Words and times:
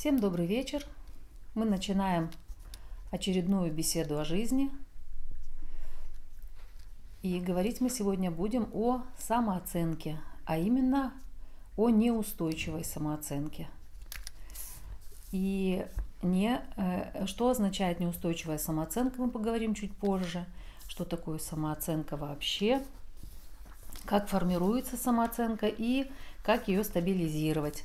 Всем 0.00 0.18
добрый 0.18 0.46
вечер. 0.46 0.86
Мы 1.54 1.66
начинаем 1.66 2.30
очередную 3.10 3.70
беседу 3.70 4.18
о 4.18 4.24
жизни. 4.24 4.70
И 7.20 7.38
говорить 7.38 7.82
мы 7.82 7.90
сегодня 7.90 8.30
будем 8.30 8.70
о 8.72 9.02
самооценке, 9.18 10.18
а 10.46 10.56
именно 10.56 11.12
о 11.76 11.90
неустойчивой 11.90 12.82
самооценке. 12.82 13.68
И 15.32 15.86
не, 16.22 16.62
э, 16.78 17.26
что 17.26 17.50
означает 17.50 18.00
неустойчивая 18.00 18.56
самооценка, 18.56 19.20
мы 19.20 19.30
поговорим 19.30 19.74
чуть 19.74 19.94
позже. 19.94 20.46
Что 20.88 21.04
такое 21.04 21.36
самооценка 21.36 22.16
вообще, 22.16 22.82
как 24.06 24.28
формируется 24.28 24.96
самооценка 24.96 25.66
и 25.66 26.10
как 26.42 26.68
ее 26.68 26.84
стабилизировать. 26.84 27.84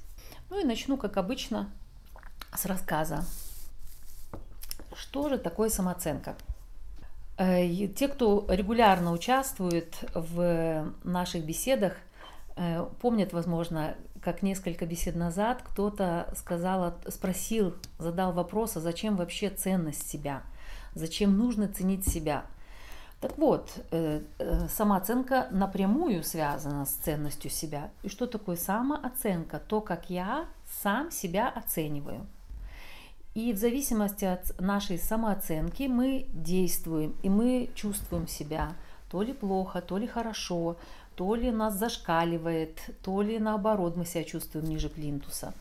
Ну 0.49 0.61
и 0.61 0.63
начну, 0.63 0.95
как 0.95 1.17
обычно, 1.17 1.69
с 2.57 2.65
рассказа. 2.65 3.25
Что 4.95 5.29
же 5.29 5.37
такое 5.37 5.69
самооценка? 5.69 6.35
Э, 7.37 7.87
те, 7.87 8.07
кто 8.07 8.45
регулярно 8.47 9.11
участвует 9.11 9.95
в 10.13 10.93
наших 11.03 11.45
беседах, 11.45 11.93
э, 12.55 12.85
помнят, 13.01 13.33
возможно, 13.33 13.95
как 14.21 14.41
несколько 14.41 14.85
бесед 14.85 15.15
назад 15.15 15.61
кто-то 15.63 16.33
сказал, 16.35 16.95
спросил, 17.09 17.75
задал 17.99 18.31
вопрос, 18.31 18.77
а 18.77 18.79
зачем 18.79 19.17
вообще 19.17 19.49
ценность 19.49 20.09
себя? 20.09 20.43
Зачем 20.93 21.37
нужно 21.37 21.67
ценить 21.67 22.07
себя? 22.07 22.45
Так 23.19 23.37
вот, 23.37 23.69
э, 23.91 24.21
самооценка 24.69 25.47
напрямую 25.51 26.23
связана 26.23 26.85
с 26.85 26.91
ценностью 26.91 27.51
себя. 27.51 27.89
И 28.03 28.09
что 28.09 28.27
такое 28.27 28.55
самооценка? 28.55 29.59
То, 29.59 29.81
как 29.81 30.09
я 30.09 30.45
сам 30.83 31.11
себя 31.11 31.49
оцениваю. 31.49 32.25
И 33.35 33.51
в 33.51 33.57
зависимости 33.57 34.23
от 34.23 34.59
нашей 34.61 34.97
самооценки 34.97 35.83
мы 35.83 36.25
действуем, 36.31 37.15
и 37.21 37.27
мы 37.27 37.69
чувствуем 37.75 38.29
себя 38.29 38.73
то 39.11 39.21
ли 39.21 39.33
плохо, 39.33 39.81
то 39.81 39.97
ли 39.97 40.07
хорошо, 40.07 40.77
то 41.15 41.35
ли 41.35 41.51
нас 41.51 41.75
зашкаливает, 41.75 42.79
то 43.03 43.21
ли 43.21 43.37
наоборот 43.37 43.97
мы 43.97 44.05
себя 44.05 44.23
чувствуем 44.23 44.67
ниже 44.67 44.87
плинтуса. 44.87 45.53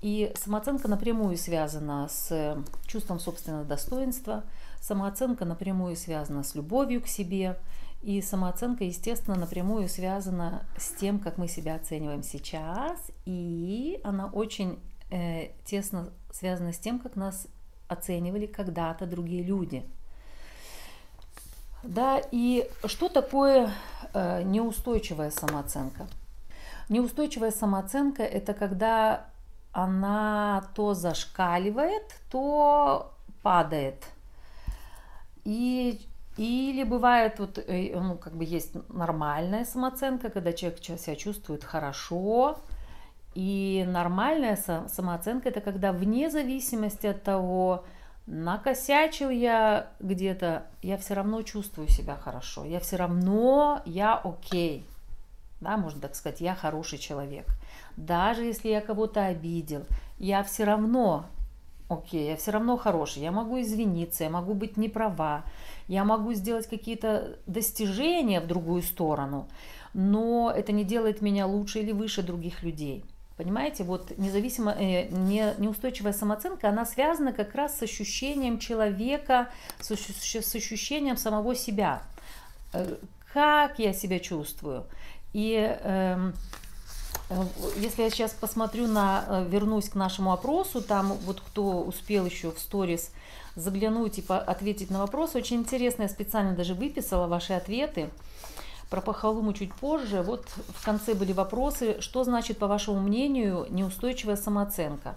И 0.00 0.32
самооценка 0.36 0.88
напрямую 0.88 1.36
связана 1.36 2.08
с 2.08 2.56
чувством 2.86 3.20
собственного 3.20 3.64
достоинства, 3.64 4.44
самооценка 4.80 5.44
напрямую 5.44 5.96
связана 5.96 6.42
с 6.42 6.54
любовью 6.54 7.02
к 7.02 7.08
себе, 7.08 7.58
и 8.02 8.22
самооценка, 8.22 8.84
естественно, 8.84 9.36
напрямую 9.36 9.88
связана 9.88 10.64
с 10.78 10.90
тем, 10.98 11.18
как 11.18 11.36
мы 11.36 11.46
себя 11.46 11.74
оцениваем 11.74 12.22
сейчас, 12.22 12.98
и 13.26 14.00
она 14.02 14.28
очень 14.28 14.78
э, 15.10 15.48
тесно 15.64 16.10
связано 16.38 16.72
с 16.72 16.78
тем, 16.78 16.98
как 16.98 17.16
нас 17.16 17.46
оценивали 17.88 18.46
когда-то 18.46 19.06
другие 19.06 19.42
люди. 19.42 19.84
Да, 21.82 22.20
и 22.32 22.68
что 22.84 23.08
такое 23.08 23.70
э, 24.12 24.42
неустойчивая 24.42 25.30
самооценка? 25.30 26.06
Неустойчивая 26.88 27.50
самооценка 27.50 28.22
это 28.22 28.54
когда 28.54 29.26
она 29.72 30.68
то 30.74 30.94
зашкаливает, 30.94 32.04
то 32.30 33.12
падает. 33.42 34.04
И 35.44 36.00
или 36.36 36.82
бывает, 36.82 37.38
вот, 37.38 37.58
э, 37.58 37.98
ну, 37.98 38.16
как 38.18 38.34
бы 38.34 38.44
есть 38.44 38.74
нормальная 38.90 39.64
самооценка, 39.64 40.28
когда 40.28 40.52
человек 40.52 40.82
себя 40.82 41.16
чувствует 41.16 41.64
хорошо, 41.64 42.58
и 43.36 43.84
нормальная 43.86 44.56
самооценка 44.88 45.50
это 45.50 45.60
когда 45.60 45.92
вне 45.92 46.30
зависимости 46.30 47.06
от 47.06 47.22
того, 47.22 47.84
накосячил 48.26 49.28
я 49.28 49.88
где-то, 50.00 50.62
я 50.80 50.96
все 50.96 51.12
равно 51.12 51.42
чувствую 51.42 51.86
себя 51.88 52.16
хорошо, 52.16 52.64
я 52.64 52.80
все 52.80 52.96
равно, 52.96 53.82
я 53.84 54.14
окей. 54.14 54.86
Да, 55.60 55.76
можно 55.76 56.00
так 56.00 56.14
сказать, 56.14 56.40
я 56.40 56.54
хороший 56.54 56.96
человек. 56.96 57.44
Даже 57.98 58.42
если 58.42 58.70
я 58.70 58.80
кого-то 58.80 59.26
обидел, 59.26 59.82
я 60.18 60.42
все 60.42 60.64
равно 60.64 61.26
окей, 61.90 62.30
я 62.30 62.36
все 62.36 62.52
равно 62.52 62.78
хороший, 62.78 63.22
я 63.22 63.32
могу 63.32 63.60
извиниться, 63.60 64.24
я 64.24 64.30
могу 64.30 64.54
быть 64.54 64.78
неправа, 64.78 65.44
я 65.88 66.04
могу 66.04 66.32
сделать 66.32 66.66
какие-то 66.68 67.36
достижения 67.46 68.40
в 68.40 68.46
другую 68.46 68.80
сторону, 68.80 69.46
но 69.92 70.50
это 70.56 70.72
не 70.72 70.84
делает 70.84 71.20
меня 71.20 71.46
лучше 71.46 71.80
или 71.80 71.92
выше 71.92 72.22
других 72.22 72.62
людей. 72.62 73.04
Понимаете, 73.36 73.84
вот 73.84 74.16
независимо, 74.16 74.72
э, 74.72 75.08
не, 75.08 75.54
неустойчивая 75.58 76.12
самооценка, 76.12 76.68
она 76.70 76.86
связана 76.86 77.32
как 77.32 77.54
раз 77.54 77.78
с 77.78 77.82
ощущением 77.82 78.58
человека, 78.58 79.50
с, 79.78 79.90
с 79.90 80.54
ощущением 80.54 81.16
самого 81.16 81.54
себя. 81.54 82.02
Э, 82.72 82.96
как 83.32 83.78
я 83.78 83.92
себя 83.92 84.18
чувствую? 84.20 84.86
И 85.34 85.54
э, 85.78 86.32
если 87.76 88.02
я 88.02 88.10
сейчас 88.10 88.32
посмотрю 88.32 88.86
на, 88.86 89.24
э, 89.26 89.46
вернусь 89.48 89.88
к 89.88 89.94
нашему 89.94 90.32
опросу, 90.32 90.80
там 90.80 91.12
вот 91.24 91.40
кто 91.40 91.82
успел 91.82 92.24
еще 92.24 92.52
в 92.52 92.58
сторис 92.58 93.10
заглянуть 93.56 94.18
и 94.18 94.24
ответить 94.28 94.90
на 94.90 95.00
вопрос, 95.00 95.34
очень 95.34 95.56
интересно, 95.56 96.02
я 96.02 96.08
специально 96.08 96.54
даже 96.54 96.74
выписала 96.74 97.26
ваши 97.26 97.52
ответы. 97.52 98.10
Про 98.90 99.00
похвалу 99.00 99.42
мы 99.42 99.52
чуть 99.52 99.74
позже. 99.74 100.22
Вот 100.22 100.46
в 100.68 100.84
конце 100.84 101.14
были 101.14 101.32
вопросы, 101.32 102.00
что 102.00 102.22
значит, 102.24 102.58
по 102.58 102.66
вашему 102.66 103.00
мнению, 103.00 103.66
неустойчивая 103.70 104.36
самооценка? 104.36 105.16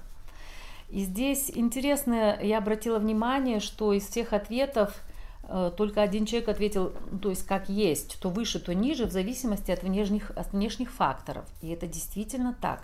И 0.90 1.02
здесь 1.02 1.52
интересно, 1.53 2.40
я 2.41 2.57
обратила 2.57 2.97
внимание, 2.97 3.59
что 3.59 3.94
из 3.94 4.07
всех 4.07 4.34
ответов 4.34 4.96
э, 5.44 5.72
только 5.78 6.02
один 6.02 6.25
человек 6.25 6.50
ответил, 6.50 6.94
то 7.22 7.30
есть 7.30 7.46
как 7.46 7.69
есть, 7.69 8.19
то 8.19 8.30
выше, 8.30 8.59
то 8.59 8.74
ниже, 8.74 9.06
в 9.06 9.12
зависимости 9.12 9.69
от 9.69 9.84
внешних, 9.84 10.31
от 10.31 10.51
внешних 10.51 10.91
факторов. 10.91 11.46
И 11.62 11.69
это 11.69 11.86
действительно 11.86 12.56
так. 12.59 12.84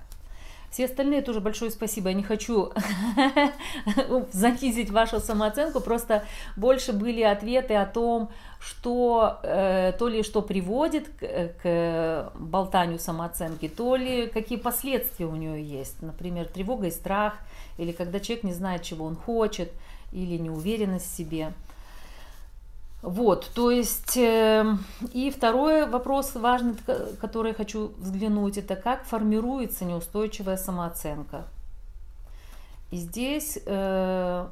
Все 0.75 0.87
остальные 0.87 1.21
тоже 1.21 1.39
большое 1.39 1.71
спасибо. 1.71 2.09
Я 2.09 2.15
не 2.15 2.23
хочу 2.23 2.73
занизить 4.33 4.89
вашу 4.89 5.21
самооценку, 5.21 5.79
просто 5.79 6.25
больше 6.57 6.91
были 6.91 7.21
ответы 7.21 7.75
о 7.75 7.85
том, 7.85 8.29
что 8.59 9.39
э, 9.43 9.93
то 9.97 10.09
ли 10.09 10.21
что 10.21 10.41
приводит 10.41 11.07
к, 11.07 11.23
э, 11.23 11.53
к 11.63 12.33
болтанию 12.37 12.99
самооценки, 12.99 13.69
то 13.69 13.95
ли 13.95 14.27
какие 14.27 14.57
последствия 14.57 15.27
у 15.27 15.35
нее 15.37 15.63
есть. 15.63 16.01
Например, 16.01 16.45
тревога 16.45 16.87
и 16.87 16.91
страх, 16.91 17.35
или 17.77 17.93
когда 17.93 18.19
человек 18.19 18.43
не 18.43 18.53
знает, 18.53 18.83
чего 18.83 19.05
он 19.05 19.15
хочет, 19.15 19.71
или 20.11 20.35
неуверенность 20.35 21.09
в 21.09 21.15
себе. 21.15 21.53
Вот, 23.05 23.51
то 23.53 23.69
есть, 23.69 24.17
э, 24.17 24.65
и 25.13 25.29
второй 25.29 25.87
вопрос 25.87 26.33
важный, 26.33 26.73
который 27.21 27.49
я 27.49 27.53
хочу 27.53 27.91
взглянуть, 27.99 28.57
это 28.57 28.75
как 28.75 29.03
формируется 29.05 29.85
неустойчивая 29.85 30.57
самооценка. 30.57 31.45
И 32.89 32.97
здесь 32.97 33.59
э, 33.63 34.47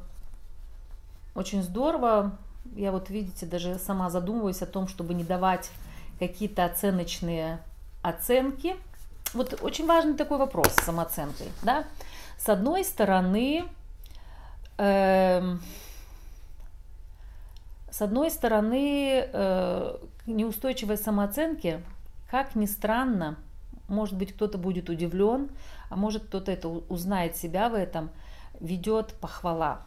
очень 1.34 1.64
здорово, 1.64 2.38
я 2.76 2.92
вот, 2.92 3.10
видите, 3.10 3.48
даже 3.48 3.80
сама 3.80 4.12
задумываюсь 4.12 4.62
о 4.62 4.68
том, 4.68 4.88
чтобы 4.88 5.16
не 5.16 5.24
давать 5.24 5.72
какие-то 6.20 6.64
оценочные 6.64 7.58
оценки. 8.04 8.76
Вот 9.34 9.64
очень 9.64 9.88
важный 9.88 10.14
такой 10.14 10.38
вопрос 10.38 10.68
с 10.68 10.84
самооценкой, 10.84 11.48
да. 11.64 11.86
С 12.38 12.48
одной 12.50 12.86
стороны, 12.86 13.64
э, 14.78 15.58
с 17.94 18.02
одной 18.02 18.32
стороны, 18.32 19.30
э, 19.32 19.98
неустойчивой 20.26 20.98
самооценки, 20.98 21.84
как 22.28 22.56
ни 22.56 22.66
странно, 22.66 23.38
может 23.88 24.18
быть, 24.18 24.34
кто-то 24.34 24.58
будет 24.58 24.90
удивлен, 24.90 25.52
а 25.92 25.96
может, 25.96 26.24
кто-то 26.24 26.52
это 26.52 26.70
узнает 26.70 27.38
себя 27.38 27.70
в 27.70 27.76
этом, 27.76 28.10
ведет 28.60 29.14
похвала. 29.22 29.84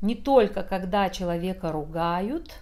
Не 0.00 0.16
только 0.16 0.64
когда 0.64 1.10
человека 1.10 1.70
ругают, 1.70 2.56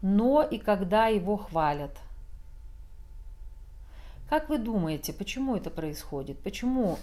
но 0.00 0.44
и 0.44 0.58
когда 0.58 1.08
его 1.08 1.36
хвалят. 1.36 1.98
Как 4.28 4.48
вы 4.48 4.58
думаете, 4.58 5.12
почему 5.12 5.56
это 5.56 5.70
происходит? 5.70 6.38
Почему 6.38 7.00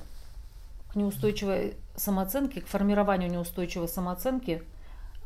к 0.92 0.96
неустойчивой 0.96 1.78
самооценке, 1.96 2.62
к 2.62 2.68
формированию 2.68 3.32
неустойчивой 3.32 3.88
самооценки 3.88 4.64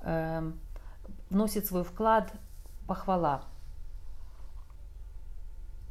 э, 0.01 0.51
вносит 1.29 1.65
свой 1.65 1.83
вклад 1.83 2.31
похвала. 2.87 3.43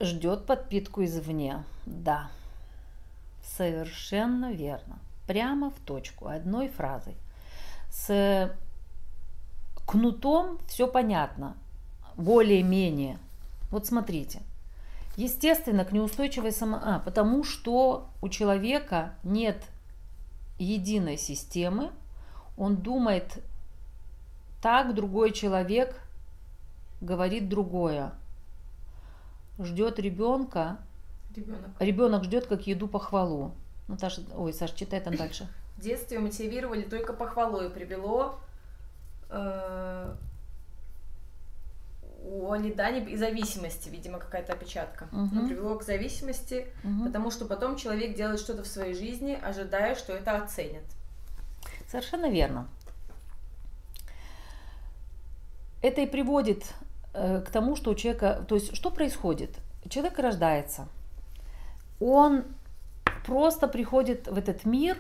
Ждет 0.00 0.46
подпитку 0.46 1.04
извне. 1.04 1.64
Да, 1.86 2.30
совершенно 3.42 4.52
верно. 4.52 4.98
Прямо 5.26 5.70
в 5.70 5.78
точку, 5.80 6.28
одной 6.28 6.68
фразой. 6.68 7.16
С 7.90 8.54
кнутом 9.86 10.58
все 10.68 10.86
понятно, 10.86 11.56
более-менее. 12.16 13.18
Вот 13.70 13.86
смотрите, 13.86 14.40
Естественно, 15.16 15.84
к 15.84 15.92
неустойчивой 15.92 16.52
само... 16.52 16.78
А, 16.82 16.98
потому 16.98 17.44
что 17.44 18.08
у 18.20 18.28
человека 18.28 19.14
нет 19.22 19.62
единой 20.58 21.16
системы, 21.18 21.90
он 22.56 22.76
думает 22.76 23.42
так, 24.62 24.94
другой 24.94 25.32
человек 25.32 26.00
говорит 27.00 27.48
другое. 27.48 28.12
Ждет 29.58 29.98
ребенка, 29.98 30.78
Ребенок. 31.36 31.70
ребенок 31.78 32.24
ждет 32.24 32.46
как 32.46 32.66
еду 32.66 32.88
похвалу. 32.88 33.52
Наташа, 33.88 34.22
ой, 34.34 34.52
Саша, 34.52 34.76
читай 34.76 35.00
там 35.00 35.16
дальше. 35.16 35.48
В 35.76 35.80
детстве 35.80 36.18
мотивировали 36.18 36.82
только 36.82 37.12
похвалой, 37.12 37.68
привело 37.70 38.38
э, 39.28 40.14
у 42.24 42.50
Алидани 42.52 43.00
и 43.10 43.16
зависимости, 43.16 43.88
видимо, 43.90 44.18
какая-то 44.18 44.54
опечатка. 44.54 45.08
Мгм. 45.12 45.30
Ну, 45.32 45.46
привело 45.48 45.76
к 45.76 45.82
зависимости, 45.82 46.66
Мгм. 46.82 47.06
потому 47.06 47.30
что 47.30 47.44
потом 47.44 47.76
человек 47.76 48.16
делает 48.16 48.40
что-то 48.40 48.62
в 48.62 48.66
своей 48.66 48.94
жизни, 48.94 49.38
ожидая, 49.40 49.94
что 49.94 50.12
это 50.14 50.36
оценят. 50.36 50.84
Совершенно 51.88 52.30
верно. 52.30 52.66
Это 55.82 56.00
и 56.00 56.06
приводит 56.06 56.64
э, 57.12 57.42
к 57.46 57.50
тому, 57.50 57.76
что 57.76 57.90
у 57.90 57.94
человека, 57.94 58.44
то 58.48 58.54
есть 58.54 58.74
что 58.74 58.90
происходит? 58.90 59.50
Человек 59.88 60.18
рождается, 60.18 60.88
он 62.00 62.44
просто 63.26 63.68
приходит 63.68 64.26
в 64.26 64.38
этот 64.38 64.64
мир, 64.64 64.96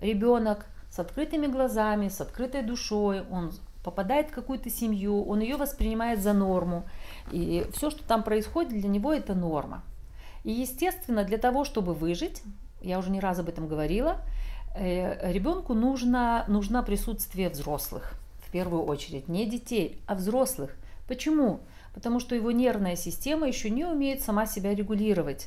ребенок 0.00 0.66
с 0.90 0.98
открытыми 1.00 1.46
глазами, 1.48 2.08
с 2.08 2.20
открытой 2.20 2.62
душой, 2.62 3.24
он 3.30 3.52
попадает 3.86 4.30
в 4.30 4.32
какую-то 4.32 4.68
семью, 4.68 5.24
он 5.24 5.38
ее 5.38 5.56
воспринимает 5.56 6.20
за 6.20 6.32
норму, 6.32 6.84
и 7.30 7.64
все, 7.72 7.88
что 7.88 8.02
там 8.02 8.24
происходит, 8.24 8.72
для 8.72 8.88
него 8.88 9.12
это 9.12 9.34
норма. 9.34 9.84
И 10.42 10.50
естественно, 10.50 11.22
для 11.22 11.38
того, 11.38 11.64
чтобы 11.64 11.94
выжить, 11.94 12.42
я 12.82 12.98
уже 12.98 13.10
не 13.10 13.20
раз 13.20 13.38
об 13.38 13.48
этом 13.48 13.68
говорила, 13.68 14.16
э, 14.74 15.32
ребенку 15.32 15.72
нужно, 15.72 16.44
нужно 16.48 16.82
присутствие 16.82 17.48
взрослых 17.48 18.14
в 18.44 18.50
первую 18.50 18.82
очередь, 18.82 19.28
не 19.28 19.46
детей, 19.46 20.00
а 20.06 20.16
взрослых. 20.16 20.76
Почему? 21.06 21.60
Потому 21.94 22.18
что 22.18 22.34
его 22.34 22.50
нервная 22.50 22.96
система 22.96 23.46
еще 23.46 23.70
не 23.70 23.84
умеет 23.84 24.20
сама 24.20 24.46
себя 24.46 24.74
регулировать. 24.74 25.46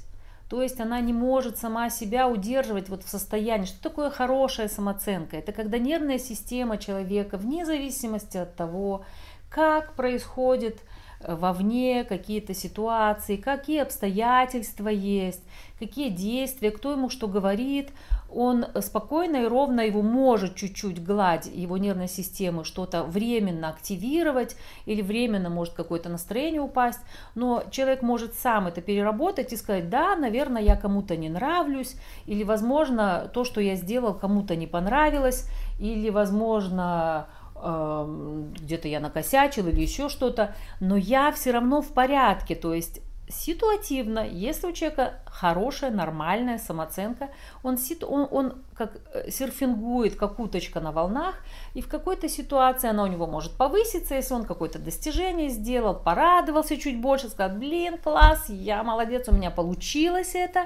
То 0.50 0.64
есть 0.64 0.80
она 0.80 1.00
не 1.00 1.14
может 1.14 1.58
сама 1.60 1.92
себя 1.92 2.28
удерживать 2.28 2.90
вот 2.90 3.04
в 3.04 3.10
состоянии. 3.10 3.66
Что 3.66 3.84
такое 3.84 4.10
хорошая 4.10 4.68
самооценка? 4.68 5.38
Это 5.38 5.52
когда 5.52 5.78
нервная 5.78 6.18
система 6.18 6.80
человека, 6.80 7.38
вне 7.38 7.66
зависимости 7.66 8.38
от 8.38 8.56
того, 8.56 9.06
как 9.52 9.94
происходит 9.94 10.82
вовне 11.28 12.04
какие-то 12.04 12.54
ситуации, 12.54 13.36
какие 13.36 13.82
обстоятельства 13.82 14.88
есть, 14.88 15.44
какие 15.78 16.10
действия, 16.10 16.72
кто 16.72 16.92
ему 16.92 17.10
что 17.10 17.28
говорит, 17.28 17.92
он 18.32 18.66
спокойно 18.82 19.38
и 19.38 19.48
ровно 19.48 19.82
его 19.82 20.02
может 20.02 20.56
чуть-чуть 20.56 21.04
гладить 21.04 21.54
его 21.54 21.78
нервной 21.78 22.08
системы, 22.08 22.64
что-то 22.64 23.04
временно 23.04 23.70
активировать 23.70 24.56
или 24.86 25.02
временно 25.02 25.50
может 25.50 25.74
какое-то 25.74 26.10
настроение 26.10 26.62
упасть, 26.62 27.02
но 27.36 27.64
человек 27.72 28.02
может 28.02 28.36
сам 28.36 28.68
это 28.68 28.82
переработать 28.82 29.52
и 29.52 29.58
сказать, 29.58 29.90
да, 29.90 30.16
наверное, 30.16 30.62
я 30.62 30.76
кому-то 30.76 31.18
не 31.18 31.30
нравлюсь, 31.30 31.96
или, 32.26 32.44
возможно, 32.44 33.30
то, 33.34 33.44
что 33.44 33.62
я 33.62 33.76
сделал, 33.76 34.14
кому-то 34.14 34.56
не 34.56 34.68
понравилось, 34.68 35.48
или, 35.80 36.10
возможно, 36.10 37.28
где-то 37.62 38.88
я 38.88 39.00
накосячил 39.00 39.68
или 39.68 39.82
еще 39.82 40.10
что-то, 40.10 40.56
но 40.80 40.96
я 40.98 41.32
все 41.32 41.52
равно 41.52 41.82
в 41.82 41.94
порядке, 41.94 42.56
то 42.56 42.74
есть 42.74 43.02
ситуативно, 43.30 44.28
если 44.28 44.68
у 44.68 44.72
человека 44.74 45.14
хорошая, 45.26 45.92
нормальная 45.92 46.58
самооценка, 46.58 47.30
он, 47.62 47.78
сит- 47.78 48.04
он, 48.04 48.28
он 48.32 48.64
как 48.74 48.98
э, 49.14 49.30
серфингует, 49.30 50.16
как 50.16 50.40
уточка 50.40 50.80
на 50.80 50.92
волнах, 50.92 51.36
и 51.76 51.82
в 51.82 51.88
какой-то 51.88 52.28
ситуации 52.28 52.90
она 52.90 53.04
у 53.04 53.08
него 53.08 53.28
может 53.28 53.56
повыситься, 53.56 54.16
если 54.16 54.34
он 54.34 54.46
какое-то 54.46 54.80
достижение 54.80 55.50
сделал, 55.50 55.94
порадовался 55.94 56.76
чуть 56.78 57.00
больше, 57.00 57.30
сказал, 57.30 57.56
блин, 57.58 58.00
класс, 58.00 58.50
я 58.50 58.84
молодец, 58.84 59.28
у 59.28 59.32
меня 59.32 59.52
получилось 59.52 60.32
это. 60.34 60.66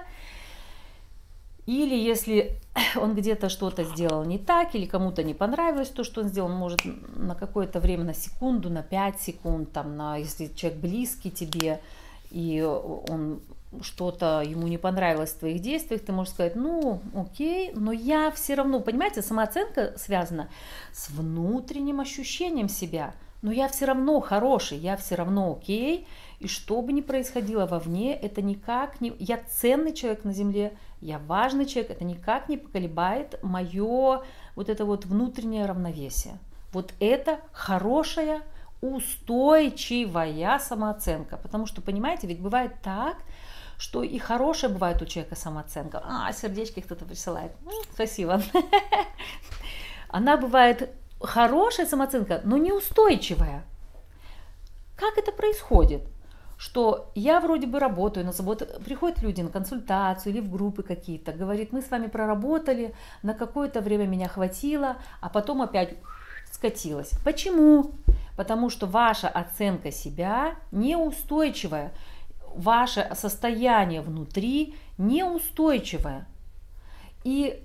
Или 1.66 1.96
если 1.96 2.58
он 2.96 3.16
где-то 3.16 3.50
что-то 3.50 3.84
сделал 3.84 4.24
не 4.26 4.38
так, 4.38 4.76
или 4.76 4.86
кому-то 4.86 5.24
не 5.24 5.34
понравилось 5.34 5.90
то, 5.90 6.04
что 6.04 6.22
он 6.22 6.28
сделал, 6.28 6.50
он 6.50 6.58
может 6.58 6.82
на 7.16 7.36
какое-то 7.36 7.80
время, 7.80 8.04
на 8.04 8.14
секунду, 8.14 8.70
на 8.70 8.84
5 8.84 9.22
секунд, 9.22 9.72
там, 9.72 9.96
на, 9.96 10.18
если 10.18 10.48
человек 10.48 10.80
близкий 10.80 11.32
тебе, 11.32 11.80
и 12.32 12.62
он 12.62 13.42
что-то 13.82 14.44
ему 14.46 14.68
не 14.68 14.78
понравилось 14.78 15.32
в 15.32 15.40
твоих 15.40 15.62
действиях, 15.62 16.02
ты 16.02 16.12
можешь 16.12 16.34
сказать, 16.34 16.56
ну, 16.56 17.02
окей, 17.16 17.72
но 17.74 17.92
я 17.92 18.30
все 18.32 18.56
равно, 18.56 18.80
понимаете, 18.80 19.22
самооценка 19.22 19.94
связана 19.98 20.50
с 20.92 21.10
внутренним 21.10 22.00
ощущением 22.00 22.70
себя, 22.70 23.14
но 23.42 23.52
я 23.52 23.68
все 23.68 23.86
равно 23.86 24.20
хороший, 24.20 24.78
я 24.78 24.96
все 24.96 25.16
равно 25.16 25.58
окей, 25.60 26.08
и 26.44 26.48
что 26.48 26.82
бы 26.82 26.92
ни 26.92 27.00
происходило 27.00 27.66
вовне, 27.66 28.14
это 28.14 28.42
никак 28.42 29.00
не... 29.00 29.16
Я 29.18 29.38
ценный 29.38 29.94
человек 29.94 30.26
на 30.26 30.34
земле, 30.34 30.78
я 31.00 31.18
важный 31.20 31.66
человек, 31.66 31.92
это 31.92 32.04
никак 32.04 32.50
не 32.50 32.58
поколебает 32.58 33.42
мое 33.42 34.24
вот 34.56 34.68
это 34.68 34.84
вот 34.84 35.06
внутреннее 35.06 35.66
равновесие. 35.66 36.38
Вот 36.74 36.94
это 37.00 37.40
хорошая, 37.54 38.42
устойчивая 38.82 40.60
самооценка. 40.60 41.38
Потому 41.38 41.66
что, 41.66 41.82
понимаете, 41.82 42.28
ведь 42.28 42.42
бывает 42.42 42.74
так, 42.84 43.16
что 43.78 44.04
и 44.04 44.20
хорошая 44.20 44.70
бывает 44.70 45.02
у 45.02 45.06
человека 45.06 45.38
самооценка. 45.38 46.04
А, 46.06 46.34
сердечки 46.34 46.82
кто-то 46.82 47.06
присылает. 47.06 47.54
Ну, 47.64 47.72
спасибо. 47.94 48.42
Она 50.10 50.36
бывает 50.36 50.94
хорошая 51.22 51.86
самооценка, 51.86 52.42
но 52.44 52.58
неустойчивая. 52.58 53.64
Как 54.98 55.18
это 55.18 55.32
происходит? 55.32 56.02
Что 56.64 57.12
я 57.14 57.42
вроде 57.42 57.68
бы 57.68 57.78
работаю, 57.78 58.26
на 58.26 58.32
вот 58.32 58.82
приходят 58.86 59.22
люди 59.22 59.42
на 59.42 59.50
консультацию 59.50 60.32
или 60.32 60.40
в 60.40 60.50
группы 60.50 60.82
какие-то, 60.82 61.34
говорит, 61.34 61.74
мы 61.74 61.82
с 61.82 61.92
вами 61.92 62.08
проработали, 62.08 62.96
на 63.22 63.34
какое-то 63.34 63.82
время 63.82 64.08
меня 64.08 64.30
хватило, 64.30 64.96
а 65.20 65.28
потом 65.28 65.62
опять 65.62 65.96
скатилась. 66.54 67.12
Почему? 67.26 67.92
Потому 68.38 68.70
что 68.70 68.88
ваша 68.88 69.28
оценка 69.28 69.92
себя 69.92 70.56
неустойчивая, 70.72 71.92
ваше 72.56 73.12
состояние 73.14 74.00
внутри 74.00 74.78
неустойчивое. 74.98 76.26
И 77.26 77.62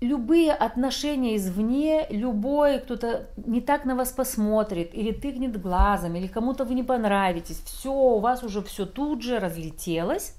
любые 0.00 0.52
отношения 0.52 1.36
извне, 1.36 2.06
любой 2.10 2.80
кто-то 2.80 3.28
не 3.36 3.60
так 3.60 3.84
на 3.84 3.94
вас 3.94 4.12
посмотрит, 4.12 4.94
или 4.94 5.12
тыкнет 5.12 5.60
глазом, 5.60 6.14
или 6.16 6.26
кому-то 6.26 6.64
вы 6.64 6.74
не 6.74 6.82
понравитесь, 6.82 7.60
все, 7.64 7.92
у 7.92 8.20
вас 8.20 8.42
уже 8.42 8.62
все 8.62 8.84
тут 8.84 9.22
же 9.22 9.38
разлетелось, 9.38 10.34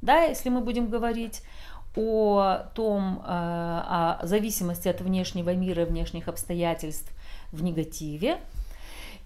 да, 0.00 0.22
если 0.22 0.48
мы 0.48 0.60
будем 0.60 0.88
говорить 0.88 1.42
о 1.96 2.66
том, 2.74 3.22
э, 3.24 3.28
о 3.28 4.18
зависимости 4.22 4.88
от 4.88 5.00
внешнего 5.00 5.54
мира 5.54 5.84
внешних 5.84 6.28
обстоятельств 6.28 7.12
в 7.52 7.62
негативе, 7.62 8.40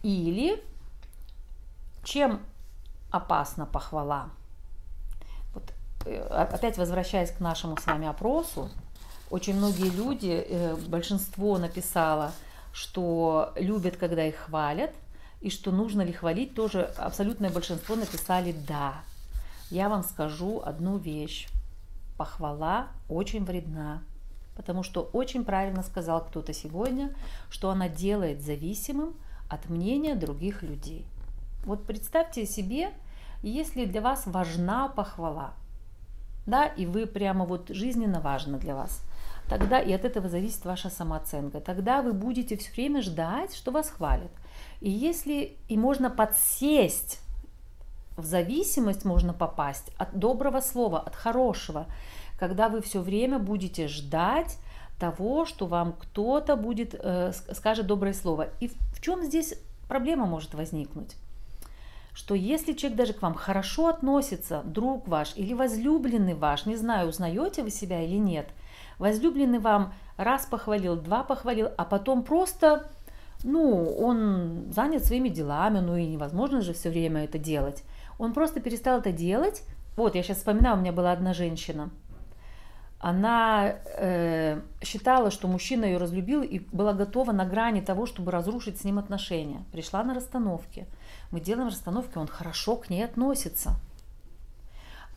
или 0.03 0.63
чем 2.05 2.41
опасна 3.11 3.65
похвала. 3.65 4.29
Вот, 5.55 5.65
э, 6.05 6.21
опять 6.21 6.77
возвращаясь 6.77 7.31
к 7.31 7.41
нашему 7.41 7.77
с 7.79 7.87
вами 7.87 8.07
опросу, 8.07 8.71
очень 9.31 9.57
многие 9.57 9.91
люди, 9.91 10.45
э, 10.49 10.77
большинство 10.87 11.59
написало, 11.59 12.33
что 12.73 13.53
любят, 13.57 13.97
когда 13.97 14.25
их 14.25 14.37
хвалят, 14.37 14.93
и 15.41 15.51
что 15.51 15.71
нужно 15.71 16.03
ли 16.03 16.13
хвалить, 16.13 16.55
тоже 16.55 16.83
абсолютное 16.97 17.51
большинство 17.51 17.95
написали 17.95 18.53
«да». 18.67 18.95
Я 19.71 19.89
вам 19.89 20.03
скажу 20.03 20.63
одну 20.65 20.97
вещь. 20.97 21.49
Похвала 22.17 22.89
очень 23.09 23.45
вредна, 23.45 24.03
потому 24.57 24.83
что 24.83 25.03
очень 25.13 25.45
правильно 25.45 25.83
сказал 25.83 26.25
кто-то 26.25 26.53
сегодня, 26.53 27.15
что 27.51 27.71
она 27.71 27.89
делает 27.89 28.41
зависимым 28.43 29.15
от 29.49 29.69
мнения 29.69 30.17
других 30.17 30.63
людей. 30.63 31.07
Вот 31.65 31.85
представьте 31.85 32.47
себе, 32.47 32.91
если 33.43 33.85
для 33.85 34.01
вас 34.01 34.25
важна 34.27 34.89
похвала, 34.89 35.53
да, 36.47 36.67
и 36.67 36.87
вы 36.87 37.07
прямо 37.07 37.45
вот 37.45 37.69
жизненно 37.69 38.21
важно 38.21 38.59
для 38.59 38.75
вас, 38.75 39.05
тогда 39.49 39.81
и 39.81 39.93
от 39.93 40.05
этого 40.05 40.28
зависит 40.28 40.64
ваша 40.64 40.90
самооценка. 40.90 41.61
Тогда 41.61 42.02
вы 42.02 42.12
будете 42.12 42.57
все 42.57 42.71
время 42.73 43.02
ждать, 43.02 43.55
что 43.55 43.71
вас 43.71 43.90
хвалят. 43.90 44.31
И 44.81 44.90
если 44.90 45.57
и 45.69 45.76
можно 45.76 46.11
подсесть 46.11 47.21
в 48.17 48.25
зависимость 48.25 49.05
можно 49.05 49.33
попасть 49.33 49.93
от 49.97 50.19
доброго 50.19 50.61
слова, 50.61 50.99
от 50.99 51.14
хорошего, 51.14 51.87
когда 52.38 52.69
вы 52.69 52.83
все 52.83 53.00
время 53.00 53.38
будете 53.38 53.87
ждать 53.87 54.59
того, 54.99 55.45
что 55.45 55.67
вам 55.67 55.93
кто-то 55.93 56.57
будет 56.57 56.95
э, 56.99 57.33
скажет 57.52 57.87
доброе 57.87 58.12
слово. 58.12 58.49
И 58.59 58.69
в, 58.69 58.75
в 58.97 59.00
чем 59.00 59.23
здесь 59.23 59.55
проблема 59.88 60.26
может 60.26 60.55
возникнуть? 60.55 61.14
что 62.19 62.35
если 62.35 62.73
человек 62.73 62.99
даже 62.99 63.12
к 63.12 63.23
вам 63.23 63.35
хорошо 63.35 63.87
относится, 63.87 64.62
друг 64.64 65.07
ваш 65.07 65.37
или 65.37 65.55
возлюбленный 65.55 66.35
ваш, 66.35 66.67
не 66.67 66.75
знаю, 66.75 67.11
узнаете 67.11 67.62
вы 67.62 67.71
себя 67.71 68.02
или 68.02 68.17
нет, 68.17 68.49
возлюбленный 68.99 69.59
вам 69.59 69.93
раз 70.17 70.47
похвалил, 70.47 70.97
два 70.97 71.23
похвалил, 71.23 71.69
а 71.76 71.85
потом 71.85 72.23
просто, 72.23 72.88
ну, 73.43 73.85
он 73.99 74.71
занят 74.73 75.05
своими 75.05 75.28
делами, 75.28 75.78
ну 75.78 75.97
и 75.97 76.07
невозможно 76.07 76.61
же 76.61 76.73
все 76.73 76.90
время 76.90 77.25
это 77.25 77.38
делать. 77.38 77.85
Он 78.19 78.33
просто 78.33 78.61
перестал 78.61 78.99
это 78.99 79.12
делать. 79.12 79.62
Вот, 79.97 80.14
я 80.14 80.23
сейчас 80.23 80.38
вспоминаю, 80.38 80.76
у 80.76 80.81
меня 80.81 80.93
была 80.93 81.12
одна 81.12 81.35
женщина. 81.35 81.90
Она 83.00 83.75
э, 83.97 84.61
считала, 84.83 85.31
что 85.31 85.47
мужчина 85.47 85.85
ее 85.85 85.99
разлюбил 85.99 86.43
и 86.43 86.59
была 86.73 86.93
готова 86.93 87.31
на 87.31 87.45
грани 87.45 87.81
того, 87.81 88.07
чтобы 88.07 88.33
разрушить 88.33 88.81
с 88.81 88.85
ним 88.85 88.99
отношения. 88.99 89.62
Пришла 89.71 90.02
на 90.02 90.14
расстановке. 90.14 90.87
Мы 91.31 91.40
делаем 91.40 91.69
расстановки, 91.69 92.19
он 92.19 92.26
хорошо 92.26 92.75
к 92.75 92.90
ней 92.90 93.05
относится. 93.05 93.76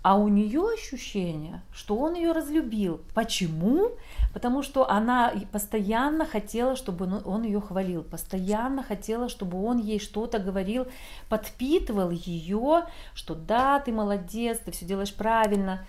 А 0.04 0.18
у 0.18 0.28
нее 0.30 0.64
ощущение, 0.74 1.62
что 1.72 1.96
он 1.96 2.16
ее 2.16 2.32
разлюбил. 2.32 3.02
Почему? 3.14 3.92
Потому 4.34 4.64
что 4.64 4.90
она 4.90 5.32
постоянно 5.52 6.26
хотела, 6.26 6.76
чтобы 6.76 7.22
он 7.24 7.44
ее 7.44 7.62
хвалил, 7.62 8.04
постоянно 8.04 8.82
хотела, 8.82 9.30
чтобы 9.30 9.64
он 9.64 9.78
ей 9.78 10.00
что-то 10.00 10.40
говорил, 10.40 10.88
подпитывал 11.30 12.10
ее, 12.10 12.86
что 13.14 13.36
да, 13.36 13.80
ты 13.80 13.92
молодец, 13.92 14.60
ты 14.66 14.72
все 14.72 14.86
делаешь 14.86 15.14
правильно. 15.14 15.86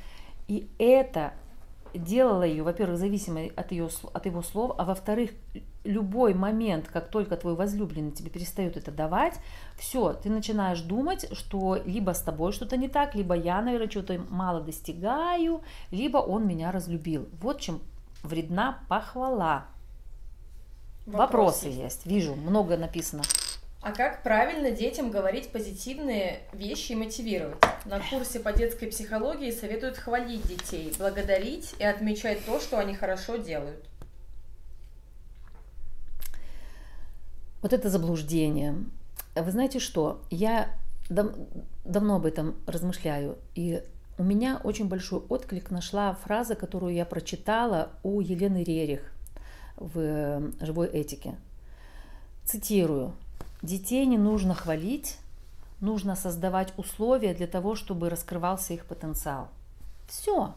И 0.47 0.69
это 0.79 1.33
делала 1.95 2.43
ее, 2.43 2.63
во-первых, 2.63 2.99
зависимой 2.99 3.53
от, 3.57 3.73
ее, 3.73 3.89
от 4.13 4.27
его 4.27 4.43
слов, 4.43 4.75
а 4.77 4.85
во-вторых, 4.85 5.31
любой 5.85 6.35
момент, 6.35 6.89
как 6.89 7.09
только 7.09 7.37
твой 7.37 7.55
возлюбленный 7.55 8.13
тебе 8.13 8.31
перестает 8.31 8.77
это 8.77 8.91
давать, 8.91 9.35
все, 9.77 10.13
ты 10.13 10.31
начинаешь 10.31 10.81
думать, 10.81 11.27
что 11.33 11.79
либо 11.85 12.13
с 12.13 12.21
тобой 12.21 12.53
что-то 12.53 12.77
не 12.77 12.89
так, 12.89 13.15
либо 13.15 13.35
я, 13.35 13.61
наверное, 13.61 13.91
что-то 13.91 14.21
мало 14.31 14.61
достигаю, 14.61 15.63
либо 15.91 16.19
он 16.19 16.47
меня 16.47 16.71
разлюбил. 16.71 17.29
Вот 17.41 17.61
чем 17.61 17.81
вредна 18.23 18.81
похвала. 18.89 19.67
Вопросы, 21.05 21.67
Вопросы 21.67 21.67
есть, 21.67 22.07
вижу, 22.07 22.35
много 22.37 22.77
написано. 22.77 23.23
А 23.83 23.91
как 23.91 24.23
правильно 24.23 24.71
детям 24.71 25.11
говорить 25.11 25.51
позитивные 25.51 26.43
вещи 26.53 26.93
и 26.93 26.95
мотивировать? 26.95 27.59
На 27.85 27.99
курсе 27.99 28.39
по 28.39 28.53
детской 28.53 28.87
психологии 28.87 29.51
советуют 29.51 29.97
хвалить 29.97 30.47
детей, 30.47 30.95
благодарить 30.97 31.75
и 31.81 31.85
отмечать 31.85 32.45
то, 32.47 32.61
что 32.61 32.79
они 32.79 32.95
хорошо 32.95 33.37
делают. 33.37 33.85
Вот 37.63 37.73
это 37.73 37.89
заблуждение. 37.89 38.75
Вы 39.35 39.51
знаете 39.51 39.79
что? 39.79 40.21
Я 40.31 40.69
дав 41.09 41.33
давно 41.85 42.17
об 42.17 42.27
этом 42.27 42.57
размышляю, 42.67 43.39
и 43.55 43.83
у 44.19 44.25
меня 44.25 44.61
очень 44.63 44.89
большой 44.89 45.21
отклик 45.21 45.71
нашла 45.71 46.15
фраза, 46.15 46.55
которую 46.55 46.95
я 46.95 47.07
прочитала 47.07 47.91
у 48.03 48.21
Елены 48.21 48.63
Рерих 48.63 49.13
в 49.77 50.53
«Живой 50.61 50.89
этике». 50.89 51.37
Цитирую. 52.45 53.15
Детей 53.63 54.05
не 54.07 54.19
нужно 54.19 54.55
хвалить, 54.55 55.19
нужно 55.81 56.17
создавать 56.17 56.73
условия 56.77 57.33
для 57.33 57.47
того, 57.47 57.75
чтобы 57.75 58.11
раскрывался 58.11 58.75
их 58.75 58.85
потенциал. 58.87 59.49
Все. 60.09 60.55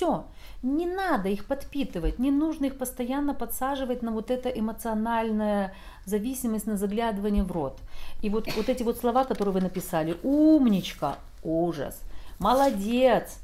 Все. 0.00 0.24
Не 0.62 0.86
надо 0.86 1.28
их 1.28 1.44
подпитывать, 1.44 2.18
не 2.18 2.30
нужно 2.30 2.64
их 2.66 2.78
постоянно 2.78 3.34
подсаживать 3.34 4.00
на 4.00 4.12
вот 4.12 4.30
это 4.30 4.48
эмоциональная 4.48 5.74
зависимость, 6.06 6.66
на 6.66 6.78
заглядывание 6.78 7.44
в 7.44 7.52
рот. 7.52 7.78
И 8.22 8.30
вот, 8.30 8.48
вот 8.56 8.70
эти 8.70 8.82
вот 8.82 8.96
слова, 8.96 9.24
которые 9.24 9.52
вы 9.52 9.60
написали, 9.60 10.16
умничка, 10.22 11.16
ужас, 11.42 12.00
молодец, 12.38 13.40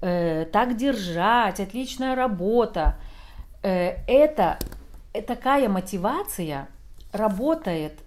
э, 0.00 0.46
так 0.50 0.78
держать, 0.78 1.60
отличная 1.60 2.14
работа, 2.14 2.96
э, 3.62 3.98
это 4.06 4.58
такая 5.26 5.68
мотивация 5.68 6.68
работает 7.12 7.98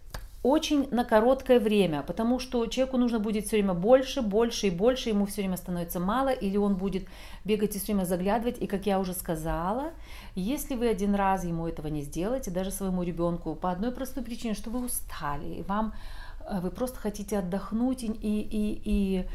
очень 0.46 0.88
на 0.92 1.04
короткое 1.04 1.60
время, 1.60 2.04
потому 2.04 2.38
что 2.38 2.68
человеку 2.68 2.98
нужно 2.98 3.20
будет 3.20 3.48
все 3.48 3.56
время 3.56 3.74
больше, 3.74 4.22
больше 4.22 4.68
и 4.68 4.70
больше, 4.70 5.10
ему 5.10 5.26
все 5.26 5.42
время 5.42 5.58
становится 5.58 6.00
мало, 6.00 6.30
или 6.30 6.56
он 6.56 6.76
будет 6.76 7.08
бегать 7.46 7.76
и 7.76 7.80
все 7.80 7.94
время 7.94 8.06
заглядывать. 8.06 8.62
И 8.62 8.68
как 8.68 8.86
я 8.86 9.00
уже 9.00 9.16
сказала, 9.16 9.94
если 10.36 10.76
вы 10.76 10.88
один 10.88 11.16
раз 11.16 11.44
ему 11.46 11.68
этого 11.68 11.88
не 11.88 12.04
сделаете, 12.04 12.52
даже 12.52 12.70
своему 12.70 13.02
ребенку, 13.02 13.56
по 13.56 13.72
одной 13.72 13.92
простой 13.92 14.22
причине, 14.22 14.54
что 14.54 14.70
вы 14.70 14.86
устали, 14.86 15.56
и 15.56 15.64
вам 15.64 15.96
э, 16.42 16.60
вы 16.60 16.70
просто 16.70 17.00
хотите 17.00 17.40
отдохнуть 17.40 18.04
и, 18.04 18.10
и, 18.12 18.82
и 18.86 19.26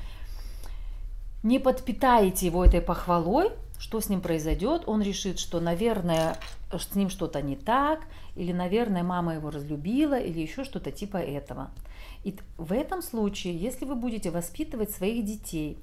не 1.42 1.58
подпитаете 1.58 2.46
его 2.46 2.64
этой 2.64 2.80
похвалой, 2.80 3.50
что 3.80 4.00
с 4.00 4.08
ним 4.08 4.20
произойдет? 4.20 4.84
Он 4.86 5.02
решит, 5.02 5.40
что, 5.40 5.58
наверное, 5.58 6.36
с 6.78 6.94
ним 6.94 7.10
что-то 7.10 7.42
не 7.42 7.56
так, 7.56 8.00
или, 8.36 8.52
наверное, 8.52 9.02
мама 9.02 9.34
его 9.34 9.50
разлюбила, 9.50 10.18
или 10.18 10.40
еще 10.40 10.64
что-то 10.64 10.90
типа 10.90 11.16
этого. 11.16 11.70
И 12.24 12.36
в 12.56 12.72
этом 12.72 13.02
случае, 13.02 13.56
если 13.56 13.84
вы 13.84 13.94
будете 13.94 14.30
воспитывать 14.30 14.90
своих 14.90 15.24
детей 15.24 15.78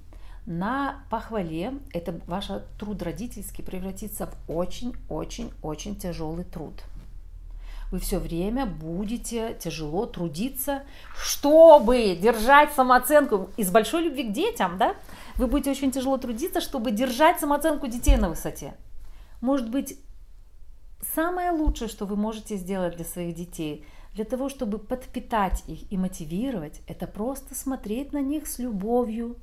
на 0.46 1.04
похвале, 1.10 1.74
это 1.94 2.20
ваш 2.26 2.48
труд 2.80 3.02
родительский 3.02 3.64
превратится 3.64 4.28
в 4.28 4.52
очень-очень-очень 4.52 5.98
тяжелый 5.98 6.46
труд. 6.46 6.74
Вы 7.92 8.00
все 8.00 8.20
время 8.20 8.66
будете 8.66 9.56
тяжело 9.60 10.06
трудиться, 10.06 10.84
чтобы 11.16 12.18
держать 12.22 12.74
самооценку 12.74 13.50
из 13.56 13.72
большой 13.72 14.04
любви 14.04 14.24
к 14.24 14.34
детям, 14.34 14.78
да? 14.78 14.96
Вы 15.36 15.48
будете 15.48 15.72
очень 15.72 15.92
тяжело 15.92 16.18
трудиться, 16.18 16.60
чтобы 16.60 16.92
держать 16.92 17.40
самооценку 17.40 17.88
детей 17.88 18.18
на 18.18 18.30
высоте. 18.30 18.74
Может 19.40 19.70
быть, 19.70 19.98
самое 21.18 21.50
лучшее, 21.50 21.88
что 21.88 22.06
вы 22.06 22.16
можете 22.16 22.58
сделать 22.58 22.96
для 22.96 23.04
своих 23.04 23.34
детей, 23.34 23.84
для 24.14 24.24
того, 24.24 24.50
чтобы 24.50 24.78
подпитать 24.78 25.64
их 25.66 25.92
и 25.92 25.98
мотивировать, 25.98 26.82
это 26.86 27.08
просто 27.08 27.56
смотреть 27.56 28.14
на 28.14 28.22
них 28.22 28.46
с 28.46 28.60
любовью. 28.60 29.36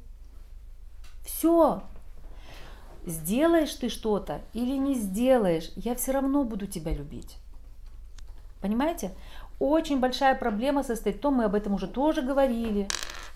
Все. 1.26 1.82
Сделаешь 3.04 3.74
ты 3.74 3.88
что-то 3.88 4.40
или 4.52 4.76
не 4.76 4.94
сделаешь, 4.94 5.72
я 5.74 5.96
все 5.96 6.12
равно 6.12 6.44
буду 6.44 6.68
тебя 6.68 6.92
любить. 6.92 7.38
Понимаете? 8.60 9.10
Очень 9.58 9.98
большая 9.98 10.36
проблема 10.36 10.84
состоит 10.84 11.16
в 11.16 11.20
том, 11.20 11.34
мы 11.34 11.44
об 11.44 11.56
этом 11.56 11.74
уже 11.74 11.88
тоже 11.88 12.22
говорили, 12.22 12.86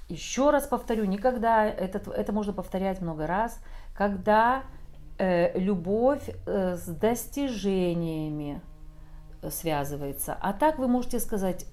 еще 0.09 0.51
раз 0.51 0.69
повторю, 0.69 1.07
никогда, 1.07 1.67
это, 1.67 1.99
это 2.13 2.33
можно 2.33 2.53
повторять 2.53 3.01
много 3.01 3.27
раз, 3.27 3.59
когда 3.97 4.63
любовь 5.55 6.29
э, 6.47 6.77
с 6.77 6.87
достижениями 6.87 8.61
связывается. 9.51 10.37
А 10.41 10.53
так 10.53 10.79
вы 10.79 10.89
можете 10.89 11.21
сказать, 11.21 11.67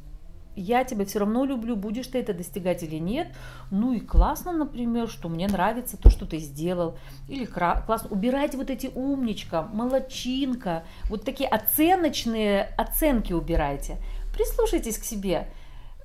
я 0.55 0.83
тебя 0.83 1.05
все 1.05 1.19
равно 1.19 1.43
люблю, 1.43 1.75
будешь 1.75 2.07
ты 2.07 2.19
это 2.19 2.33
достигать 2.33 2.83
или 2.83 2.95
нет. 2.95 3.27
Ну 3.71 3.93
и 3.93 3.99
классно, 3.99 4.53
например, 4.53 5.09
что 5.09 5.27
мне 5.27 5.47
нравится 5.47 5.97
то, 5.97 6.09
что 6.09 6.25
ты 6.25 6.37
сделал. 6.37 6.97
Или 7.27 7.45
классно. 7.45 8.09
Убирайте 8.09 8.57
вот 8.57 8.69
эти 8.69 8.89
умничка, 8.93 9.63
молочинка. 9.63 10.83
Вот 11.09 11.25
такие 11.25 11.49
оценочные 11.49 12.73
оценки 12.77 13.33
убирайте. 13.33 13.97
Прислушайтесь 14.33 14.97
к 14.97 15.03
себе 15.03 15.47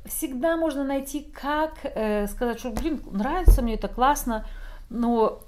всегда 0.05 0.57
можно 0.57 0.85
найти, 0.85 1.21
как 1.21 1.75
э, 1.83 2.27
сказать, 2.27 2.59
что, 2.59 2.71
блин, 2.71 3.03
нравится 3.11 3.63
мне 3.63 3.75
это, 3.75 3.89
классно, 3.89 4.47
но 4.89 5.43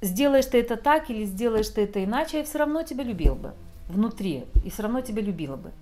сделаешь 0.00 0.46
ты 0.46 0.60
это 0.60 0.76
так 0.76 1.10
или 1.10 1.24
сделаешь 1.24 1.68
ты 1.68 1.82
это 1.82 2.02
иначе, 2.04 2.38
я 2.38 2.44
все 2.44 2.58
равно 2.58 2.82
тебя 2.82 3.04
любил 3.04 3.34
бы 3.34 3.52
внутри, 3.88 4.44
и 4.64 4.70
все 4.70 4.82
равно 4.82 5.00
тебя 5.00 5.22
любила 5.22 5.56
бы. 5.56 5.72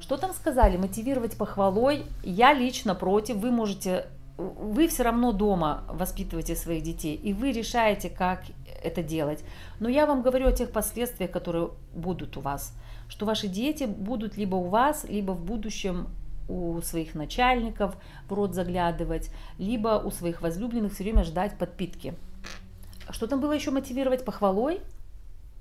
Что 0.00 0.16
там 0.16 0.32
сказали? 0.32 0.76
Мотивировать 0.76 1.36
похвалой. 1.36 2.06
Я 2.22 2.52
лично 2.52 2.94
против. 2.94 3.36
Вы 3.36 3.50
можете, 3.50 4.06
вы 4.36 4.86
все 4.86 5.02
равно 5.02 5.32
дома 5.32 5.82
воспитываете 5.88 6.54
своих 6.54 6.84
детей, 6.84 7.16
и 7.16 7.32
вы 7.32 7.52
решаете, 7.52 8.08
как 8.08 8.44
это 8.82 9.02
делать. 9.02 9.42
Но 9.80 9.88
я 9.88 10.06
вам 10.06 10.22
говорю 10.22 10.46
о 10.46 10.52
тех 10.52 10.70
последствиях, 10.70 11.30
которые 11.30 11.70
будут 11.94 12.36
у 12.36 12.40
вас. 12.40 12.74
Что 13.08 13.26
ваши 13.26 13.48
дети 13.48 13.84
будут 13.84 14.36
либо 14.36 14.54
у 14.54 14.68
вас, 14.68 15.04
либо 15.08 15.32
в 15.32 15.44
будущем 15.44 16.08
у 16.48 16.80
своих 16.80 17.14
начальников 17.14 17.96
в 18.28 18.32
рот 18.32 18.54
заглядывать, 18.54 19.30
либо 19.58 20.00
у 20.02 20.10
своих 20.10 20.40
возлюбленных 20.40 20.94
все 20.94 21.02
время 21.02 21.24
ждать 21.24 21.58
подпитки. 21.58 22.14
Что 23.10 23.26
там 23.26 23.40
было 23.40 23.52
еще 23.52 23.70
мотивировать 23.70 24.24
похвалой? 24.24 24.80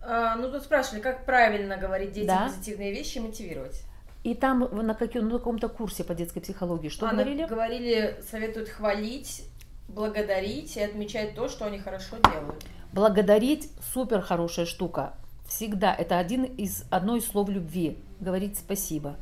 А, 0.01 0.35
ну, 0.35 0.51
тут 0.51 0.63
спрашивали, 0.63 1.01
как 1.01 1.25
правильно 1.25 1.77
говорить 1.77 2.13
детям 2.13 2.35
да? 2.35 2.47
позитивные 2.47 2.91
вещи 2.91 3.17
и 3.17 3.21
мотивировать. 3.21 3.81
И 4.23 4.35
там 4.35 4.67
на, 4.71 4.93
каком, 4.93 5.29
на 5.29 5.37
каком-то 5.37 5.69
курсе 5.69 6.03
по 6.03 6.13
детской 6.13 6.41
психологии 6.41 6.89
что 6.89 7.07
а, 7.07 7.11
говорили? 7.11 7.45
Говорили, 7.45 8.21
советуют 8.29 8.69
хвалить, 8.69 9.43
благодарить 9.87 10.75
и 10.77 10.81
отмечать 10.81 11.35
то, 11.35 11.47
что 11.47 11.65
они 11.65 11.79
хорошо 11.79 12.17
делают. 12.17 12.65
Благодарить 12.91 13.69
супер 13.93 14.21
хорошая 14.21 14.65
штука. 14.65 15.13
Всегда 15.47 15.93
это 15.93 16.17
один 16.19 16.43
из 16.43 16.83
одно 16.89 17.15
из 17.15 17.25
слов 17.25 17.49
любви. 17.49 17.97
Говорить 18.19 18.57
спасибо 18.57 19.15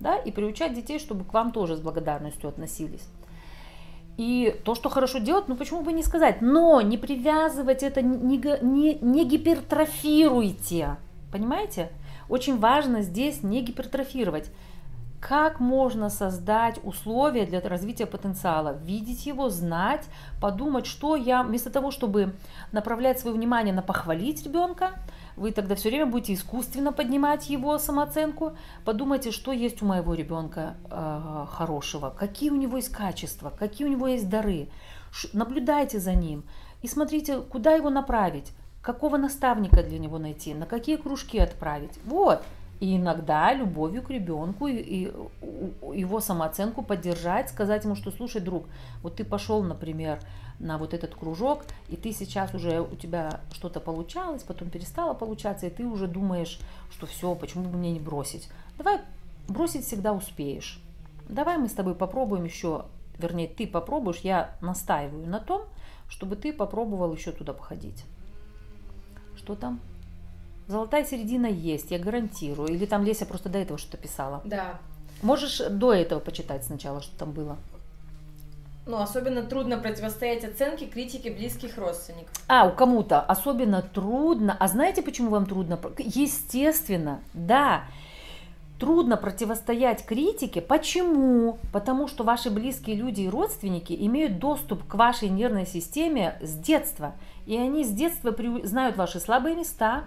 да, 0.00 0.16
и 0.16 0.30
приучать 0.30 0.74
детей, 0.74 0.98
чтобы 0.98 1.24
к 1.24 1.32
вам 1.32 1.52
тоже 1.52 1.76
с 1.76 1.80
благодарностью 1.80 2.48
относились. 2.48 3.06
И 4.18 4.60
то, 4.64 4.74
что 4.74 4.88
хорошо 4.88 5.18
делать, 5.18 5.46
ну 5.46 5.54
почему 5.54 5.82
бы 5.82 5.92
не 5.92 6.02
сказать, 6.02 6.42
но 6.42 6.80
не 6.80 6.98
привязывать 6.98 7.84
это, 7.84 8.02
не, 8.02 8.36
не, 8.62 8.98
не 9.00 9.24
гипертрофируйте, 9.24 10.96
понимаете? 11.30 11.90
Очень 12.28 12.58
важно 12.58 13.02
здесь 13.02 13.44
не 13.44 13.62
гипертрофировать. 13.62 14.50
Как 15.20 15.60
можно 15.60 16.10
создать 16.10 16.80
условия 16.82 17.46
для 17.46 17.60
развития 17.60 18.06
потенциала? 18.06 18.76
Видеть 18.84 19.24
его, 19.24 19.50
знать, 19.50 20.04
подумать, 20.40 20.86
что 20.86 21.14
я, 21.14 21.44
вместо 21.44 21.70
того, 21.70 21.92
чтобы 21.92 22.34
направлять 22.72 23.20
свое 23.20 23.36
внимание 23.36 23.72
на 23.72 23.82
похвалить 23.82 24.44
ребенка, 24.44 24.90
вы 25.38 25.52
тогда 25.52 25.74
все 25.74 25.88
время 25.88 26.06
будете 26.06 26.34
искусственно 26.34 26.92
поднимать 26.92 27.48
его 27.48 27.78
самооценку. 27.78 28.56
Подумайте, 28.84 29.30
что 29.30 29.52
есть 29.52 29.82
у 29.82 29.86
моего 29.86 30.14
ребенка 30.14 30.76
э, 30.90 31.46
хорошего, 31.50 32.10
какие 32.10 32.50
у 32.50 32.56
него 32.56 32.76
есть 32.76 32.90
качества, 32.90 33.52
какие 33.56 33.86
у 33.86 33.90
него 33.90 34.08
есть 34.08 34.28
дары. 34.28 34.68
Ш, 35.10 35.28
наблюдайте 35.32 36.00
за 36.00 36.14
ним 36.14 36.44
и 36.82 36.88
смотрите, 36.88 37.40
куда 37.40 37.72
его 37.72 37.90
направить, 37.90 38.52
какого 38.82 39.16
наставника 39.16 39.82
для 39.82 39.98
него 39.98 40.18
найти, 40.18 40.54
на 40.54 40.66
какие 40.66 40.96
кружки 40.96 41.38
отправить. 41.38 41.98
Вот. 42.04 42.42
И 42.80 42.96
иногда 42.96 43.52
любовью 43.52 44.02
к 44.02 44.10
ребенку 44.10 44.68
и, 44.68 44.76
и 44.76 45.12
его 45.94 46.20
самооценку 46.20 46.82
поддержать, 46.82 47.48
сказать 47.48 47.84
ему, 47.84 47.96
что 47.96 48.12
слушай, 48.12 48.40
друг, 48.40 48.66
вот 49.02 49.16
ты 49.16 49.24
пошел, 49.24 49.62
например, 49.64 50.20
на 50.58 50.78
вот 50.78 50.94
этот 50.94 51.14
кружок, 51.14 51.64
и 51.88 51.96
ты 51.96 52.12
сейчас 52.12 52.54
уже 52.54 52.80
у 52.80 52.96
тебя 52.96 53.40
что-то 53.52 53.80
получалось, 53.80 54.42
потом 54.42 54.70
перестало 54.70 55.14
получаться, 55.14 55.66
и 55.66 55.70
ты 55.70 55.84
уже 55.84 56.06
думаешь, 56.06 56.58
что 56.90 57.06
все, 57.06 57.34
почему 57.34 57.68
бы 57.68 57.76
мне 57.76 57.92
не 57.92 58.00
бросить. 58.00 58.48
Давай 58.76 59.00
бросить 59.48 59.84
всегда 59.84 60.12
успеешь. 60.12 60.80
Давай 61.28 61.58
мы 61.58 61.68
с 61.68 61.72
тобой 61.72 61.94
попробуем 61.94 62.44
еще, 62.44 62.86
вернее, 63.18 63.48
ты 63.48 63.66
попробуешь, 63.66 64.18
я 64.18 64.56
настаиваю 64.60 65.26
на 65.28 65.40
том, 65.40 65.62
чтобы 66.08 66.36
ты 66.36 66.52
попробовал 66.52 67.12
еще 67.12 67.32
туда 67.32 67.52
походить. 67.52 68.04
Что 69.36 69.54
там? 69.54 69.80
Золотая 70.66 71.04
середина 71.04 71.46
есть, 71.46 71.90
я 71.90 71.98
гарантирую. 71.98 72.68
Или 72.68 72.86
там 72.86 73.04
Леся 73.04 73.24
просто 73.24 73.48
до 73.48 73.58
этого 73.58 73.78
что-то 73.78 73.96
писала? 73.96 74.42
Да. 74.44 74.80
Можешь 75.22 75.58
до 75.70 75.92
этого 75.92 76.20
почитать 76.20 76.64
сначала, 76.64 77.00
что 77.00 77.16
там 77.16 77.32
было? 77.32 77.56
Ну, 78.88 79.02
особенно 79.02 79.42
трудно 79.42 79.76
противостоять 79.76 80.44
оценке 80.44 80.86
критики 80.86 81.28
близких 81.28 81.76
родственников. 81.76 82.32
А, 82.48 82.66
у 82.66 82.72
кому-то 82.72 83.20
особенно 83.20 83.82
трудно. 83.82 84.56
А 84.58 84.66
знаете, 84.66 85.02
почему 85.02 85.28
вам 85.28 85.44
трудно? 85.44 85.78
Естественно, 85.98 87.20
да. 87.34 87.82
Трудно 88.80 89.18
противостоять 89.18 90.06
критике. 90.06 90.62
Почему? 90.62 91.58
Потому 91.70 92.08
что 92.08 92.24
ваши 92.24 92.48
близкие 92.48 92.96
люди 92.96 93.20
и 93.22 93.28
родственники 93.28 93.94
имеют 94.06 94.38
доступ 94.38 94.82
к 94.88 94.94
вашей 94.94 95.28
нервной 95.28 95.66
системе 95.66 96.38
с 96.40 96.54
детства. 96.54 97.12
И 97.44 97.58
они 97.58 97.84
с 97.84 97.90
детства 97.90 98.34
знают 98.62 98.96
ваши 98.96 99.20
слабые 99.20 99.54
места, 99.54 100.04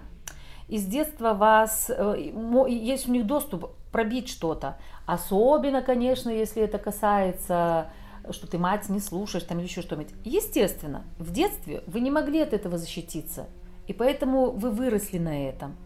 и 0.66 0.78
с 0.78 0.84
детства 0.84 1.34
вас, 1.34 1.88
э, 1.88 2.32
есть 2.68 3.08
у 3.08 3.12
них 3.12 3.26
доступ 3.26 3.70
пробить 3.92 4.28
что-то. 4.28 4.76
Особенно, 5.06 5.82
конечно, 5.82 6.30
если 6.30 6.62
это 6.62 6.78
касается, 6.78 7.86
что 8.30 8.46
ты 8.46 8.58
мать 8.58 8.88
не 8.88 9.00
слушаешь 9.00 9.44
там 9.44 9.58
еще 9.58 9.82
что-нибудь. 9.82 10.14
Естественно, 10.24 11.04
в 11.18 11.32
детстве 11.32 11.82
вы 11.86 12.00
не 12.00 12.10
могли 12.10 12.40
от 12.40 12.52
этого 12.52 12.78
защититься, 12.78 13.46
и 13.86 13.92
поэтому 13.92 14.50
вы 14.50 14.70
выросли 14.70 15.18
на 15.18 15.48
этом. 15.48 15.76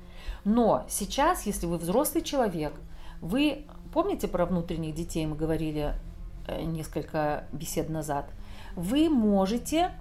Но 0.45 0.85
сейчас, 0.89 1.47
если 1.47 1.67
вы 1.67 1.79
взрослый 1.79 2.23
человек, 2.23 2.75
вы 3.21 3.65
помните 3.93 4.29
про 4.29 4.47
внутренних 4.47 4.95
детей, 4.95 5.27
мы 5.27 5.37
говорили 5.37 5.95
э, 6.47 6.63
несколько 6.63 7.45
бесед 7.53 7.89
назад, 7.89 8.31
вы 8.75 9.09
можете, 9.09 9.93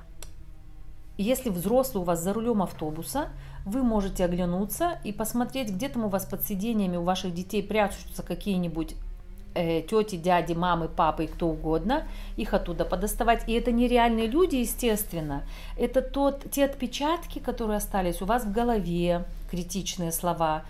если 1.18 1.50
взрослый 1.50 2.04
у 2.04 2.06
вас 2.06 2.22
за 2.22 2.34
рулем 2.34 2.62
автобуса, 2.62 3.30
вы 3.66 3.82
можете 3.82 4.26
оглянуться 4.26 5.00
и 5.04 5.12
посмотреть, 5.12 5.70
где 5.72 5.90
там 5.90 6.06
у 6.06 6.10
вас 6.10 6.26
под 6.26 6.44
сидениями 6.44 6.98
у 6.98 7.04
ваших 7.04 7.34
детей 7.34 7.64
прячутся 7.64 8.22
какие-нибудь 8.22 8.96
э, 9.56 9.82
тети, 9.82 10.18
дяди, 10.18 10.54
мамы, 10.54 10.88
папы 10.88 11.24
и 11.24 11.28
кто 11.28 11.48
угодно, 11.48 12.08
их 12.38 12.54
оттуда 12.54 12.86
подоставать. 12.86 13.48
И 13.48 13.54
это 13.54 13.72
нереальные 13.72 14.28
люди, 14.28 14.58
естественно. 14.58 15.44
Это 15.78 16.02
тот, 16.02 16.52
те 16.52 16.66
отпечатки, 16.66 17.40
которые 17.40 17.78
остались 17.78 18.22
у 18.22 18.26
вас 18.26 18.44
в 18.44 18.52
голове, 18.52 19.26
критичные 19.50 20.12
слова, 20.12 20.64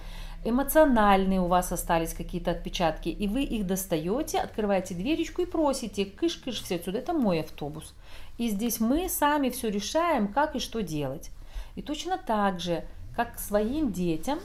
эмоциональные 0.46 1.42
у 1.42 1.48
вас 1.48 1.72
остались 1.72 2.14
какие-то 2.14 2.52
отпечатки, 2.52 3.10
и 3.10 3.28
вы 3.28 3.44
их 3.44 3.66
достаете, 3.66 4.40
открываете 4.40 4.94
дверечку 4.94 5.42
и 5.42 5.46
просите, 5.46 6.06
кыш-кыш, 6.06 6.64
все 6.64 6.76
отсюда, 6.76 7.00
это 7.00 7.14
мой 7.14 7.42
автобус. 7.42 7.94
И 8.38 8.50
здесь 8.50 8.80
мы 8.80 9.10
сами 9.10 9.50
все 9.50 9.70
решаем, 9.70 10.28
как 10.28 10.56
и 10.56 10.60
что 10.60 10.82
делать. 10.84 11.32
И 11.76 11.82
точно 11.82 12.18
так 12.18 12.60
же, 12.60 12.86
как 13.16 13.40
своим 13.40 13.92
детям, 13.92 14.40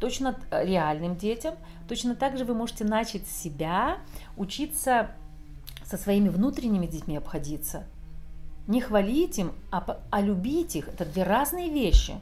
точно 0.00 0.38
э, 0.50 0.64
реальным 0.64 1.16
детям, 1.16 1.54
точно 1.88 2.14
так 2.14 2.36
же 2.38 2.44
вы 2.44 2.54
можете 2.54 2.84
начать 2.84 3.26
себя 3.26 3.98
учиться 4.36 5.10
со 5.84 5.96
своими 5.96 6.28
внутренними 6.28 6.86
детьми 6.86 7.16
обходиться. 7.16 7.84
Не 8.66 8.80
хвалить 8.80 9.38
им, 9.38 9.52
а, 9.70 9.98
а 10.10 10.20
любить 10.20 10.76
их. 10.76 10.88
Это 10.88 11.04
две 11.04 11.22
разные 11.22 11.70
вещи. 11.70 12.14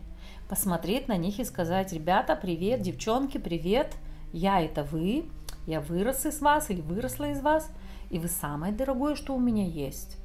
Посмотреть 0.48 1.08
на 1.08 1.16
них 1.16 1.38
и 1.38 1.44
сказать, 1.44 1.92
ребята, 1.92 2.36
привет, 2.36 2.82
девчонки, 2.82 3.38
привет, 3.38 3.94
я 4.32 4.60
это 4.60 4.82
вы, 4.82 5.26
я 5.66 5.80
вырос 5.80 6.26
из 6.26 6.40
вас 6.40 6.70
или 6.70 6.80
выросла 6.80 7.30
из 7.30 7.40
вас, 7.40 7.70
и 8.10 8.18
вы 8.18 8.28
самое 8.28 8.72
дорогое, 8.72 9.14
что 9.14 9.34
у 9.34 9.40
меня 9.40 9.64
есть. 9.64 10.18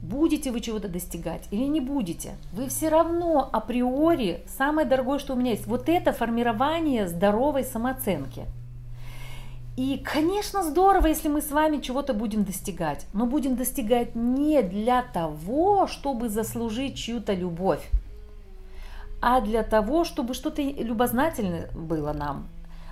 Будете 0.00 0.52
вы 0.52 0.60
чего-то 0.60 0.88
достигать 0.88 1.48
или 1.50 1.64
не 1.64 1.80
будете, 1.80 2.36
вы 2.52 2.68
все 2.68 2.88
равно 2.88 3.48
априори 3.52 4.44
самое 4.46 4.86
дорогое, 4.86 5.18
что 5.18 5.34
у 5.34 5.36
меня 5.36 5.50
есть. 5.50 5.66
Вот 5.66 5.88
это 5.88 6.12
формирование 6.12 7.08
здоровой 7.08 7.64
самооценки. 7.64 8.46
И, 9.76 9.98
конечно, 9.98 10.64
здорово, 10.64 11.06
если 11.06 11.28
мы 11.28 11.40
с 11.40 11.50
вами 11.50 11.80
чего-то 11.80 12.12
будем 12.12 12.42
достигать, 12.42 13.06
но 13.12 13.26
будем 13.26 13.54
достигать 13.54 14.16
не 14.16 14.62
для 14.62 15.02
того, 15.02 15.86
чтобы 15.86 16.28
заслужить 16.28 16.96
чью-то 16.96 17.32
любовь, 17.32 17.88
а 19.20 19.40
для 19.40 19.62
того, 19.62 20.04
чтобы 20.04 20.34
что-то 20.34 20.62
любознательное 20.62 21.70
было 21.74 22.12
нам, 22.12 22.48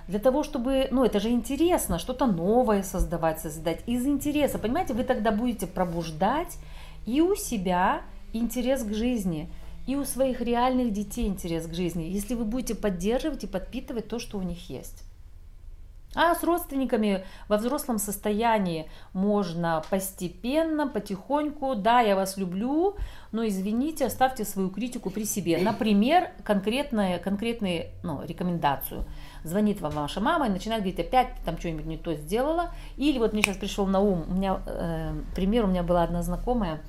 для 0.07 0.19
того, 0.19 0.43
чтобы, 0.43 0.87
ну, 0.91 1.03
это 1.03 1.19
же 1.19 1.29
интересно, 1.29 1.99
что-то 1.99 2.25
новое 2.25 2.83
создавать, 2.83 3.41
создать 3.41 3.81
из 3.85 4.05
интереса, 4.05 4.57
понимаете, 4.57 4.93
вы 4.93 5.03
тогда 5.03 5.31
будете 5.31 5.67
пробуждать 5.67 6.57
и 7.07 7.21
у 7.21 7.35
себя 7.35 8.03
интерес 8.33 8.83
к 8.83 8.93
жизни, 8.93 9.49
и 9.87 9.95
у 9.95 10.03
своих 10.03 10.41
реальных 10.41 10.91
детей 10.91 11.27
интерес 11.27 11.65
к 11.65 11.73
жизни, 11.73 12.03
если 12.03 12.35
вы 12.35 12.45
будете 12.45 12.75
поддерживать 12.75 13.45
и 13.45 13.47
подпитывать 13.47 14.09
то, 14.09 14.19
что 14.19 14.37
у 14.37 14.43
них 14.43 14.69
есть. 14.69 15.03
А 16.15 16.33
с 16.35 16.43
родственниками 16.43 17.25
во 17.47 17.57
взрослом 17.57 17.99
состоянии 17.99 18.89
можно 19.13 19.83
постепенно, 19.89 20.87
потихоньку, 20.87 21.75
да, 21.75 22.01
я 22.01 22.15
вас 22.15 22.37
люблю, 22.37 22.95
но 23.31 23.47
извините, 23.47 24.05
оставьте 24.05 24.43
свою 24.43 24.69
критику 24.69 25.09
при 25.09 25.25
себе. 25.25 25.57
Например, 25.59 26.31
конкретная, 26.43 27.19
конкретную 27.19 27.87
ну, 28.03 28.23
рекомендацию. 28.25 29.05
Звонит 29.47 29.79
вам 29.79 29.93
ваша 29.93 30.19
мама 30.19 30.47
и 30.47 30.49
начинает 30.49 30.81
говорить, 30.81 30.99
опять 30.99 31.29
ты 31.35 31.45
там 31.45 31.57
что-нибудь 31.57 31.85
не 31.85 31.97
то 31.97 32.13
сделала. 32.15 32.71
Или 32.97 33.17
вот 33.17 33.33
мне 33.33 33.41
сейчас 33.41 33.57
пришел 33.57 33.85
на 33.85 33.99
ум, 33.99 34.25
у 34.27 34.33
меня 34.33 34.59
э, 34.65 35.13
пример, 35.35 35.63
у 35.63 35.67
меня 35.67 35.83
была 35.83 36.03
одна 36.03 36.21
знакомая, 36.21 36.81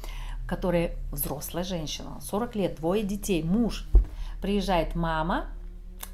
которая 0.46 0.92
взрослая 1.12 1.62
женщина, 1.62 2.20
40 2.20 2.56
лет, 2.56 2.76
двое 2.76 3.04
детей, 3.04 3.42
муж. 3.42 3.88
Приезжает 4.42 4.94
мама, 4.94 5.46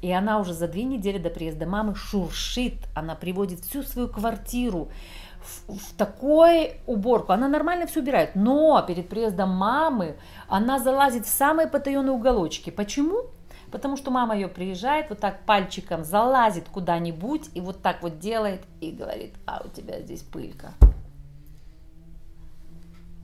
и 0.01 0.11
она 0.11 0.39
уже 0.39 0.53
за 0.53 0.67
две 0.67 0.83
недели 0.83 1.17
до 1.17 1.29
приезда 1.29 1.65
мамы 1.65 1.95
шуршит, 1.95 2.75
она 2.93 3.15
приводит 3.15 3.61
всю 3.61 3.83
свою 3.83 4.07
квартиру 4.07 4.89
в, 5.41 5.77
в 5.77 5.93
такой 5.95 6.73
уборку. 6.85 7.33
Она 7.33 7.47
нормально 7.47 7.87
все 7.87 8.01
убирает, 8.01 8.35
но 8.35 8.83
перед 8.87 9.09
приездом 9.09 9.49
мамы 9.49 10.15
она 10.47 10.79
залазит 10.79 11.25
в 11.25 11.29
самые 11.29 11.67
потаенные 11.67 12.11
уголочки. 12.11 12.69
Почему? 12.69 13.23
Потому 13.75 13.97
что 13.97 14.09
мама 14.09 14.35
ее 14.35 14.47
приезжает, 14.47 15.09
вот 15.09 15.19
так 15.19 15.43
пальчиком 15.45 16.05
залазит 16.05 16.69
куда-нибудь 16.69 17.49
и 17.55 17.59
вот 17.59 17.81
так 17.81 18.03
вот 18.03 18.19
делает 18.19 18.61
и 18.79 18.89
говорит, 18.89 19.33
а 19.45 19.63
у 19.65 19.67
тебя 19.67 19.99
здесь 19.99 20.21
пылька. 20.21 20.71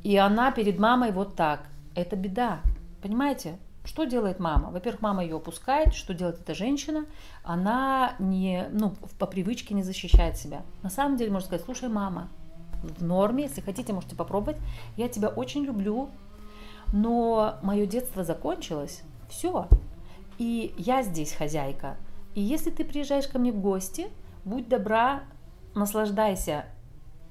И 0.03 0.17
она 0.17 0.51
перед 0.51 0.77
мамой 0.77 1.13
вот 1.13 1.37
так. 1.37 1.61
Это 1.95 2.17
беда. 2.17 2.59
Понимаете? 3.01 3.59
Что 3.85 4.03
делает 4.03 4.41
мама? 4.41 4.71
Во-первых, 4.71 5.01
мама 5.01 5.23
ее 5.23 5.37
опускает. 5.37 5.93
Что 5.93 6.13
делает 6.13 6.41
эта 6.41 6.53
женщина? 6.53 7.05
Она 7.45 8.15
не, 8.19 8.67
ну, 8.73 8.93
по 9.19 9.27
привычке 9.27 9.73
не 9.73 9.83
защищает 9.83 10.35
себя. 10.35 10.63
На 10.83 10.89
самом 10.89 11.15
деле 11.15 11.31
можно 11.31 11.47
сказать, 11.47 11.63
слушай, 11.63 11.87
мама, 11.87 12.27
в 12.83 13.01
норме, 13.01 13.43
если 13.43 13.61
хотите, 13.61 13.93
можете 13.93 14.17
попробовать. 14.17 14.57
Я 14.97 15.07
тебя 15.07 15.29
очень 15.29 15.63
люблю, 15.63 16.09
но 16.91 17.57
мое 17.61 17.85
детство 17.85 18.25
закончилось. 18.25 19.01
Все. 19.29 19.69
И 20.41 20.73
я 20.75 21.03
здесь 21.03 21.33
хозяйка. 21.33 21.97
И 22.33 22.41
если 22.41 22.71
ты 22.71 22.83
приезжаешь 22.83 23.27
ко 23.27 23.37
мне 23.37 23.51
в 23.51 23.61
гости, 23.61 24.07
будь 24.43 24.67
добра, 24.67 25.21
наслаждайся, 25.75 26.65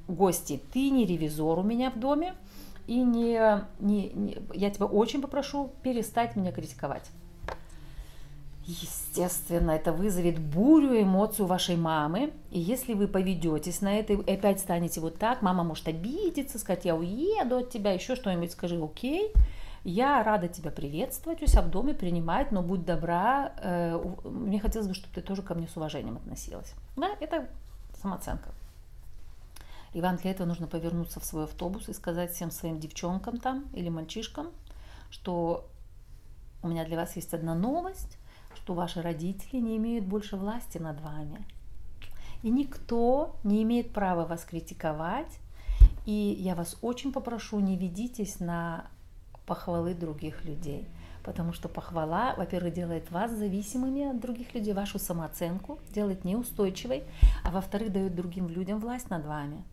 гости, 0.06 0.62
ты 0.72 0.90
не 0.90 1.06
ревизор 1.06 1.58
у 1.58 1.64
меня 1.64 1.90
в 1.90 1.98
доме, 1.98 2.34
и 2.86 3.02
не, 3.02 3.64
не, 3.80 4.10
не, 4.10 4.38
я 4.54 4.70
тебя 4.70 4.86
очень 4.86 5.20
попрошу 5.20 5.72
перестать 5.82 6.36
меня 6.36 6.52
критиковать. 6.52 7.10
Естественно, 8.64 9.72
это 9.72 9.92
вызовет 9.92 10.38
бурю 10.38 11.02
эмоций 11.02 11.44
у 11.44 11.48
вашей 11.48 11.74
мамы. 11.74 12.32
И 12.52 12.60
если 12.60 12.94
вы 12.94 13.08
поведетесь 13.08 13.80
на 13.80 13.98
это 13.98 14.12
и 14.12 14.32
опять 14.32 14.60
станете 14.60 15.00
вот 15.00 15.18
так, 15.18 15.42
мама 15.42 15.64
может 15.64 15.88
обидеться, 15.88 16.60
сказать, 16.60 16.84
я 16.84 16.94
уеду 16.94 17.56
от 17.56 17.70
тебя, 17.70 17.90
еще 17.90 18.14
что-нибудь 18.14 18.52
скажи, 18.52 18.80
окей. 18.80 19.32
Я 19.84 20.22
рада 20.22 20.48
тебя 20.48 20.70
приветствовать 20.70 21.42
у 21.42 21.46
себя 21.46 21.62
в 21.62 21.70
доме, 21.70 21.94
принимать, 21.94 22.52
но 22.52 22.62
будь 22.62 22.84
добра. 22.84 23.54
Э, 23.56 23.98
мне 24.24 24.60
хотелось 24.60 24.88
бы, 24.88 24.94
чтобы 24.94 25.14
ты 25.14 25.22
тоже 25.22 25.42
ко 25.42 25.54
мне 25.54 25.68
с 25.68 25.76
уважением 25.76 26.16
относилась. 26.16 26.74
Да, 26.96 27.16
это 27.20 27.48
самооценка. 28.00 28.50
И 29.94 30.00
вам 30.00 30.16
для 30.16 30.30
этого 30.32 30.46
нужно 30.46 30.66
повернуться 30.66 31.18
в 31.18 31.24
свой 31.24 31.44
автобус 31.44 31.88
и 31.88 31.94
сказать 31.94 32.32
всем 32.32 32.50
своим 32.50 32.78
девчонкам 32.78 33.38
там 33.38 33.64
или 33.72 33.88
мальчишкам, 33.88 34.48
что 35.10 35.66
у 36.62 36.68
меня 36.68 36.84
для 36.84 36.96
вас 36.96 37.16
есть 37.16 37.32
одна 37.32 37.54
новость, 37.54 38.18
что 38.54 38.74
ваши 38.74 39.00
родители 39.02 39.60
не 39.60 39.78
имеют 39.78 40.04
больше 40.04 40.36
власти 40.36 40.78
над 40.78 41.00
вами. 41.00 41.46
И 42.42 42.50
никто 42.50 43.36
не 43.44 43.62
имеет 43.62 43.92
права 43.92 44.26
вас 44.26 44.44
критиковать. 44.44 45.38
И 46.06 46.36
я 46.38 46.54
вас 46.54 46.76
очень 46.82 47.12
попрошу, 47.12 47.60
не 47.60 47.76
ведитесь 47.76 48.40
на 48.40 48.86
похвалы 49.50 49.94
других 49.94 50.44
людей. 50.44 50.86
Потому 51.24 51.52
что 51.52 51.68
похвала, 51.68 52.34
во-первых, 52.36 52.72
делает 52.72 53.10
вас 53.10 53.32
зависимыми 53.32 54.08
от 54.08 54.20
других 54.20 54.54
людей, 54.54 54.72
вашу 54.72 55.00
самооценку, 55.00 55.80
делает 55.92 56.24
неустойчивой, 56.24 57.02
а 57.42 57.50
во-вторых, 57.50 57.90
дает 57.90 58.14
другим 58.14 58.48
людям 58.48 58.78
власть 58.78 59.10
над 59.10 59.26
вами, 59.26 59.64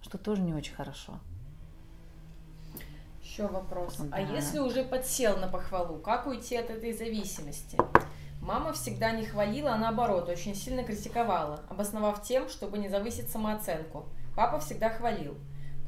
что 0.00 0.16
тоже 0.16 0.40
не 0.40 0.54
очень 0.54 0.74
хорошо. 0.74 1.20
Еще 3.22 3.46
вопрос. 3.46 4.00
А 4.00 4.04
да. 4.04 4.16
А 4.16 4.20
если 4.20 4.60
уже 4.60 4.82
подсел 4.82 5.36
на 5.36 5.46
похвалу, 5.46 5.98
как 5.98 6.26
уйти 6.26 6.56
от 6.56 6.70
этой 6.70 6.94
зависимости? 6.94 7.76
Мама 8.40 8.72
всегда 8.72 9.10
не 9.12 9.26
хвалила, 9.26 9.74
а 9.74 9.78
наоборот, 9.78 10.30
очень 10.30 10.54
сильно 10.54 10.84
критиковала, 10.84 11.60
обосновав 11.68 12.22
тем, 12.22 12.48
чтобы 12.48 12.78
не 12.78 12.88
завысить 12.88 13.30
самооценку. 13.30 14.06
Папа 14.34 14.58
всегда 14.58 14.88
хвалил. 14.88 15.36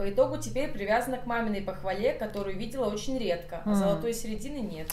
По 0.00 0.08
итогу 0.08 0.38
теперь 0.38 0.70
привязана 0.72 1.18
к 1.18 1.26
маминой 1.26 1.60
похвале, 1.60 2.14
которую 2.14 2.56
видела 2.56 2.86
очень 2.86 3.18
редко, 3.18 3.60
а 3.66 3.72
mm. 3.72 3.74
золотой 3.74 4.14
середины 4.14 4.56
нет. 4.56 4.88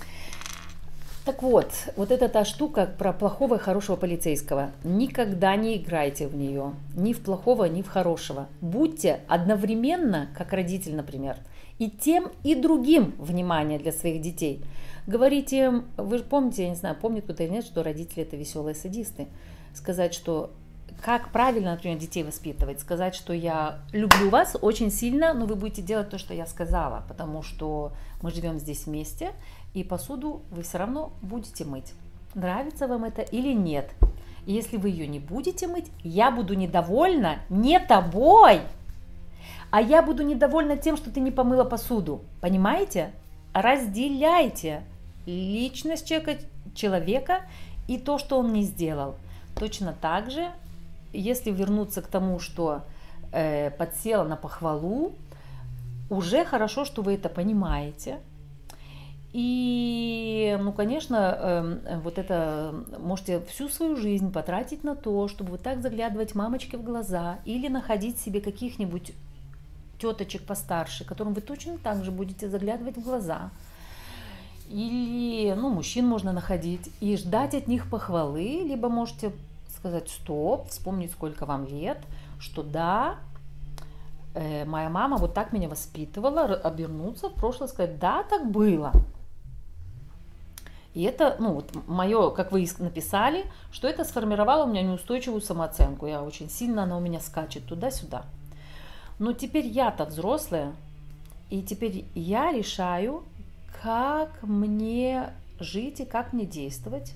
Так 1.24 1.42
вот, 1.44 1.72
вот 1.96 2.12
эта 2.12 2.28
та 2.28 2.44
штука 2.44 2.94
про 2.98 3.14
плохого 3.14 3.56
и 3.56 3.58
хорошего 3.58 3.96
полицейского. 3.96 4.72
Никогда 4.84 5.56
не 5.56 5.78
играйте 5.78 6.28
в 6.28 6.36
нее. 6.36 6.74
Ни 6.94 7.14
в 7.14 7.22
плохого, 7.22 7.70
ни 7.70 7.84
в 7.84 7.88
хорошего. 7.88 8.50
Будьте 8.60 9.22
одновременно, 9.30 10.28
как 10.38 10.52
родитель, 10.52 10.98
например, 10.98 11.38
и 11.80 11.90
тем, 11.90 12.30
и 12.44 12.54
другим 12.54 13.16
внимание 13.18 13.80
для 13.80 13.94
своих 13.94 14.20
детей– 14.20 14.62
Говорите, 15.08 15.84
вы 15.96 16.18
же 16.18 16.26
помните, 16.26 16.64
я 16.64 16.70
не 16.70 16.76
знаю, 16.76 16.98
помнит 17.00 17.24
кто-то 17.24 17.42
или 17.42 17.52
нет, 17.54 17.66
что 17.66 17.82
родители 17.82 18.24
это 18.24 18.36
веселые 18.36 18.76
садисты. 18.76 19.28
Сказать, 19.74 20.14
что 20.14 20.52
как 21.02 21.30
правильно, 21.30 21.72
например, 21.72 21.98
детей 21.98 22.24
воспитывать, 22.24 22.80
сказать, 22.80 23.16
что 23.16 23.34
я 23.34 23.80
люблю 23.92 24.30
вас 24.30 24.56
очень 24.62 24.92
сильно, 24.92 25.34
но 25.34 25.46
вы 25.46 25.56
будете 25.56 25.82
делать 25.82 26.10
то, 26.10 26.18
что 26.18 26.34
я 26.34 26.46
сказала, 26.46 27.04
потому 27.08 27.44
что 27.44 27.92
мы 28.22 28.32
живем 28.32 28.58
здесь 28.58 28.86
вместе, 28.86 29.32
и 29.74 29.84
посуду 29.84 30.42
вы 30.50 30.64
все 30.64 30.80
равно 30.80 31.12
будете 31.22 31.66
мыть. 31.66 31.94
Нравится 32.34 32.88
вам 32.88 33.04
это 33.04 33.22
или 33.22 33.54
нет? 33.54 33.92
И 34.46 34.54
если 34.54 34.78
вы 34.78 34.90
ее 34.90 35.08
не 35.08 35.20
будете 35.20 35.68
мыть, 35.68 35.92
я 36.04 36.32
буду 36.32 36.54
недовольна 36.54 37.40
не 37.50 37.80
тобой, 37.80 38.62
а 39.72 39.82
я 39.82 40.02
буду 40.02 40.24
недовольна 40.24 40.78
тем, 40.78 40.98
что 40.98 41.12
ты 41.12 41.20
не 41.20 41.32
помыла 41.32 41.64
посуду. 41.64 42.22
Понимаете? 42.42 43.12
Разделяйте 43.54 44.84
личность 45.26 46.08
человека, 46.08 46.42
человека 46.74 47.42
и 47.88 47.98
то, 47.98 48.18
что 48.18 48.40
он 48.40 48.54
не 48.54 48.64
сделал. 48.64 49.16
Точно 49.56 49.94
так 50.00 50.32
же, 50.32 50.48
если 51.14 51.52
вернуться 51.52 52.02
к 52.02 52.08
тому, 52.08 52.40
что 52.40 52.84
э, 53.32 53.72
подсела 53.72 54.24
на 54.24 54.36
похвалу, 54.36 55.14
уже 56.10 56.46
хорошо, 56.46 56.86
что 56.86 57.02
вы 57.02 57.16
это 57.16 57.30
понимаете. 57.30 58.20
И, 59.34 60.58
ну, 60.62 60.72
конечно, 60.72 61.38
э, 61.40 62.00
вот 62.04 62.18
это 62.18 62.74
можете 63.00 63.42
всю 63.42 63.70
свою 63.70 63.96
жизнь 63.98 64.32
потратить 64.32 64.84
на 64.84 64.96
то, 64.96 65.28
чтобы 65.28 65.52
вот 65.52 65.62
так 65.62 65.82
заглядывать 65.82 66.34
мамочке 66.34 66.78
в 66.78 66.84
глаза 66.84 67.40
или 67.46 67.68
находить 67.68 68.20
себе 68.20 68.42
каких-нибудь 68.42 69.14
теточек 70.00 70.44
постарше, 70.44 71.04
которым 71.06 71.34
вы 71.34 71.42
точно 71.42 71.78
так 71.78 72.04
же 72.04 72.12
будете 72.12 72.50
заглядывать 72.50 72.98
в 72.98 73.04
глаза– 73.04 73.52
или, 74.70 75.54
ну, 75.54 75.70
мужчин 75.70 76.06
можно 76.06 76.34
находить 76.34 76.92
и 77.00 77.16
ждать 77.16 77.56
от 77.56 77.68
них 77.68 77.90
похвалы, 77.90 78.64
либо 78.68 78.90
можете 78.90 79.32
сказать 79.78 80.10
стоп, 80.10 80.70
вспомнить, 80.70 81.12
сколько 81.12 81.46
вам 81.46 81.66
лет, 81.66 82.00
что 82.40 82.64
да, 82.64 83.18
э, 84.34 84.66
моя 84.66 84.90
мама 84.90 85.18
вот 85.18 85.34
так 85.34 85.54
меня 85.54 85.70
воспитывала, 85.70 86.42
обернуться 86.44 87.30
в 87.30 87.34
прошлое, 87.34 87.70
сказать, 87.70 88.00
да, 88.00 88.24
так 88.24 88.52
было. 88.52 88.92
И 90.94 91.04
это, 91.04 91.36
ну, 91.40 91.54
вот 91.54 91.70
мое, 91.88 92.32
как 92.32 92.52
вы 92.52 92.68
написали, 92.80 93.46
что 93.72 93.88
это 93.88 94.04
сформировало 94.04 94.64
у 94.64 94.68
меня 94.68 94.82
неустойчивую 94.82 95.42
самооценку. 95.42 96.08
Я 96.08 96.24
очень 96.24 96.50
сильно, 96.50 96.84
она 96.84 96.98
у 96.98 97.00
меня 97.00 97.20
скачет 97.20 97.66
туда-сюда. 97.66 98.26
Но 99.20 99.34
теперь 99.34 99.68
я-то 99.68 100.06
взрослая, 100.06 100.74
и 101.52 101.62
теперь 101.62 102.06
я 102.16 102.52
решаю, 102.52 103.24
как 103.84 104.42
мне 104.42 105.34
жить 105.60 106.00
и 106.00 106.06
как 106.06 106.34
мне 106.34 106.46
действовать. 106.46 107.14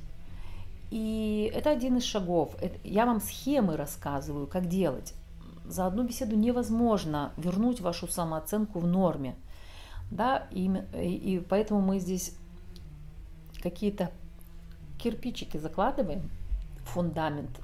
И 0.91 1.51
это 1.55 1.71
один 1.71 1.97
из 1.97 2.03
шагов. 2.03 2.55
Я 2.83 3.05
вам 3.05 3.21
схемы 3.21 3.77
рассказываю, 3.77 4.45
как 4.45 4.67
делать. 4.67 5.13
За 5.65 5.87
одну 5.87 6.03
беседу 6.03 6.35
невозможно 6.35 7.31
вернуть 7.37 7.79
вашу 7.79 8.07
самооценку 8.07 8.79
в 8.79 8.85
норме. 8.85 9.35
Да, 10.11 10.47
и, 10.51 10.65
и 10.65 11.39
поэтому 11.39 11.81
мы 11.81 11.99
здесь 11.99 12.35
какие-то 13.63 14.11
кирпичики 14.99 15.57
закладываем, 15.57 16.29
фундамент 16.83 17.61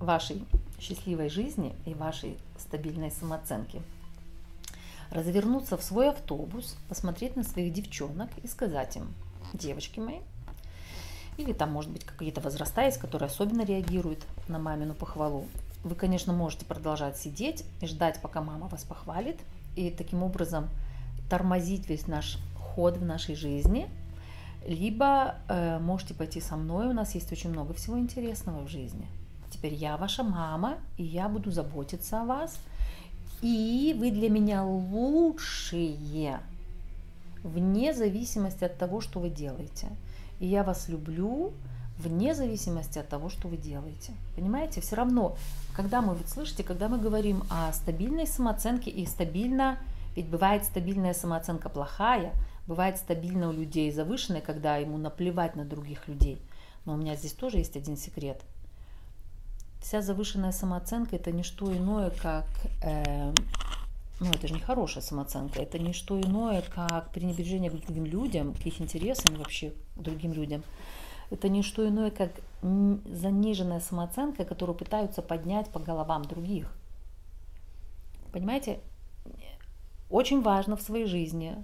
вашей 0.00 0.44
счастливой 0.80 1.28
жизни 1.28 1.74
и 1.86 1.94
вашей 1.94 2.38
стабильной 2.58 3.10
самооценки 3.10 3.80
развернуться 5.10 5.76
в 5.76 5.82
свой 5.82 6.10
автобус, 6.10 6.76
посмотреть 6.88 7.36
на 7.36 7.44
своих 7.44 7.72
девчонок 7.72 8.30
и 8.42 8.48
сказать 8.48 8.96
им, 8.96 9.14
девочки 9.52 10.00
мои, 10.00 10.18
или 11.36 11.52
там, 11.52 11.72
может 11.72 11.90
быть, 11.90 12.04
какие-то 12.04 12.40
возраста 12.40 12.82
есть, 12.82 12.98
которые 12.98 13.26
особенно 13.26 13.62
реагируют 13.62 14.20
на 14.48 14.58
мамину 14.58 14.94
похвалу. 14.94 15.46
Вы, 15.84 15.94
конечно, 15.94 16.32
можете 16.32 16.64
продолжать 16.64 17.16
сидеть 17.18 17.64
и 17.80 17.86
ждать, 17.86 18.20
пока 18.20 18.40
мама 18.40 18.68
вас 18.68 18.84
похвалит, 18.84 19.38
и 19.76 19.90
таким 19.90 20.22
образом 20.22 20.68
тормозить 21.28 21.88
весь 21.88 22.06
наш 22.06 22.38
ход 22.54 22.96
в 22.96 23.04
нашей 23.04 23.34
жизни, 23.34 23.88
либо 24.66 25.36
э, 25.48 25.78
можете 25.78 26.14
пойти 26.14 26.40
со 26.40 26.56
мной, 26.56 26.88
у 26.88 26.92
нас 26.92 27.14
есть 27.14 27.30
очень 27.30 27.50
много 27.50 27.74
всего 27.74 27.98
интересного 27.98 28.64
в 28.64 28.68
жизни. 28.68 29.06
Теперь 29.50 29.74
я 29.74 29.96
ваша 29.96 30.22
мама, 30.22 30.78
и 30.96 31.04
я 31.04 31.28
буду 31.28 31.50
заботиться 31.50 32.22
о 32.22 32.24
вас– 32.24 32.58
и 33.42 33.94
вы 33.98 34.10
для 34.10 34.30
меня 34.30 34.64
лучшие, 34.64 36.40
вне 37.42 37.92
зависимости 37.92 38.64
от 38.64 38.78
того, 38.78 39.00
что 39.00 39.20
вы 39.20 39.28
делаете. 39.30 39.88
И 40.40 40.46
я 40.46 40.62
вас 40.64 40.88
люблю 40.88 41.52
вне 41.98 42.34
зависимости 42.34 42.98
от 42.98 43.08
того, 43.08 43.30
что 43.30 43.48
вы 43.48 43.56
делаете. 43.56 44.12
Понимаете, 44.34 44.80
все 44.80 44.96
равно, 44.96 45.36
когда 45.74 46.02
мы, 46.02 46.14
вот 46.14 46.28
слышите, 46.28 46.62
когда 46.62 46.88
мы 46.88 46.98
говорим 46.98 47.42
о 47.50 47.72
стабильной 47.72 48.26
самооценке 48.26 48.90
и 48.90 49.06
стабильно, 49.06 49.78
ведь 50.14 50.28
бывает 50.28 50.64
стабильная 50.64 51.14
самооценка 51.14 51.68
плохая, 51.68 52.32
бывает 52.66 52.98
стабильно 52.98 53.48
у 53.48 53.52
людей 53.52 53.90
завышенная, 53.90 54.40
когда 54.40 54.76
ему 54.76 54.98
наплевать 54.98 55.56
на 55.56 55.64
других 55.64 56.06
людей. 56.08 56.40
Но 56.84 56.94
у 56.94 56.96
меня 56.96 57.14
здесь 57.16 57.32
тоже 57.32 57.58
есть 57.58 57.76
один 57.76 57.96
секрет– 57.96 58.42
вся 59.86 60.02
завышенная 60.02 60.50
самооценка 60.50 61.14
это 61.14 61.30
не 61.30 61.44
что 61.44 61.72
иное, 61.72 62.10
как 62.10 62.46
э, 62.82 63.32
ну 64.20 64.30
это 64.30 64.48
же 64.48 64.54
не 64.54 64.60
хорошая 64.60 65.02
самооценка, 65.02 65.60
это 65.60 65.78
не 65.78 65.92
что 65.92 66.20
иное, 66.20 66.62
как 66.62 67.12
пренебрежение 67.12 67.70
к 67.70 67.74
другим 67.74 68.06
людям, 68.06 68.54
к 68.54 68.64
их 68.66 68.80
интересам 68.80 69.34
и 69.34 69.38
вообще 69.38 69.72
к 69.96 70.00
другим 70.00 70.32
людям. 70.32 70.62
Это 71.30 71.48
не 71.48 71.62
что 71.62 71.86
иное, 71.86 72.10
как 72.10 72.30
заниженная 72.62 73.80
самооценка, 73.80 74.44
которую 74.44 74.76
пытаются 74.76 75.22
поднять 75.22 75.68
по 75.70 75.80
головам 75.80 76.24
других. 76.24 76.72
Понимаете, 78.32 78.80
очень 80.08 80.42
важно 80.42 80.76
в 80.76 80.82
своей 80.82 81.06
жизни 81.06 81.56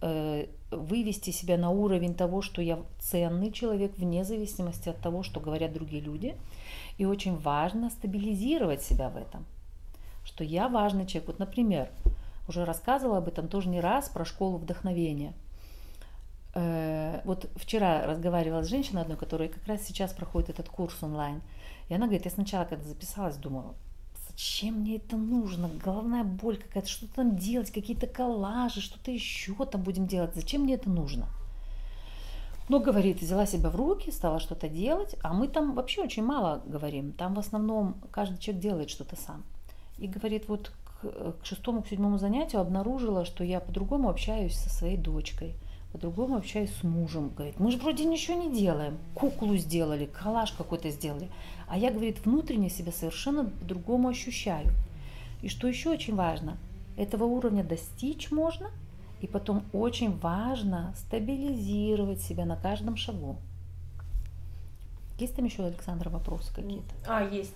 э, 0.00 0.46
вывести 0.70 1.30
себя 1.30 1.58
на 1.58 1.70
уровень 1.70 2.14
того, 2.14 2.40
что 2.40 2.62
я 2.62 2.78
ценный 2.98 3.52
человек, 3.52 3.96
вне 3.98 4.24
зависимости 4.24 4.88
от 4.88 4.98
того, 4.98 5.22
что 5.22 5.40
говорят 5.40 5.72
другие 5.72 6.02
люди. 6.02 6.36
И 6.96 7.04
очень 7.04 7.36
важно 7.36 7.90
стабилизировать 7.90 8.82
себя 8.82 9.08
в 9.10 9.16
этом, 9.16 9.44
что 10.28 10.44
я 10.44 10.68
важный 10.68 11.06
человек. 11.06 11.28
Вот, 11.28 11.38
например, 11.38 11.88
уже 12.48 12.64
рассказывала 12.64 13.18
об 13.18 13.28
этом 13.28 13.48
тоже 13.48 13.68
не 13.68 13.80
раз, 13.80 14.08
про 14.10 14.24
школу 14.24 14.58
вдохновения. 14.58 15.32
Э, 16.54 17.22
вот 17.24 17.50
вчера 17.56 18.06
разговаривала 18.06 18.62
с 18.62 18.68
женщиной 18.68 19.02
одной, 19.02 19.16
которая 19.16 19.48
как 19.48 19.66
раз 19.66 19.82
сейчас 19.86 20.12
проходит 20.12 20.50
этот 20.50 20.68
курс 20.68 21.02
онлайн. 21.02 21.40
И 21.88 21.94
она 21.94 22.06
говорит, 22.06 22.26
я 22.26 22.30
сначала, 22.30 22.66
когда 22.66 22.84
записалась, 22.84 23.36
думала, 23.36 23.74
зачем 24.28 24.80
мне 24.80 24.96
это 24.96 25.16
нужно? 25.16 25.70
Головная 25.82 26.24
боль 26.24 26.58
какая-то, 26.58 26.88
что 26.88 27.06
там 27.08 27.36
делать, 27.36 27.70
какие-то 27.70 28.06
коллажи, 28.06 28.82
что-то 28.82 29.10
еще 29.10 29.54
там 29.64 29.82
будем 29.82 30.06
делать. 30.06 30.34
Зачем 30.34 30.62
мне 30.62 30.74
это 30.74 30.90
нужно? 30.90 31.26
Но, 32.68 32.80
говорит, 32.80 33.22
взяла 33.22 33.46
себя 33.46 33.70
в 33.70 33.76
руки, 33.76 34.10
стала 34.10 34.40
что-то 34.40 34.68
делать, 34.68 35.16
а 35.22 35.32
мы 35.32 35.48
там 35.48 35.74
вообще 35.74 36.02
очень 36.02 36.22
мало 36.22 36.62
говорим. 36.66 37.12
Там 37.12 37.32
в 37.32 37.38
основном 37.38 37.94
каждый 38.10 38.38
человек 38.38 38.62
делает 38.62 38.90
что-то 38.90 39.16
сам. 39.16 39.42
И 39.98 40.06
говорит, 40.06 40.48
вот 40.48 40.72
к, 40.84 41.32
к 41.40 41.44
шестому, 41.44 41.82
к 41.82 41.88
седьмому 41.88 42.18
занятию 42.18 42.60
обнаружила, 42.60 43.24
что 43.24 43.44
я 43.44 43.60
по-другому 43.60 44.08
общаюсь 44.08 44.54
со 44.54 44.70
своей 44.70 44.96
дочкой, 44.96 45.54
по-другому 45.92 46.36
общаюсь 46.36 46.72
с 46.72 46.82
мужем. 46.82 47.30
Говорит, 47.30 47.58
мы 47.58 47.70
же 47.70 47.78
вроде 47.78 48.04
ничего 48.04 48.42
не 48.42 48.52
делаем. 48.52 48.98
Куклу 49.14 49.56
сделали, 49.56 50.06
коллаж 50.06 50.52
какой-то 50.52 50.90
сделали. 50.90 51.28
А 51.66 51.78
я, 51.78 51.90
говорит, 51.90 52.24
внутренне 52.24 52.70
себя 52.70 52.92
совершенно 52.92 53.44
по-другому 53.44 54.08
ощущаю. 54.08 54.72
И 55.42 55.48
что 55.48 55.68
еще 55.68 55.90
очень 55.90 56.14
важно, 56.14 56.56
этого 56.96 57.24
уровня 57.24 57.64
достичь 57.64 58.30
можно– 58.30 58.70
и 59.20 59.26
потом 59.26 59.64
очень 59.72 60.16
важно 60.18 60.94
стабилизировать 60.96 62.20
себя 62.20 62.44
на 62.44 62.56
каждом 62.56 62.96
шагу. 62.96 63.36
Есть 65.18 65.34
там 65.34 65.44
еще, 65.44 65.64
Александра, 65.64 66.10
вопросы 66.10 66.54
какие-то? 66.54 66.94
А, 67.06 67.24
есть. 67.24 67.54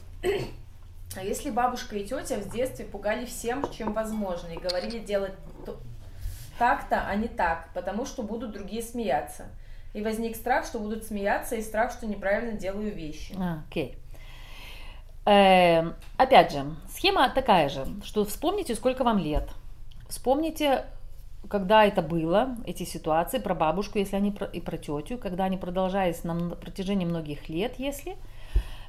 А 1.16 1.22
если 1.22 1.50
бабушка 1.50 1.96
и 1.96 2.04
тетя 2.04 2.36
в 2.36 2.50
детстве 2.50 2.84
пугали 2.84 3.26
всем, 3.26 3.70
чем 3.70 3.92
возможно, 3.92 4.48
и 4.48 4.58
говорили 4.58 4.98
делать 4.98 5.34
так-то, 6.58 7.06
а 7.06 7.14
не 7.16 7.28
так, 7.28 7.68
потому 7.74 8.06
что 8.06 8.22
будут 8.22 8.52
другие 8.52 8.82
смеяться. 8.82 9.46
И 9.94 10.02
возник 10.02 10.36
страх, 10.36 10.64
что 10.64 10.78
будут 10.78 11.04
смеяться, 11.04 11.56
и 11.56 11.62
страх, 11.62 11.92
что 11.92 12.06
неправильно 12.06 12.52
делаю 12.52 12.94
вещи. 12.94 13.34
А, 13.38 13.62
окей. 13.68 13.98
Э, 15.26 15.92
опять 16.16 16.52
же, 16.52 16.64
схема 16.88 17.28
такая 17.28 17.68
же, 17.68 17.86
что 18.04 18.24
вспомните, 18.24 18.74
сколько 18.74 19.04
вам 19.04 19.18
лет. 19.18 19.50
Вспомните, 20.08 20.86
когда 21.48 21.84
это 21.84 22.02
было, 22.02 22.56
эти 22.64 22.84
ситуации, 22.84 23.38
про 23.38 23.54
бабушку, 23.54 23.98
если 23.98 24.16
они 24.16 24.34
и 24.52 24.60
про 24.60 24.78
тетю, 24.78 25.18
когда 25.18 25.44
они 25.44 25.56
продолжались 25.56 26.24
на 26.24 26.50
протяжении 26.56 27.04
многих 27.04 27.48
лет, 27.48 27.74
если, 27.78 28.16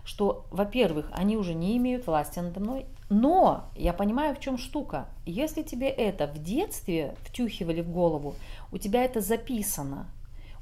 что, 0.03 0.45
во-первых, 0.51 1.09
они 1.13 1.37
уже 1.37 1.53
не 1.53 1.77
имеют 1.77 2.07
власти 2.07 2.39
надо 2.39 2.59
мной, 2.59 2.85
но 3.09 3.65
я 3.75 3.93
понимаю, 3.93 4.35
в 4.35 4.39
чем 4.39 4.57
штука. 4.57 5.07
Если 5.25 5.61
тебе 5.61 5.87
это 5.87 6.27
в 6.27 6.41
детстве 6.41 7.15
втюхивали 7.21 7.81
в 7.81 7.89
голову, 7.89 8.35
у 8.71 8.77
тебя 8.77 9.03
это 9.03 9.21
записано. 9.21 10.07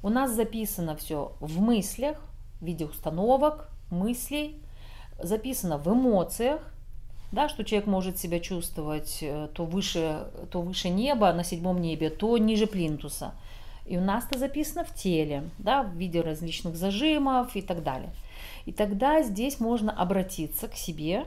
У 0.04 0.10
нас 0.10 0.32
записано 0.32 0.96
все 0.96 1.34
в 1.40 1.62
мыслях, 1.62 2.18
в 2.60 2.66
виде 2.66 2.86
установок, 2.86 3.70
мыслей, 3.90 4.62
записано 5.20 5.78
в 5.78 5.88
эмоциях, 5.88 6.62
да, 7.32 7.48
что 7.48 7.64
человек 7.64 7.88
может 7.88 8.20
себя 8.20 8.40
чувствовать 8.40 9.20
э, 9.22 9.48
то 9.54 9.64
выше, 9.64 10.28
то 10.52 10.62
выше 10.62 10.90
неба, 10.90 11.32
на 11.34 11.44
седьмом 11.44 11.80
небе, 11.80 12.10
то 12.10 12.38
ниже 12.38 12.68
плинтуса. 12.68 13.34
И 13.86 13.98
у 13.98 14.02
нас 14.02 14.26
это 14.30 14.40
записано 14.40 14.84
в 14.84 14.94
теле, 14.94 15.50
да, 15.58 15.84
в 15.84 15.96
виде 15.96 16.22
различных 16.22 16.76
зажимов 16.76 17.56
и 17.56 17.62
так 17.62 17.84
далее. 17.84 18.10
И 18.66 18.72
тогда 18.72 19.22
здесь 19.22 19.60
можно 19.60 19.92
обратиться 19.92 20.68
к 20.68 20.76
себе 20.76 21.26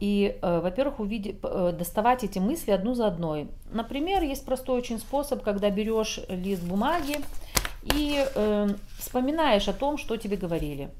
и, 0.00 0.38
э, 0.40 0.60
во-первых, 0.60 1.00
увидеть, 1.00 1.36
э, 1.42 1.74
доставать 1.76 2.22
эти 2.22 2.38
мысли 2.38 2.70
одну 2.70 2.94
за 2.94 3.06
одной. 3.06 3.48
Например, 3.72 4.22
есть 4.22 4.44
простой 4.44 4.78
очень 4.78 4.98
способ, 4.98 5.42
когда 5.42 5.70
берешь 5.70 6.20
лист 6.28 6.62
бумаги 6.62 7.20
и 7.82 8.24
э, 8.34 8.68
вспоминаешь 8.98 9.68
о 9.68 9.72
том, 9.72 9.98
что 9.98 10.16
тебе 10.16 10.36
говорили. 10.36 10.90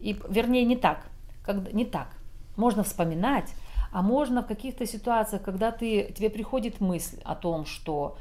И, 0.00 0.18
вернее, 0.28 0.64
не 0.64 0.76
так, 0.76 1.06
когда, 1.44 1.70
не 1.72 1.84
так. 1.84 2.08
Можно 2.56 2.82
вспоминать, 2.82 3.54
а 3.92 4.02
можно 4.02 4.42
в 4.42 4.46
каких-то 4.46 4.86
ситуациях, 4.86 5.42
когда 5.42 5.70
ты, 5.70 6.12
тебе 6.16 6.30
приходит 6.30 6.80
мысль 6.80 7.20
о 7.24 7.34
том, 7.34 7.64
что 7.66 8.16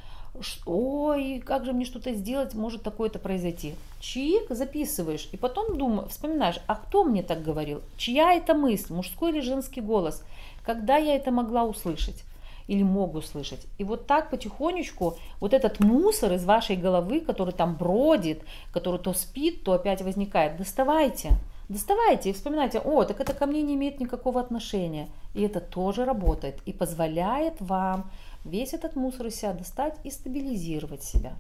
ой, 0.66 1.42
как 1.46 1.66
же 1.66 1.74
мне 1.74 1.86
что-то 1.86 2.14
сделать, 2.14 2.54
может 2.54 2.84
такое-то 2.84 3.20
произойти. 3.20 3.76
Чик, 4.00 4.50
записываешь, 4.50 5.30
и 5.32 5.38
потом 5.38 5.78
думаешь, 5.78 6.12
вспоминаешь, 6.12 6.60
а 6.68 6.76
кто 6.76 7.04
мне 7.04 7.24
так 7.24 7.44
говорил? 7.44 7.82
Чья 7.98 8.34
это 8.34 8.54
мысль, 8.54 8.94
мужской 8.94 9.32
или 9.32 9.42
женский 9.42 9.82
голос? 9.82 10.24
Когда 10.66 10.98
я 10.98 11.16
это 11.16 11.32
могла 11.32 11.64
услышать? 11.64 12.24
или 12.68 12.84
мог 12.84 13.16
услышать. 13.16 13.66
И 13.78 13.84
вот 13.84 14.08
так 14.08 14.30
потихонечку 14.30 15.18
вот 15.40 15.54
этот 15.54 15.80
мусор 15.80 16.34
из 16.34 16.44
вашей 16.44 16.76
головы, 16.76 17.22
который 17.22 17.54
там 17.54 17.76
бродит, 17.76 18.44
который 18.74 19.00
то 19.00 19.14
спит, 19.14 19.64
то 19.64 19.74
опять 19.74 20.02
возникает, 20.02 20.58
доставайте. 20.58 21.38
Доставайте 21.70 22.30
и 22.30 22.34
вспоминайте, 22.34 22.80
о, 22.80 23.04
так 23.04 23.20
это 23.20 23.34
ко 23.34 23.46
мне 23.46 23.62
не 23.62 23.76
имеет 23.76 24.00
никакого 24.00 24.40
отношения. 24.40 25.10
И 25.34 25.42
это 25.42 25.60
тоже 25.60 26.06
работает 26.06 26.56
и 26.66 26.72
позволяет 26.72 27.56
вам 27.60 28.10
весь 28.48 28.74
этот 28.74 28.96
мусор 28.96 29.28
из 29.28 29.36
себя 29.36 29.54
достать 29.54 29.96
и 30.04 30.12
стабилизировать 30.12 31.04
себя. 31.04 31.34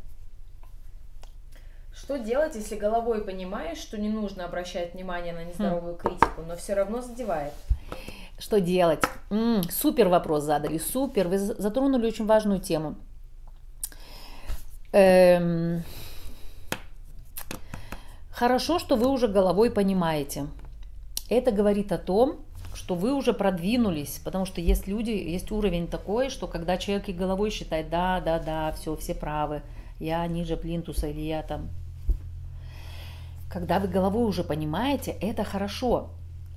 Что 1.94 2.18
делать, 2.18 2.56
если 2.56 2.76
головой 2.76 3.24
понимаешь, 3.24 3.80
что 3.80 3.98
не 3.98 4.10
нужно 4.10 4.46
обращать 4.46 4.94
внимание 4.94 5.34
на 5.34 5.44
нездоровую 5.44 5.96
хм. 5.96 5.98
критику, 5.98 6.42
но 6.48 6.56
все 6.56 6.76
равно 6.76 7.02
задевает? 7.02 7.54
Что 8.38 8.60
делать? 8.60 9.04
М-м, 9.32 9.64
супер 9.64 10.08
вопрос 10.08 10.44
задали, 10.44 10.78
супер. 10.78 11.28
Вы 11.28 11.40
затронули 11.40 12.06
очень 12.06 12.28
важную 12.28 12.60
тему. 12.60 12.96
Эм, 14.92 15.84
Хорошо, 18.38 18.78
что 18.78 18.96
вы 18.96 19.08
уже 19.08 19.28
головой 19.28 19.72
понимаете. 19.72 20.46
Это 21.28 21.52
говорит 21.52 21.92
о 21.92 21.98
том, 21.98 22.46
что 22.78 22.94
вы 22.94 23.12
уже 23.16 23.34
продвинулись, 23.34 24.22
потому 24.24 24.46
что 24.46 24.62
есть 24.62 24.88
люди, 24.88 25.10
есть 25.10 25.52
уровень 25.52 25.88
такой, 25.88 26.30
что 26.30 26.46
когда 26.46 26.78
человек 26.78 27.10
и 27.10 27.12
головой 27.14 27.50
считает, 27.50 27.90
да, 27.90 28.22
да, 28.22 28.38
да, 28.38 28.72
все, 28.74 28.96
все 28.96 29.16
правы, 29.16 29.64
я 30.00 30.26
ниже 30.28 30.56
плинтуса 30.58 31.08
или 31.08 31.22
я 31.22 31.42
там. 31.42 31.70
Когда 33.50 33.80
вы 33.80 33.88
головой 33.88 34.26
уже 34.26 34.44
понимаете, 34.44 35.10
это 35.10 35.44
хорошо. 35.44 36.10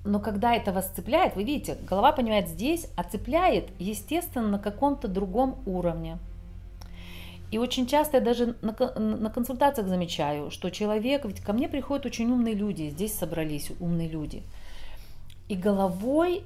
Но 0.05 0.21
когда 0.21 0.55
это 0.55 0.73
вас 0.73 0.91
цепляет, 0.95 1.37
вы 1.37 1.45
видите, 1.45 1.79
голова 1.89 2.13
понимает 2.13 2.49
здесь, 2.49 2.87
а 2.97 3.05
цепляет, 3.05 3.71
естественно, 3.79 4.47
на 4.47 4.59
каком-то 4.59 5.09
другом 5.09 5.57
уровне. 5.65 6.19
И 7.51 7.57
очень 7.57 7.87
часто 7.87 8.19
я 8.19 8.23
даже 8.23 8.57
на, 8.61 8.75
на 8.99 9.31
консультациях 9.31 9.89
замечаю, 9.89 10.51
что 10.51 10.69
человек, 10.69 11.25
ведь 11.25 11.41
ко 11.41 11.55
мне 11.55 11.67
приходят 11.67 12.05
очень 12.05 12.31
умные 12.31 12.55
люди, 12.55 12.91
здесь 12.91 13.15
собрались 13.15 13.73
умные 13.81 14.09
люди. 14.09 14.43
И 15.51 15.57
головой 15.57 16.45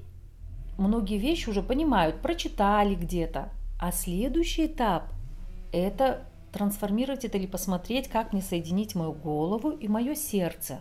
многие 0.78 1.18
вещи 1.18 1.50
уже 1.50 1.62
понимают, 1.62 2.22
прочитали 2.22 2.94
где-то. 2.94 3.50
А 3.78 3.92
следующий 3.92 4.64
этап– 4.64 5.10
это 5.72 6.22
трансформировать 6.52 7.26
это 7.26 7.36
или 7.36 7.46
посмотреть, 7.46 8.08
как 8.08 8.32
мне 8.32 8.40
соединить 8.40 8.94
мою 8.94 9.12
голову 9.12 9.72
и 9.72 9.88
мое 9.88 10.14
сердце. 10.14 10.80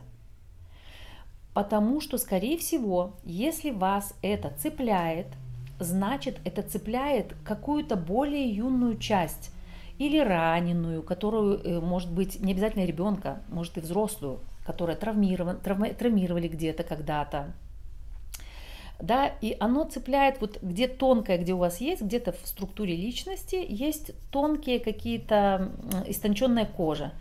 Потому 1.53 1.99
что, 1.99 2.17
скорее 2.17 2.57
всего, 2.57 3.11
если 3.25 3.71
вас 3.71 4.13
это 4.21 4.53
цепляет, 4.57 5.27
значит, 5.79 6.39
это 6.45 6.61
цепляет 6.63 7.35
какую-то 7.43 7.97
более 7.97 8.47
юную 8.47 8.99
часть 8.99 9.51
или 9.99 10.17
раненую, 10.17 11.03
которую, 11.03 11.59
э, 11.61 11.81
может 11.81 12.09
быть, 12.09 12.39
не 12.39 12.53
обязательно 12.53 12.85
ребенка, 12.85 13.41
может 13.49 13.77
и 13.77 13.81
взрослую, 13.81 14.39
которая 14.65 14.95
травмирован, 14.95 15.59
травма, 15.59 15.89
травмировали 15.89 16.47
где-то 16.47 16.83
когда-то. 16.83 17.53
Да, 18.99 19.27
и 19.41 19.57
оно 19.59 19.83
цепляет 19.83 20.39
вот 20.39 20.59
где 20.61 20.87
тонкое, 20.87 21.37
где 21.37 21.53
у 21.53 21.57
вас 21.57 21.81
есть, 21.81 22.01
где-то 22.01 22.31
в 22.31 22.47
структуре 22.47 22.95
личности 22.95 23.65
есть 23.67 24.11
тонкие 24.31 24.79
какие-то 24.79 25.71
истонченная 26.07 26.65
кожа. 26.65 27.11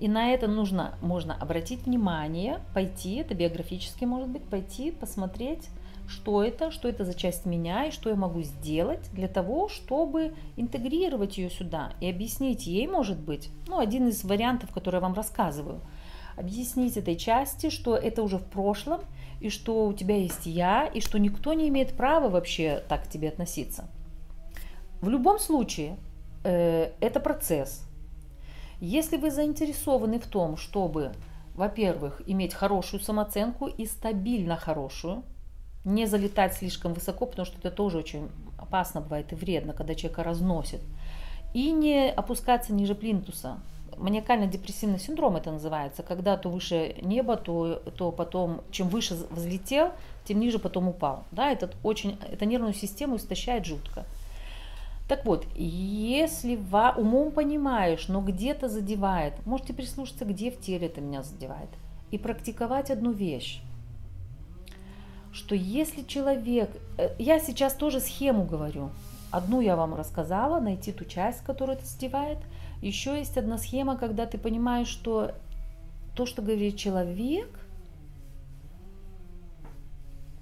И 0.00 0.08
на 0.08 0.30
это 0.30 0.48
нужно, 0.48 0.94
можно 1.00 1.34
обратить 1.34 1.86
внимание, 1.86 2.60
пойти, 2.74 3.16
это 3.16 3.34
биографически 3.34 4.04
может 4.04 4.28
быть, 4.28 4.42
пойти, 4.44 4.90
посмотреть, 4.90 5.68
что 6.10 6.42
это, 6.42 6.70
что 6.70 6.88
это 6.88 7.04
за 7.04 7.14
часть 7.14 7.46
меня 7.46 7.86
и 7.86 7.90
что 7.90 8.10
я 8.10 8.16
могу 8.16 8.42
сделать 8.42 9.08
для 9.12 9.28
того, 9.28 9.68
чтобы 9.68 10.34
интегрировать 10.56 11.38
ее 11.38 11.50
сюда 11.50 11.92
и 12.00 12.10
объяснить 12.10 12.66
ей, 12.66 12.86
может 12.86 13.18
быть, 13.18 13.50
ну, 13.68 13.78
один 13.78 14.08
из 14.08 14.24
вариантов, 14.24 14.72
который 14.72 14.96
я 14.96 15.00
вам 15.00 15.14
рассказываю, 15.14 15.80
объяснить 16.40 16.96
этой 16.96 17.16
части, 17.16 17.70
что 17.70 17.96
это 17.96 18.22
уже 18.22 18.38
в 18.38 18.44
прошлом, 18.44 19.00
и 19.40 19.48
что 19.50 19.86
у 19.86 19.92
тебя 19.92 20.16
есть 20.16 20.46
я, 20.46 20.86
и 20.86 21.00
что 21.00 21.18
никто 21.18 21.52
не 21.52 21.68
имеет 21.68 21.96
права 21.96 22.28
вообще 22.28 22.82
так 22.88 23.04
к 23.04 23.08
тебе 23.08 23.28
относиться. 23.28 23.88
В 25.00 25.08
любом 25.08 25.38
случае, 25.38 25.96
э, 26.44 26.92
это 27.00 27.20
процесс. 27.20 27.86
Если 28.80 29.16
вы 29.16 29.30
заинтересованы 29.30 30.18
в 30.18 30.26
том, 30.26 30.56
чтобы, 30.56 31.12
во-первых, 31.54 32.22
иметь 32.26 32.54
хорошую 32.54 33.00
самооценку 33.00 33.66
и 33.66 33.86
стабильно 33.86 34.56
хорошую, 34.56 35.22
не 35.84 36.06
залетать 36.06 36.54
слишком 36.54 36.92
высоко, 36.92 37.26
потому 37.26 37.46
что 37.46 37.58
это 37.58 37.70
тоже 37.70 37.98
очень 37.98 38.28
опасно 38.58 39.00
бывает 39.00 39.32
и 39.32 39.34
вредно, 39.34 39.72
когда 39.72 39.94
человека 39.94 40.22
разносит, 40.22 40.80
и 41.54 41.72
не 41.72 42.10
опускаться 42.10 42.72
ниже 42.72 42.94
плинтуса. 42.94 43.58
Маниакально-депрессивный 44.00 44.98
синдром 44.98 45.36
это 45.36 45.52
называется, 45.52 46.02
когда 46.02 46.36
то 46.36 46.48
выше 46.48 46.96
неба, 47.02 47.36
то, 47.36 47.82
то 47.96 48.10
потом, 48.10 48.62
чем 48.70 48.88
выше 48.88 49.14
взлетел, 49.30 49.92
тем 50.24 50.40
ниже 50.40 50.58
потом 50.58 50.88
упал. 50.88 51.24
Да, 51.32 51.50
это 51.50 51.70
очень, 51.82 52.18
это 52.32 52.46
нервную 52.46 52.74
систему 52.74 53.16
истощает 53.16 53.66
жутко. 53.66 54.06
Так 55.08 55.24
вот, 55.24 55.44
если 55.56 56.56
ва, 56.56 56.94
умом 56.96 57.32
понимаешь, 57.32 58.06
но 58.08 58.20
где-то 58.20 58.68
задевает, 58.68 59.34
можете 59.44 59.74
прислушаться, 59.74 60.24
где 60.24 60.50
в 60.50 60.60
теле 60.60 60.86
это 60.86 61.00
меня 61.00 61.22
задевает, 61.22 61.68
и 62.12 62.16
практиковать 62.16 62.90
одну 62.90 63.10
вещь, 63.10 63.60
что 65.32 65.54
если 65.54 66.02
человек, 66.02 66.70
э, 66.96 67.10
я 67.18 67.40
сейчас 67.40 67.74
тоже 67.74 68.00
схему 68.00 68.44
говорю, 68.44 68.90
одну 69.30 69.60
я 69.60 69.76
вам 69.76 69.94
рассказала, 69.94 70.60
найти 70.60 70.92
ту 70.92 71.04
часть, 71.04 71.40
которую 71.42 71.76
это 71.76 71.86
задевает, 71.86 72.38
еще 72.80 73.18
есть 73.18 73.36
одна 73.36 73.58
схема, 73.58 73.96
когда 73.96 74.26
ты 74.26 74.38
понимаешь, 74.38 74.88
что 74.88 75.32
то, 76.16 76.26
что 76.26 76.42
говорит 76.42 76.76
человек, 76.76 77.66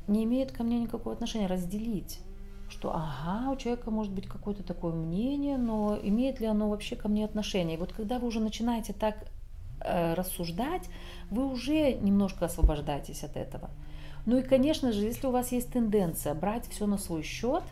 не 0.06 0.24
имеет 0.24 0.52
ко 0.52 0.62
мне 0.62 0.80
никакого 0.80 1.14
отношения, 1.14 1.46
разделить 1.46 2.20
что 2.68 2.94
ага, 2.94 3.50
у 3.50 3.56
человека 3.56 3.90
может 3.90 4.12
быть 4.12 4.26
какое-то 4.26 4.62
такое 4.62 4.92
мнение, 4.92 5.56
но 5.56 5.98
имеет 6.02 6.40
ли 6.40 6.46
оно 6.46 6.68
вообще 6.68 6.96
ко 6.96 7.08
мне 7.08 7.24
отношение? 7.24 7.76
И 7.76 7.80
вот 7.80 7.92
когда 7.92 8.18
вы 8.18 8.28
уже 8.28 8.40
начинаете 8.40 8.92
так 8.92 9.16
э, 9.80 10.14
рассуждать, 10.14 10.88
вы 11.30 11.46
уже 11.46 11.94
немножко 11.94 12.44
освобождаетесь 12.44 13.24
от 13.24 13.36
этого. 13.36 13.70
Ну 14.26 14.38
и, 14.38 14.42
конечно 14.42 14.92
же, 14.92 15.04
если 15.04 15.26
у 15.26 15.30
вас 15.30 15.52
есть 15.52 15.72
тенденция 15.72 16.34
брать 16.34 16.68
все 16.68 16.86
на 16.86 16.98
свой 16.98 17.22
счет, 17.22 17.62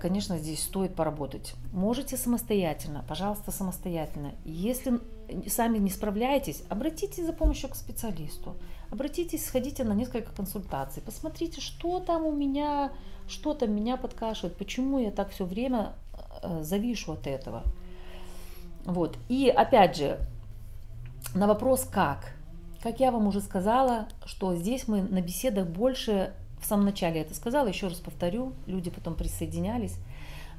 конечно, 0.00 0.38
здесь 0.38 0.62
стоит 0.62 0.94
поработать. 0.94 1.54
Можете 1.72 2.16
самостоятельно, 2.16 3.04
пожалуйста, 3.08 3.50
самостоятельно. 3.50 4.34
Если 4.44 5.00
сами 5.48 5.78
не 5.78 5.90
справляетесь, 5.90 6.62
обратитесь 6.68 7.26
за 7.26 7.32
помощью 7.32 7.70
к 7.70 7.74
специалисту. 7.74 8.54
Обратитесь, 8.90 9.44
сходите 9.44 9.82
на 9.82 9.92
несколько 9.92 10.32
консультаций, 10.32 11.02
посмотрите, 11.02 11.60
что 11.60 11.98
там 11.98 12.24
у 12.24 12.32
меня, 12.32 12.92
что 13.26 13.54
там 13.54 13.74
меня 13.74 13.96
подкашивает, 13.96 14.56
почему 14.56 15.00
я 15.00 15.10
так 15.10 15.30
все 15.30 15.44
время 15.44 15.94
э, 16.42 16.62
завишу 16.62 17.12
от 17.12 17.26
этого. 17.26 17.64
Вот. 18.84 19.16
И 19.28 19.48
опять 19.48 19.96
же, 19.96 20.20
на 21.34 21.48
вопрос 21.48 21.84
как. 21.90 22.36
Как 22.80 23.00
я 23.00 23.10
вам 23.10 23.26
уже 23.26 23.40
сказала, 23.40 24.06
что 24.26 24.54
здесь 24.54 24.86
мы 24.86 25.02
на 25.02 25.20
беседах 25.20 25.66
больше, 25.66 26.32
в 26.64 26.66
самом 26.66 26.86
начале 26.86 27.20
это 27.20 27.34
сказала, 27.34 27.68
еще 27.68 27.88
раз 27.88 27.98
повторю, 27.98 28.54
люди 28.66 28.90
потом 28.90 29.16
присоединялись. 29.16 29.96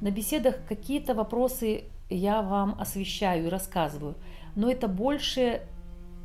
На 0.02 0.12
беседах 0.12 0.56
какие-то 0.70 1.16
вопросы 1.16 1.86
я 2.12 2.44
вам 2.44 2.80
освещаю 2.80 3.48
и 3.48 3.50
рассказываю, 3.50 4.14
но 4.56 4.70
это 4.70 4.88
больше 4.88 5.64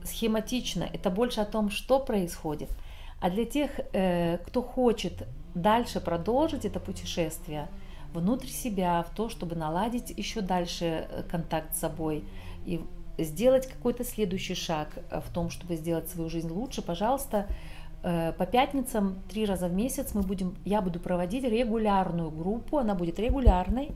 схематично, 0.04 0.86
это 0.92 1.08
больше 1.08 1.40
о 1.40 1.46
том, 1.46 1.70
что 1.70 1.98
происходит. 1.98 2.68
А 3.20 3.30
для 3.30 3.46
тех, 3.46 3.70
э, 3.92 4.36
кто 4.46 4.62
хочет 4.62 5.26
дальше 5.54 6.00
продолжить 6.00 6.66
это 6.66 6.78
путешествие 6.78 7.68
внутрь 8.12 8.48
себя, 8.48 9.02
в 9.02 9.14
то, 9.14 9.30
чтобы 9.30 9.56
наладить 9.56 10.10
еще 10.10 10.42
дальше 10.42 11.08
э, 11.08 11.22
контакт 11.22 11.74
с 11.74 11.80
собой 11.80 12.24
и 12.66 12.82
сделать 13.16 13.66
какой-то 13.66 14.04
следующий 14.04 14.54
шаг 14.54 14.88
э, 15.10 15.20
в 15.20 15.32
том, 15.32 15.48
чтобы 15.48 15.76
сделать 15.76 16.10
свою 16.10 16.28
жизнь 16.28 16.50
лучше, 16.50 16.82
пожалуйста, 16.82 17.46
по 18.02 18.46
пятницам 18.46 19.22
три 19.28 19.44
раза 19.44 19.68
в 19.68 19.72
месяц 19.72 20.14
мы 20.14 20.22
будем, 20.22 20.56
я 20.64 20.80
буду 20.80 21.00
проводить 21.00 21.44
регулярную 21.44 22.30
группу, 22.30 22.78
она 22.78 22.94
будет 22.94 23.18
регулярной, 23.18 23.90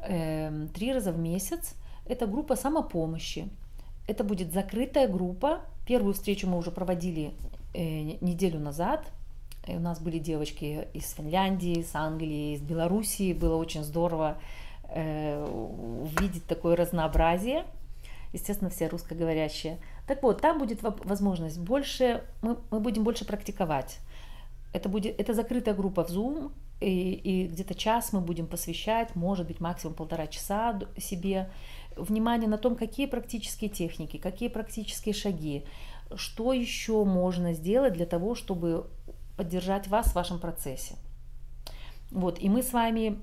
эм, 0.00 0.68
три 0.68 0.92
раза 0.92 1.12
в 1.12 1.18
месяц. 1.18 1.74
Это 2.08 2.26
группа 2.26 2.56
самопомощи. 2.56 3.48
Это 4.06 4.24
будет 4.24 4.52
закрытая 4.52 5.08
группа. 5.08 5.60
Первую 5.86 6.14
встречу 6.14 6.48
мы 6.48 6.58
уже 6.58 6.70
проводили 6.70 7.32
э, 7.74 8.16
неделю 8.20 8.60
назад. 8.60 9.04
У 9.66 9.80
нас 9.80 9.98
были 9.98 10.18
девочки 10.18 10.86
из 10.94 11.10
Финляндии, 11.12 11.80
из 11.80 11.94
Англии, 11.94 12.54
из 12.54 12.60
Белоруссии. 12.60 13.32
Было 13.32 13.56
очень 13.56 13.82
здорово 13.82 14.38
э, 14.88 15.44
увидеть 15.44 16.46
такое 16.46 16.76
разнообразие. 16.76 17.64
Естественно, 18.32 18.70
все 18.70 18.86
русскоговорящие. 18.86 19.78
Так 20.06 20.22
вот, 20.22 20.40
там 20.40 20.58
будет 20.58 20.82
возможность 20.82 21.58
больше, 21.58 22.24
мы, 22.42 22.58
мы 22.70 22.80
будем 22.80 23.02
больше 23.02 23.24
практиковать. 23.24 23.98
Это, 24.72 24.88
будет, 24.88 25.18
это 25.18 25.34
закрытая 25.34 25.74
группа 25.74 26.04
в 26.04 26.10
Zoom, 26.10 26.52
и, 26.80 27.12
и 27.12 27.46
где-то 27.48 27.74
час 27.74 28.12
мы 28.12 28.20
будем 28.20 28.46
посвящать, 28.46 29.16
может 29.16 29.46
быть, 29.46 29.60
максимум 29.60 29.94
полтора 29.94 30.26
часа 30.26 30.78
себе 30.98 31.50
внимание 31.96 32.48
на 32.48 32.58
том, 32.58 32.76
какие 32.76 33.06
практические 33.06 33.70
техники, 33.70 34.18
какие 34.18 34.48
практические 34.48 35.14
шаги, 35.14 35.64
что 36.14 36.52
еще 36.52 37.04
можно 37.04 37.54
сделать 37.54 37.94
для 37.94 38.06
того, 38.06 38.34
чтобы 38.34 38.86
поддержать 39.36 39.88
вас 39.88 40.08
в 40.08 40.14
вашем 40.14 40.38
процессе. 40.38 40.96
Вот, 42.10 42.38
и 42.40 42.48
мы 42.48 42.62
с 42.62 42.72
вами 42.72 43.20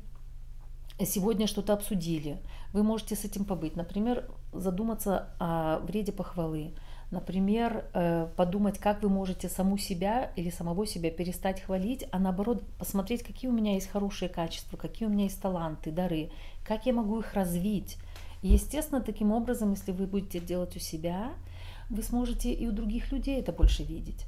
сегодня 1.05 1.47
что-то 1.47 1.73
обсудили. 1.73 2.39
Вы 2.73 2.83
можете 2.83 3.15
с 3.15 3.23
этим 3.23 3.45
побыть. 3.45 3.75
Например, 3.75 4.29
задуматься 4.53 5.29
о 5.39 5.79
вреде 5.79 6.11
похвалы. 6.11 6.73
Например, 7.11 7.85
э, 7.93 8.27
подумать, 8.35 8.79
как 8.79 9.03
вы 9.03 9.09
можете 9.09 9.47
саму 9.47 9.77
себя 9.77 10.31
или 10.35 10.49
самого 10.49 10.87
себя 10.87 11.11
перестать 11.11 11.61
хвалить, 11.61 12.05
а 12.11 12.17
наоборот 12.17 12.63
посмотреть, 12.79 13.23
какие 13.23 13.51
у 13.51 13.53
меня 13.53 13.73
есть 13.73 13.87
хорошие 13.87 14.29
качества, 14.29 14.77
какие 14.77 15.07
у 15.07 15.11
меня 15.11 15.25
есть 15.25 15.39
таланты, 15.39 15.91
дары, 15.91 16.31
как 16.65 16.87
я 16.87 16.93
могу 16.93 17.19
их 17.19 17.35
развить, 17.35 17.97
и, 18.43 18.49
естественно, 18.49 19.01
таким 19.01 19.31
образом, 19.31 19.71
если 19.71 19.91
вы 19.91 20.05
будете 20.05 20.39
делать 20.39 20.75
у 20.75 20.79
себя, 20.79 21.31
вы 21.89 22.03
сможете 22.03 22.51
и 22.51 22.67
у 22.67 22.71
других 22.71 23.11
людей 23.11 23.39
это 23.39 23.53
больше 23.53 23.83
видеть. 23.83 24.25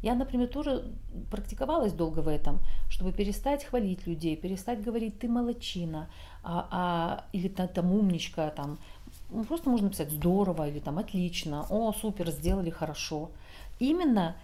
Я, 0.00 0.14
например, 0.14 0.48
тоже 0.48 0.84
практиковалась 1.30 1.92
долго 1.92 2.20
в 2.20 2.28
этом, 2.28 2.60
чтобы 2.88 3.12
перестать 3.12 3.64
хвалить 3.64 4.06
людей, 4.06 4.36
перестать 4.36 4.82
говорить 4.82 5.18
«ты 5.18 5.28
молочина», 5.28 6.08
а, 6.42 6.68
а, 6.70 7.24
или 7.32 7.48
там 7.48 7.92
умничка, 7.92 8.48
там, 8.50 8.78
ну, 9.30 9.44
просто 9.44 9.68
можно 9.70 9.86
написать 9.86 10.10
«здорово» 10.10 10.68
или 10.68 10.78
там 10.78 10.98
«отлично», 10.98 11.66
«о, 11.70 11.92
супер, 11.92 12.30
сделали 12.30 12.70
хорошо». 12.70 13.30
Именно 13.78 14.36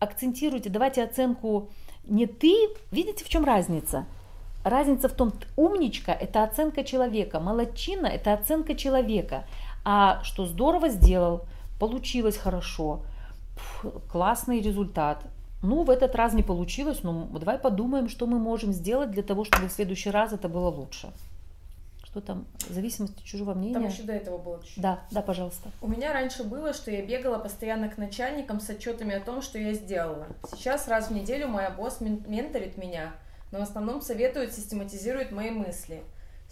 акцентируйте, 0.00 0.70
давайте 0.70 1.02
оценку 1.02 1.68
не 2.04 2.26
«ты», 2.26 2.54
видите, 2.90 3.24
в 3.24 3.28
чем 3.28 3.44
разница– 3.44 4.06
Разница 4.64 5.08
в 5.08 5.12
том, 5.12 5.32
умничка– 5.56 6.12
это 6.20 6.44
оценка 6.44 6.84
человека, 6.84 7.40
молодчина– 7.40 8.06
это 8.14 8.32
оценка 8.32 8.76
человека. 8.76 9.44
А 9.84 10.22
что 10.22 10.46
здорово 10.46 10.88
сделал, 10.88 11.46
получилось 11.80 12.36
хорошо, 12.36 13.00
классный 14.10 14.60
результат. 14.60 15.24
Ну, 15.62 15.82
в 15.82 15.90
этот 15.90 16.14
раз 16.14 16.32
не 16.32 16.44
получилось, 16.44 17.02
но 17.02 17.26
давай 17.32 17.58
подумаем, 17.58 18.08
что 18.08 18.26
мы 18.26 18.38
можем 18.38 18.72
сделать 18.72 19.10
для 19.10 19.22
того, 19.24 19.44
чтобы 19.44 19.66
в 19.68 19.72
следующий 19.72 20.10
раз 20.10 20.32
это 20.32 20.48
было 20.48 20.68
лучше. 20.68 21.12
Что 22.12 22.20
там, 22.20 22.46
зависимость 22.68 23.18
от 23.18 23.24
чужого 23.24 23.54
мнения? 23.54 23.74
Там 23.74 23.86
еще 23.86 24.04
до 24.04 24.12
этого 24.12 24.38
было 24.38 24.60
чуть-чуть. 24.60 24.82
Да, 24.82 25.00
да, 25.10 25.22
пожалуйста. 25.22 25.70
У 25.80 25.88
меня 25.88 26.12
раньше 26.12 26.44
было, 26.44 26.72
что 26.72 26.90
я 26.90 27.04
бегала 27.04 27.38
постоянно 27.38 27.88
к 27.88 27.98
начальникам 27.98 28.60
с 28.60 28.70
отчетами 28.70 29.14
о 29.14 29.20
том, 29.20 29.42
что 29.42 29.58
я 29.58 29.72
сделала. 29.72 30.26
Сейчас 30.50 30.88
раз 30.88 31.08
в 31.08 31.12
неделю 31.12 31.48
моя 31.48 31.70
босс 31.70 32.00
менторит 32.00 32.76
меня– 32.76 33.14
но 33.52 33.58
в 33.58 33.62
основном 33.62 34.00
советует, 34.00 34.54
систематизирует 34.54 35.30
мои 35.30 35.50
мысли. 35.50 36.02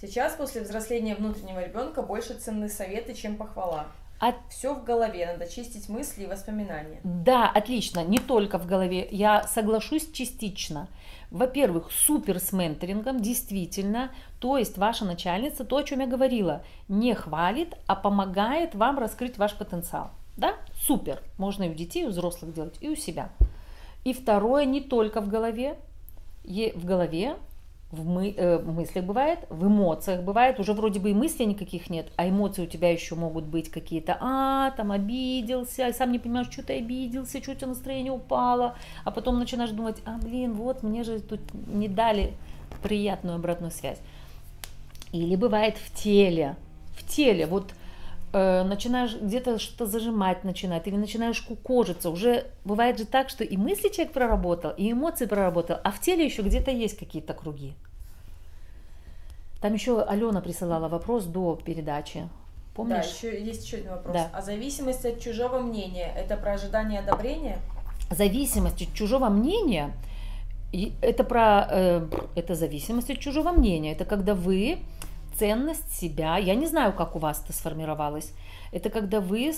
Сейчас, 0.01 0.35
после 0.35 0.61
взросления 0.61 1.15
внутреннего 1.15 1.65
ребенка, 1.65 2.03
больше 2.03 2.35
ценны 2.35 2.69
советы, 2.69 3.15
чем 3.15 3.37
похвала. 3.37 3.89
От... 4.21 4.35
Все 4.51 4.75
в 4.75 4.85
голове, 4.85 5.27
надо 5.27 5.51
чистить 5.51 5.89
мысли 5.89 6.25
и 6.25 6.27
воспоминания. 6.27 7.01
Да, 7.05 7.49
отлично, 7.49 8.05
не 8.05 8.19
только 8.19 8.59
в 8.59 8.67
голове. 8.67 9.09
Я 9.11 9.45
соглашусь 9.45 10.13
частично. 10.13 10.89
Во-первых, 11.31 11.91
супер 11.91 12.39
с 12.39 12.53
менторингом, 12.53 13.21
действительно, 13.21 14.11
то 14.39 14.59
есть 14.59 14.77
ваша 14.77 15.07
начальница, 15.07 15.65
то, 15.65 15.79
о 15.79 15.85
чем 15.85 16.01
я 16.01 16.07
говорила, 16.07 16.63
не 16.87 17.15
хвалит, 17.15 17.75
а 17.87 17.97
помогает 17.97 18.75
вам 18.75 18.99
раскрыть 18.99 19.39
ваш 19.39 19.55
потенциал. 19.55 20.11
Да, 20.37 20.55
супер, 20.75 21.23
можно 21.39 21.63
и 21.63 21.71
у 21.71 21.75
детей, 21.75 22.03
и 22.03 22.07
у 22.07 22.11
взрослых 22.11 22.53
делать, 22.53 22.77
и 22.83 22.91
у 22.91 22.97
себя. 22.97 23.31
И 24.05 24.13
второе, 24.13 24.67
не 24.67 24.83
только 24.83 25.23
в 25.23 25.29
голове, 25.29 25.79
в 26.45 26.85
голове, 26.85 27.37
в, 27.91 28.07
мы, 28.07 28.33
э, 28.37 28.59
в 28.59 28.73
мыслях 28.73 29.05
бывает, 29.05 29.41
в 29.49 29.67
эмоциях 29.67 30.23
бывает, 30.23 30.61
уже 30.61 30.75
вроде 30.75 31.01
бы 31.01 31.11
и 31.11 31.15
мыслей 31.15 31.47
никаких 31.47 31.91
нет, 31.91 32.13
а 32.17 32.29
эмоции 32.29 32.63
у 32.63 32.67
тебя 32.67 32.91
еще 32.91 33.17
могут 33.17 33.45
быть 33.45 33.71
какие-то, 33.71 34.17
а, 34.21 34.71
там 34.73 34.93
обиделся, 34.93 35.89
и 35.89 35.93
сам 35.93 36.13
не 36.13 36.21
понимаешь, 36.21 36.49
что 36.51 36.65
ты 36.65 36.79
обиделся, 36.79 37.43
что 37.43 37.53
у 37.53 37.55
тебя 37.55 37.69
настроение 37.69 38.13
упало, 38.13 38.77
а 39.05 39.11
потом 39.11 39.39
начинаешь 39.39 39.71
думать, 39.71 39.97
а, 40.05 40.19
блин, 40.19 40.53
вот 40.53 40.83
мне 40.83 41.03
же 41.03 41.21
тут 41.21 41.41
не 41.67 41.89
дали 41.89 42.35
приятную 42.83 43.37
обратную 43.37 43.73
связь. 43.73 43.99
Или 45.13 45.35
бывает 45.35 45.77
в 45.77 45.95
теле, 46.01 46.57
в 46.95 47.07
теле, 47.09 47.47
вот 47.47 47.73
э, 48.33 48.63
начинаешь 48.65 49.15
где-то 49.15 49.59
что-то 49.59 49.87
зажимать 49.87 50.45
начинает, 50.45 50.87
или 50.87 50.97
начинаешь 50.97 51.41
кукожиться, 51.41 52.11
уже 52.11 52.47
бывает 52.65 52.99
же 52.99 53.07
так, 53.07 53.29
что 53.29 53.45
и 53.45 53.57
мысли 53.57 53.89
человек 53.89 54.13
проработал, 54.13 54.73
и 54.77 54.93
эмоции 54.93 55.27
проработал, 55.27 55.79
а 55.83 55.91
в 55.91 56.01
теле 56.01 56.25
еще 56.25 56.43
где-то 56.43 56.71
есть 56.71 56.99
какие-то 56.99 57.35
круги. 57.35 57.75
Там 59.61 59.75
еще 59.75 60.03
Алена 60.03 60.41
присылала 60.41 60.89
вопрос 60.89 61.25
до 61.25 61.57
передачи. 61.57 62.29
Помнишь? 62.75 63.05
Да, 63.05 63.29
еще 63.29 63.45
есть 63.45 63.65
еще 63.65 63.79
один 63.79 63.91
вопрос. 63.91 64.15
Да. 64.15 64.31
А 64.33 64.43
зависимость 64.43 65.05
от 65.05 65.21
чужого 65.21 65.59
мнения 65.59 66.13
это 66.17 66.37
про 66.37 66.53
ожидание 66.53 67.01
одобрения? 67.01 67.59
Зависимость 68.11 68.83
от 68.83 68.95
чужого 68.95 69.29
мнения 69.29 69.93
это 70.73 71.25
про 71.25 71.67
э, 71.71 72.07
это 72.37 72.55
зависимость 72.55 73.11
от 73.11 73.19
чужого 73.19 73.51
мнения. 73.53 73.93
Это 73.93 74.05
когда 74.05 74.35
вы 74.35 74.79
ценность 75.41 75.99
себя, 75.99 76.37
я 76.37 76.55
не 76.55 76.67
знаю, 76.67 76.93
как 76.93 77.17
у 77.17 77.19
вас 77.19 77.43
это 77.43 77.55
сформировалось, 77.55 78.35
это 78.73 78.91
когда 78.91 79.21
вы 79.21 79.55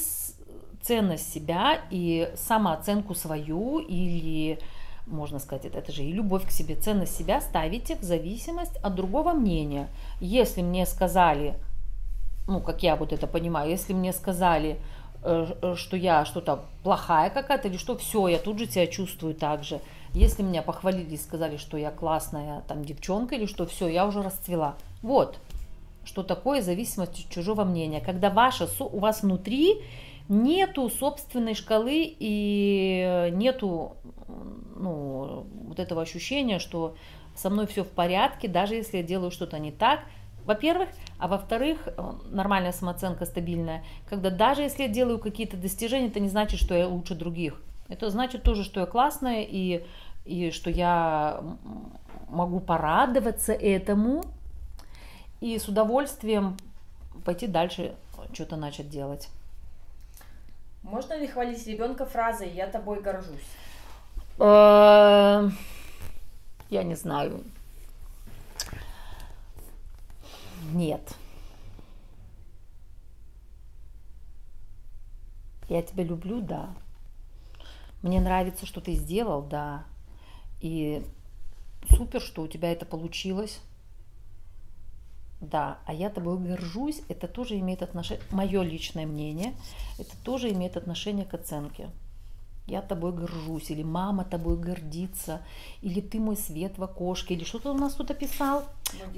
ценность 0.81 1.33
себя 1.33 1.81
и 1.91 2.33
самооценку 2.37 3.17
свою 3.17 3.81
или 3.81 4.61
можно 5.09 5.41
сказать, 5.41 5.65
это, 5.65 5.79
это 5.79 5.91
же 5.91 6.05
и 6.05 6.13
любовь 6.13 6.47
к 6.47 6.53
себе, 6.53 6.77
ценность 6.77 7.17
себя 7.17 7.41
ставите 7.41 7.97
в 7.97 8.03
зависимость 8.03 8.77
от 8.77 8.95
другого 8.95 9.33
мнения. 9.33 9.89
Если 10.21 10.63
мне 10.63 10.87
сказали, 10.87 11.57
ну, 12.47 12.61
как 12.61 12.85
я 12.85 12.95
вот 12.95 13.13
это 13.13 13.27
понимаю, 13.27 13.69
если 13.69 13.93
мне 13.93 14.13
сказали, 14.13 14.79
э, 15.25 15.47
э, 15.61 15.75
что 15.75 15.97
я 15.97 16.25
что-то 16.25 16.65
плохая 16.85 17.31
какая-то, 17.31 17.67
или 17.67 17.77
что 17.77 17.99
все, 17.99 18.29
я 18.29 18.39
тут 18.39 18.61
же 18.61 18.67
себя 18.67 18.87
чувствую 18.87 19.35
так 19.35 19.65
же. 19.65 19.81
Если 20.15 20.45
меня 20.45 20.63
похвалили 20.63 21.15
и 21.15 21.19
сказали, 21.19 21.57
что 21.57 21.77
я 21.77 21.91
классная 21.91 22.61
там 22.69 22.85
девчонка, 22.85 23.35
или 23.35 23.47
что 23.47 23.67
все, 23.67 23.89
я 23.89 24.07
уже 24.07 24.23
расцвела. 24.23 24.77
Вот, 25.03 25.37
что 26.05 26.23
такое 26.23 26.63
зависимость 26.63 27.25
от 27.25 27.31
чужого 27.31 27.65
мнения. 27.65 28.01
Когда 28.01 28.31
ваше, 28.31 28.69
у 28.81 28.99
вас 28.99 29.23
внутри 29.23 29.83
нету 30.29 30.89
собственной 30.89 31.55
шкалы 31.55 32.15
и 32.19 33.31
нету 33.33 33.97
ну, 34.77 35.47
вот 35.67 35.79
этого 35.79 36.03
ощущения, 36.03 36.59
что 36.59 36.97
со 37.35 37.51
мной 37.51 37.67
все 37.67 37.85
в 37.85 37.89
порядке, 37.89 38.49
даже 38.49 38.75
если 38.75 38.99
я 38.99 39.03
делаю 39.03 39.31
что-то 39.31 39.59
не 39.59 39.73
так, 39.73 40.01
во-первых, 40.45 40.89
а 41.19 41.29
во-вторых, 41.29 41.89
нормальная 42.31 42.73
самооценка 42.73 43.27
стабильная, 43.27 43.85
когда 44.09 44.31
даже 44.31 44.63
если 44.63 44.85
я 44.85 44.89
делаю 44.89 45.19
какие-то 45.19 45.57
достижения, 45.57 46.09
это 46.09 46.19
не 46.19 46.29
значит, 46.29 46.59
что 46.59 46.75
я 46.75 46.89
лучше 46.89 47.15
других. 47.15 47.63
Это 47.89 48.11
значит 48.11 48.43
тоже, 48.43 48.65
что 48.65 48.81
я 48.81 48.87
классная 48.87 49.47
и, 49.49 49.85
и 50.25 50.51
что 50.51 50.71
я 50.71 51.43
могу 52.29 52.59
порадоваться 52.59 53.53
этому 53.53 54.25
и 55.43 55.59
с 55.59 55.67
удовольствием 55.67 56.57
пойти 57.25 57.49
дальше 57.49 57.97
что-то 58.33 58.57
начать 58.57 58.89
делать. 58.89 59.29
Можно 60.85 61.19
ли 61.19 61.27
хвалить 61.27 61.67
ребенка 61.67 62.07
фразой 62.07 62.51
«я 62.51 62.69
тобой 62.69 63.03
горжусь»? 63.03 63.41
Э, 64.39 65.51
я 66.71 66.83
не 66.85 66.95
знаю. 66.95 67.43
Нет. 70.73 71.13
Я 75.69 75.83
тебя 75.83 76.05
люблю, 76.05 76.41
да. 76.41 76.73
Мне 78.03 78.21
нравится, 78.21 78.65
что 78.65 78.81
ты 78.81 78.93
сделал, 78.93 79.43
да. 79.43 79.83
И 80.61 81.05
супер, 81.89 82.21
что 82.21 82.43
у 82.43 82.47
тебя 82.47 82.71
это 82.71 82.87
получилось. 82.87 83.61
Да, 85.43 85.79
а 85.87 85.93
я 85.93 86.09
тобой 86.09 86.39
горжусь, 86.39 87.03
это 87.09 87.29
тоже 87.29 87.59
имеет 87.59 87.83
отношение, 87.83 88.25
мое 88.31 88.63
личное 88.63 89.07
мнение, 89.07 89.55
это 89.99 90.13
тоже 90.25 90.51
имеет 90.51 90.77
отношение 90.77 91.27
к 91.27 91.35
оценке 91.35 91.91
я 92.67 92.81
тобой 92.81 93.13
горжусь, 93.13 93.71
или 93.71 93.83
мама 93.83 94.25
тобой 94.25 94.57
гордится, 94.57 95.43
или 95.83 96.01
ты 96.01 96.21
мой 96.21 96.37
свет 96.37 96.79
в 96.79 96.83
окошке, 96.83 97.35
или 97.35 97.45
что-то 97.45 97.73
у 97.73 97.77
нас 97.77 97.95
тут 97.95 98.11
описал. 98.11 98.65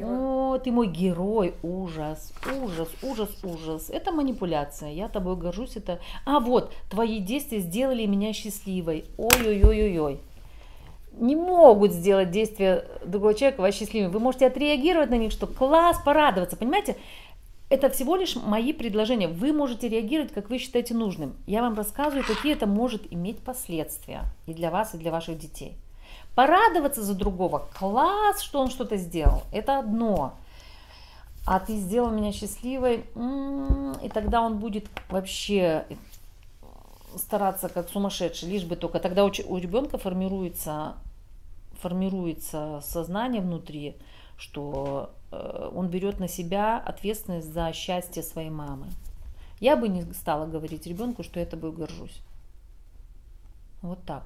О, 0.00 0.58
ты 0.58 0.72
мой 0.72 0.88
герой, 0.88 1.54
ужас, 1.62 2.32
ужас, 2.62 2.88
ужас, 3.02 3.30
ужас. 3.42 3.90
Это 3.90 4.12
манипуляция, 4.12 4.92
я 4.92 5.08
тобой 5.08 5.36
горжусь, 5.36 5.76
это... 5.76 6.00
А 6.24 6.40
вот, 6.40 6.72
твои 6.90 7.20
действия 7.20 7.60
сделали 7.60 8.06
меня 8.06 8.32
счастливой. 8.32 9.04
Ой-ой-ой-ой-ой. 9.18 10.20
Не 11.18 11.36
могут 11.36 11.92
сделать 11.92 12.30
действия 12.30 12.84
другого 13.04 13.34
человека 13.34 13.60
вас 13.60 13.74
счастливым. 13.74 14.10
Вы 14.10 14.20
можете 14.20 14.46
отреагировать 14.46 15.10
на 15.10 15.16
них, 15.16 15.32
что 15.32 15.46
класс, 15.46 15.98
порадоваться, 16.04 16.56
понимаете? 16.56 16.96
это 17.70 17.90
всего 17.90 18.16
лишь 18.16 18.36
мои 18.36 18.72
предложения. 18.72 19.28
Вы 19.28 19.52
можете 19.52 19.88
реагировать, 19.88 20.32
как 20.32 20.50
вы 20.50 20.58
считаете 20.58 20.94
нужным. 20.94 21.34
Я 21.46 21.62
вам 21.62 21.74
рассказываю, 21.74 22.24
какие 22.24 22.52
это 22.52 22.66
может 22.66 23.12
иметь 23.12 23.38
последствия 23.40 24.22
и 24.46 24.54
для 24.54 24.70
вас, 24.70 24.94
и 24.94 24.98
для 24.98 25.10
ваших 25.10 25.38
детей. 25.38 25.76
Порадоваться 26.34 27.02
за 27.02 27.14
другого, 27.14 27.68
класс, 27.78 28.40
что 28.42 28.60
он 28.60 28.68
что-то 28.68 28.96
сделал, 28.96 29.42
это 29.52 29.78
одно. 29.78 30.34
А 31.46 31.60
ты 31.60 31.76
сделал 31.76 32.10
меня 32.10 32.32
счастливой, 32.32 33.04
и 34.02 34.08
тогда 34.08 34.40
он 34.40 34.58
будет 34.58 34.86
вообще 35.10 35.84
стараться 37.18 37.68
как 37.68 37.88
сумасшедший, 37.88 38.48
лишь 38.48 38.64
бы 38.64 38.76
только 38.76 39.00
тогда 39.00 39.24
у 39.24 39.28
ребенка 39.30 39.98
формируется, 39.98 40.94
формируется 41.80 42.80
сознание 42.82 43.42
внутри, 43.42 43.96
что 44.36 45.10
Э, 45.34 45.70
он 45.74 45.88
берет 45.88 46.20
на 46.20 46.28
себя 46.28 46.78
ответственность 46.78 47.52
за 47.52 47.72
счастье 47.72 48.22
своей 48.22 48.50
мамы. 48.50 48.86
Я 49.60 49.76
бы 49.76 49.88
не 49.88 50.02
стала 50.14 50.46
говорить 50.46 50.86
ребенку, 50.86 51.22
что 51.22 51.40
я 51.40 51.46
тобой 51.46 51.72
горжусь. 51.72 52.20
Вот 53.82 54.02
так. 54.04 54.24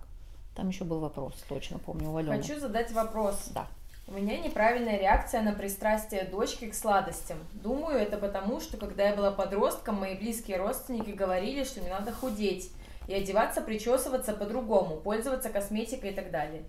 Там 0.54 0.68
еще 0.68 0.84
был 0.84 1.00
вопрос, 1.00 1.34
точно 1.48 1.78
помню, 1.78 2.10
у 2.10 2.16
Алены. 2.16 2.42
Хочу 2.42 2.58
задать 2.58 2.92
вопрос. 2.92 3.50
Да. 3.54 3.66
У 4.08 4.12
меня 4.12 4.38
неправильная 4.38 4.98
реакция 4.98 5.42
на 5.42 5.52
пристрастие 5.52 6.24
дочки 6.24 6.68
к 6.68 6.74
сладостям. 6.74 7.38
Думаю, 7.52 7.98
это 7.98 8.16
потому, 8.16 8.60
что 8.60 8.76
когда 8.76 9.08
я 9.08 9.14
была 9.14 9.30
подростком, 9.30 9.96
мои 9.96 10.14
близкие 10.16 10.56
родственники 10.56 11.10
говорили, 11.10 11.64
что 11.64 11.80
не 11.80 11.90
надо 11.90 12.12
худеть 12.12 12.72
и 13.08 13.14
одеваться, 13.14 13.60
причесываться 13.60 14.32
по-другому, 14.32 14.98
пользоваться 14.98 15.50
косметикой 15.50 16.10
и 16.10 16.14
так 16.14 16.30
далее. 16.30 16.62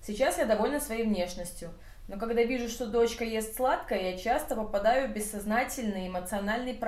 Сейчас 0.00 0.38
я 0.38 0.44
довольна 0.46 0.78
своей 0.78 1.02
внешностью– 1.02 1.70
но 2.08 2.18
когда 2.18 2.42
вижу, 2.42 2.68
что 2.68 2.86
дочка 2.86 3.22
ест 3.22 3.54
сладкое, 3.56 4.12
я 4.12 4.16
часто 4.16 4.56
попадаю 4.56 5.08
в 5.08 5.12
бессознательный 5.12 6.08
эмоциональный 6.08 6.78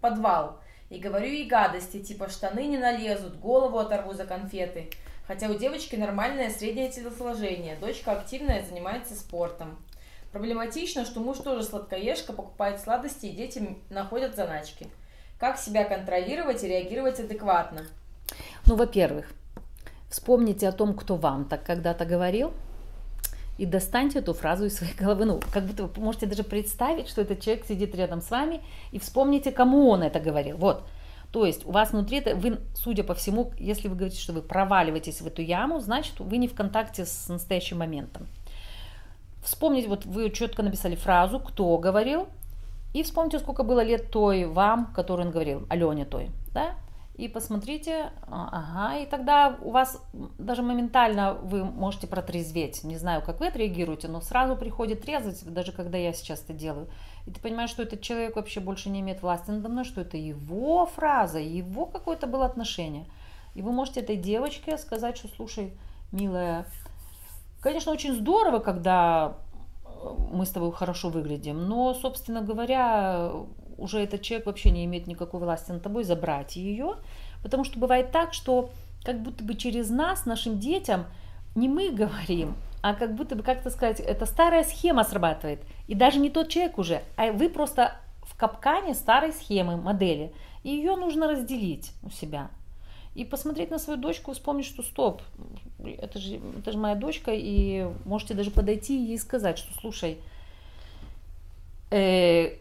подвал 0.00 0.60
и 0.88 0.98
говорю 0.98 1.26
ей 1.26 1.46
гадости, 1.46 2.02
типа 2.02 2.30
штаны 2.30 2.64
не 2.64 2.78
налезут, 2.78 3.38
голову 3.38 3.78
оторву 3.78 4.14
за 4.14 4.24
конфеты. 4.24 4.90
Хотя 5.26 5.48
у 5.48 5.54
девочки 5.54 5.94
нормальное 5.94 6.50
среднее 6.50 6.90
телосложение, 6.90 7.76
дочка 7.76 8.12
активная, 8.12 8.64
занимается 8.64 9.14
спортом. 9.14 9.78
Проблематично, 10.32 11.04
что 11.04 11.20
муж 11.20 11.38
тоже 11.38 11.62
сладкоежка, 11.64 12.32
покупает 12.32 12.80
сладости, 12.80 13.26
и 13.26 13.36
дети 13.36 13.76
находят 13.90 14.34
заначки. 14.34 14.88
Как 15.38 15.58
себя 15.58 15.84
контролировать 15.84 16.64
и 16.64 16.68
реагировать 16.68 17.20
адекватно? 17.20 17.86
Ну, 18.66 18.76
во-первых, 18.76 19.26
вспомните 20.08 20.68
о 20.68 20.72
том, 20.72 20.94
кто 20.94 21.16
вам 21.16 21.44
так 21.44 21.64
когда-то 21.64 22.04
говорил– 22.04 22.52
и 23.58 23.66
достаньте 23.66 24.20
эту 24.20 24.34
фразу 24.34 24.64
из 24.64 24.76
своей 24.76 24.94
головы. 24.94 25.24
Ну, 25.24 25.40
как 25.52 25.64
будто 25.64 25.84
вы 25.84 26.02
можете 26.02 26.26
даже 26.26 26.42
представить, 26.42 27.08
что 27.08 27.22
этот 27.22 27.40
человек 27.40 27.66
сидит 27.66 27.94
рядом 27.94 28.20
с 28.20 28.30
вами, 28.30 28.60
и 28.90 28.98
вспомните, 28.98 29.52
кому 29.52 29.88
он 29.88 30.02
это 30.02 30.20
говорил. 30.20 30.56
Вот. 30.56 30.84
То 31.30 31.46
есть 31.46 31.64
у 31.64 31.70
вас 31.70 31.92
внутри, 31.92 32.20
вы, 32.34 32.58
судя 32.74 33.04
по 33.04 33.14
всему, 33.14 33.52
если 33.58 33.88
вы 33.88 33.96
говорите, 33.96 34.20
что 34.20 34.32
вы 34.32 34.42
проваливаетесь 34.42 35.20
в 35.20 35.26
эту 35.26 35.42
яму, 35.42 35.80
значит, 35.80 36.18
вы 36.18 36.36
не 36.36 36.48
в 36.48 36.54
контакте 36.54 37.06
с 37.06 37.28
настоящим 37.28 37.78
моментом. 37.78 38.26
Вспомните, 39.42 39.88
вот 39.88 40.04
вы 40.04 40.30
четко 40.30 40.62
написали 40.62 40.94
фразу, 40.94 41.40
кто 41.40 41.78
говорил, 41.78 42.28
и 42.92 43.02
вспомните, 43.02 43.38
сколько 43.38 43.62
было 43.62 43.82
лет 43.82 44.10
той 44.10 44.44
вам, 44.44 44.92
который 44.92 45.24
он 45.24 45.32
говорил, 45.32 45.66
Алене 45.70 46.04
той, 46.04 46.30
да? 46.52 46.74
И 47.14 47.28
посмотрите, 47.28 48.10
а, 48.26 48.48
ага, 48.50 48.98
и 48.98 49.06
тогда 49.06 49.58
у 49.60 49.70
вас 49.70 50.02
даже 50.38 50.62
моментально 50.62 51.34
вы 51.34 51.62
можете 51.62 52.06
протрезветь. 52.06 52.84
Не 52.84 52.96
знаю, 52.96 53.22
как 53.22 53.40
вы 53.40 53.48
отреагируете, 53.48 54.08
но 54.08 54.22
сразу 54.22 54.56
приходит 54.56 55.02
трезвость, 55.02 55.50
даже 55.52 55.72
когда 55.72 55.98
я 55.98 56.14
сейчас 56.14 56.42
это 56.42 56.54
делаю. 56.54 56.88
И 57.26 57.30
ты 57.30 57.38
понимаешь, 57.38 57.68
что 57.68 57.82
этот 57.82 58.00
человек 58.00 58.36
вообще 58.36 58.60
больше 58.60 58.88
не 58.88 59.00
имеет 59.00 59.20
власти 59.20 59.50
надо 59.50 59.68
мной, 59.68 59.84
что 59.84 60.00
это 60.00 60.16
его 60.16 60.86
фраза, 60.86 61.38
его 61.38 61.84
какое-то 61.84 62.26
было 62.26 62.46
отношение. 62.46 63.04
И 63.54 63.60
вы 63.60 63.72
можете 63.72 64.00
этой 64.00 64.16
девочке 64.16 64.78
сказать, 64.78 65.18
что, 65.18 65.28
слушай, 65.28 65.74
милая, 66.12 66.66
конечно, 67.60 67.92
очень 67.92 68.14
здорово, 68.14 68.58
когда 68.58 69.36
мы 70.32 70.46
с 70.46 70.50
тобой 70.50 70.72
хорошо 70.72 71.10
выглядим, 71.10 71.68
но, 71.68 71.94
собственно 71.94 72.40
говоря, 72.40 73.32
уже 73.82 74.00
этот 74.00 74.22
человек 74.22 74.46
вообще 74.46 74.70
не 74.70 74.84
имеет 74.84 75.06
никакой 75.06 75.40
власти 75.40 75.72
над 75.72 75.82
тобой, 75.82 76.04
забрать 76.04 76.56
ее. 76.56 76.96
Потому 77.42 77.64
что 77.64 77.78
бывает 77.78 78.12
так, 78.12 78.32
что 78.32 78.70
как 79.04 79.20
будто 79.22 79.42
бы 79.42 79.54
через 79.54 79.90
нас, 79.90 80.26
нашим 80.26 80.58
детям, 80.58 81.06
не 81.54 81.68
мы 81.68 81.90
говорим, 81.90 82.54
а 82.82 82.94
как 82.94 83.14
будто 83.14 83.36
бы, 83.36 83.42
как-то 83.42 83.70
сказать, 83.70 84.00
эта 84.00 84.26
старая 84.26 84.64
схема 84.64 85.04
срабатывает. 85.04 85.60
И 85.88 85.94
даже 85.94 86.18
не 86.18 86.30
тот 86.30 86.48
человек 86.48 86.78
уже, 86.78 87.02
а 87.16 87.32
вы 87.32 87.48
просто 87.48 87.96
в 88.22 88.36
капкане 88.36 88.94
старой 88.94 89.32
схемы, 89.32 89.76
модели. 89.76 90.32
И 90.62 90.70
ее 90.70 90.96
нужно 90.96 91.28
разделить 91.28 91.92
у 92.02 92.10
себя. 92.10 92.50
И 93.14 93.24
посмотреть 93.24 93.70
на 93.70 93.78
свою 93.78 94.00
дочку, 94.00 94.32
вспомнить, 94.32 94.64
что 94.64 94.82
стоп, 94.82 95.20
это 95.84 96.18
же, 96.18 96.40
это 96.58 96.72
же 96.72 96.78
моя 96.78 96.94
дочка, 96.94 97.32
и 97.34 97.86
можете 98.04 98.34
даже 98.34 98.50
подойти 98.50 99.12
и 99.12 99.18
сказать, 99.18 99.58
что 99.58 99.78
слушай, 99.78 100.18
э, 101.90 102.56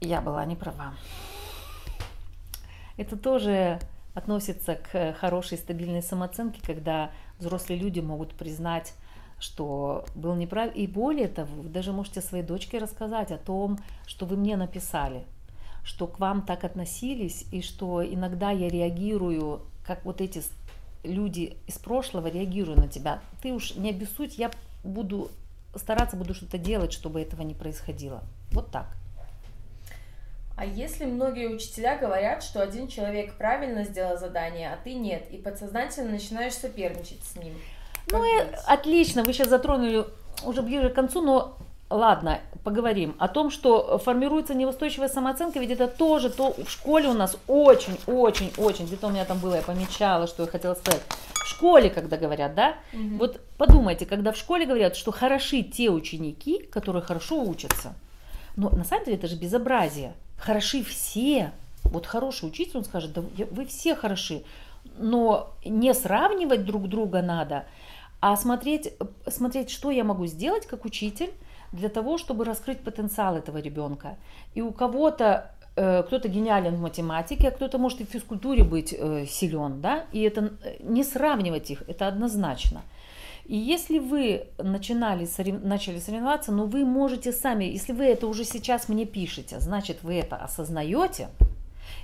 я 0.00 0.20
была 0.20 0.44
не 0.44 0.56
права. 0.56 0.94
Это 2.96 3.16
тоже 3.16 3.78
относится 4.14 4.74
к 4.74 5.14
хорошей 5.14 5.58
стабильной 5.58 6.02
самооценке, 6.02 6.60
когда 6.64 7.10
взрослые 7.38 7.78
люди 7.80 8.00
могут 8.00 8.34
признать, 8.34 8.94
что 9.38 10.04
был 10.14 10.34
неправ. 10.34 10.74
И 10.74 10.86
более 10.86 11.28
того, 11.28 11.62
вы 11.62 11.68
даже 11.68 11.92
можете 11.92 12.20
своей 12.20 12.44
дочке 12.44 12.78
рассказать 12.78 13.30
о 13.30 13.38
том, 13.38 13.78
что 14.06 14.26
вы 14.26 14.36
мне 14.36 14.56
написали, 14.56 15.24
что 15.84 16.06
к 16.06 16.18
вам 16.18 16.42
так 16.42 16.64
относились, 16.64 17.46
и 17.52 17.62
что 17.62 18.04
иногда 18.04 18.50
я 18.50 18.68
реагирую, 18.68 19.62
как 19.86 20.04
вот 20.04 20.20
эти 20.20 20.42
люди 21.02 21.56
из 21.66 21.78
прошлого 21.78 22.26
реагирую 22.26 22.76
на 22.76 22.88
тебя. 22.88 23.20
Ты 23.42 23.52
уж 23.52 23.74
не 23.76 23.90
обессудь, 23.90 24.36
я 24.36 24.50
буду 24.84 25.30
стараться, 25.74 26.16
буду 26.16 26.34
что-то 26.34 26.58
делать, 26.58 26.92
чтобы 26.92 27.20
этого 27.22 27.42
не 27.42 27.54
происходило. 27.54 28.22
Вот 28.52 28.70
так. 28.70 28.99
А 30.60 30.66
если 30.66 31.06
многие 31.06 31.48
учителя 31.48 31.96
говорят, 31.96 32.42
что 32.42 32.60
один 32.60 32.86
человек 32.86 33.32
правильно 33.38 33.82
сделал 33.84 34.18
задание, 34.18 34.70
а 34.70 34.76
ты 34.84 34.92
нет, 34.92 35.24
и 35.30 35.38
подсознательно 35.38 36.10
начинаешь 36.10 36.52
соперничать 36.52 37.24
с 37.24 37.34
ним? 37.36 37.54
Ну, 38.12 38.22
и, 38.22 38.46
отлично, 38.66 39.22
вы 39.22 39.32
сейчас 39.32 39.48
затронули 39.48 40.04
уже 40.44 40.60
ближе 40.60 40.90
к 40.90 40.94
концу, 40.94 41.22
но 41.22 41.56
ладно, 41.88 42.40
поговорим 42.62 43.16
о 43.18 43.28
том, 43.28 43.50
что 43.50 43.96
формируется 43.96 44.52
неустойчивая 44.52 45.08
самооценка, 45.08 45.60
ведь 45.60 45.70
это 45.70 45.88
тоже 45.88 46.28
то 46.28 46.52
в 46.52 46.68
школе 46.68 47.08
у 47.08 47.14
нас 47.14 47.38
очень-очень-очень, 47.46 48.84
где-то 48.84 49.06
у 49.06 49.10
меня 49.10 49.24
там 49.24 49.38
было, 49.38 49.54
я 49.54 49.62
помечала, 49.62 50.26
что 50.26 50.42
я 50.42 50.48
хотела 50.50 50.74
сказать. 50.74 51.00
В 51.42 51.46
школе, 51.46 51.88
когда 51.88 52.18
говорят, 52.18 52.54
да, 52.54 52.74
угу. 52.92 53.16
вот 53.16 53.40
подумайте, 53.56 54.04
когда 54.04 54.30
в 54.32 54.36
школе 54.36 54.66
говорят, 54.66 54.94
что 54.94 55.10
хороши 55.10 55.62
те 55.62 55.88
ученики, 55.88 56.58
которые 56.70 57.00
хорошо 57.00 57.42
учатся, 57.42 57.94
но 58.56 58.68
на 58.68 58.84
самом 58.84 59.06
деле 59.06 59.16
это 59.16 59.26
же 59.26 59.36
безобразие 59.36 60.12
хороши 60.40 60.82
все. 60.82 61.52
Вот 61.84 62.06
хороший 62.06 62.48
учитель, 62.48 62.78
он 62.78 62.84
скажет, 62.84 63.12
да 63.12 63.22
вы 63.50 63.66
все 63.66 63.94
хороши, 63.94 64.42
но 64.98 65.54
не 65.64 65.94
сравнивать 65.94 66.64
друг 66.64 66.88
друга 66.88 67.22
надо, 67.22 67.64
а 68.20 68.36
смотреть, 68.36 68.92
смотреть, 69.26 69.70
что 69.70 69.90
я 69.90 70.04
могу 70.04 70.26
сделать 70.26 70.66
как 70.66 70.84
учитель 70.84 71.30
для 71.72 71.88
того, 71.88 72.18
чтобы 72.18 72.44
раскрыть 72.44 72.80
потенциал 72.80 73.36
этого 73.36 73.58
ребенка. 73.58 74.16
И 74.54 74.60
у 74.60 74.72
кого-то 74.72 75.52
э, 75.76 76.02
кто-то 76.02 76.28
гениален 76.28 76.76
в 76.76 76.80
математике, 76.80 77.48
а 77.48 77.50
кто-то 77.50 77.78
может 77.78 78.00
и 78.02 78.06
в 78.06 78.10
физкультуре 78.10 78.62
быть 78.62 78.94
э, 78.96 79.24
силен, 79.26 79.80
да, 79.80 80.04
и 80.12 80.20
это 80.20 80.52
э, 80.62 80.76
не 80.80 81.02
сравнивать 81.02 81.70
их, 81.70 81.82
это 81.88 82.08
однозначно. 82.08 82.82
И 83.50 83.56
если 83.56 83.98
вы 83.98 84.46
начинали, 84.58 85.28
начали 85.64 85.98
соревноваться, 85.98 86.52
но 86.52 86.66
вы 86.66 86.84
можете 86.84 87.32
сами, 87.32 87.64
если 87.64 87.92
вы 87.92 88.04
это 88.04 88.28
уже 88.28 88.44
сейчас 88.44 88.88
мне 88.88 89.06
пишете, 89.06 89.58
значит 89.58 90.04
вы 90.04 90.14
это 90.14 90.36
осознаете, 90.36 91.30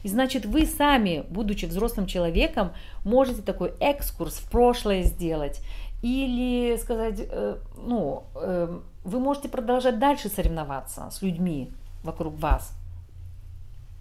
и 0.03 0.09
значит 0.09 0.45
вы 0.45 0.67
сами, 0.67 1.25
будучи 1.31 1.67
взрослым 1.67 2.09
человеком, 2.09 2.73
можете 3.05 3.43
такой 3.43 3.75
экскурс 3.79 4.39
в 4.39 4.51
прошлое 4.51 5.05
сделать. 5.05 5.61
Или 6.03 6.77
сказать, 6.79 7.21
э, 7.21 7.59
ну, 7.77 8.25
э, 8.35 8.81
вы 9.05 9.21
можете 9.21 9.49
продолжать 9.49 10.01
дальше 10.01 10.29
соревноваться 10.29 11.09
с 11.13 11.23
людьми 11.23 11.71
вокруг 12.03 12.41
вас. 12.41 12.73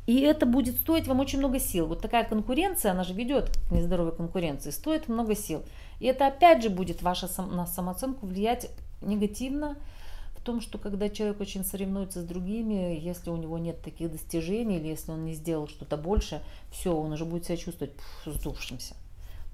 И 0.07 0.19
это 0.21 0.47
будет 0.47 0.77
стоить 0.77 1.07
вам 1.07 1.19
очень 1.19 1.37
много 1.37 1.59
сил. 1.59 1.85
Вот 1.85 2.01
такая 2.01 2.23
конкуренция, 2.23 2.91
она 2.91 3.03
же 3.03 3.13
ведет 3.13 3.55
к 3.69 3.71
нездоровой 3.71 4.15
конкуренции, 4.15 4.71
стоит 4.71 5.07
много 5.07 5.35
сил. 5.35 5.63
И 5.99 6.05
это 6.05 6.27
опять 6.27 6.63
же 6.63 6.69
будет 6.69 7.01
ваша 7.01 7.29
на 7.41 7.65
самооценку 7.65 8.25
влиять 8.25 8.69
негативно 9.01 9.77
в 10.37 10.41
том, 10.41 10.61
что 10.61 10.77
когда 10.77 11.09
человек 11.09 11.39
очень 11.41 11.63
соревнуется 11.63 12.21
с 12.21 12.25
другими, 12.25 12.99
если 12.99 13.29
у 13.29 13.37
него 13.37 13.57
нет 13.57 13.81
таких 13.81 14.11
достижений, 14.11 14.77
или 14.77 14.87
если 14.87 15.11
он 15.11 15.25
не 15.25 15.33
сделал 15.33 15.67
что-то 15.67 15.97
больше, 15.97 16.41
все, 16.71 16.95
он 16.95 17.13
уже 17.13 17.25
будет 17.25 17.45
себя 17.45 17.57
чувствовать 17.57 17.93
пф, 17.93 18.33
сдувшимся. 18.35 18.95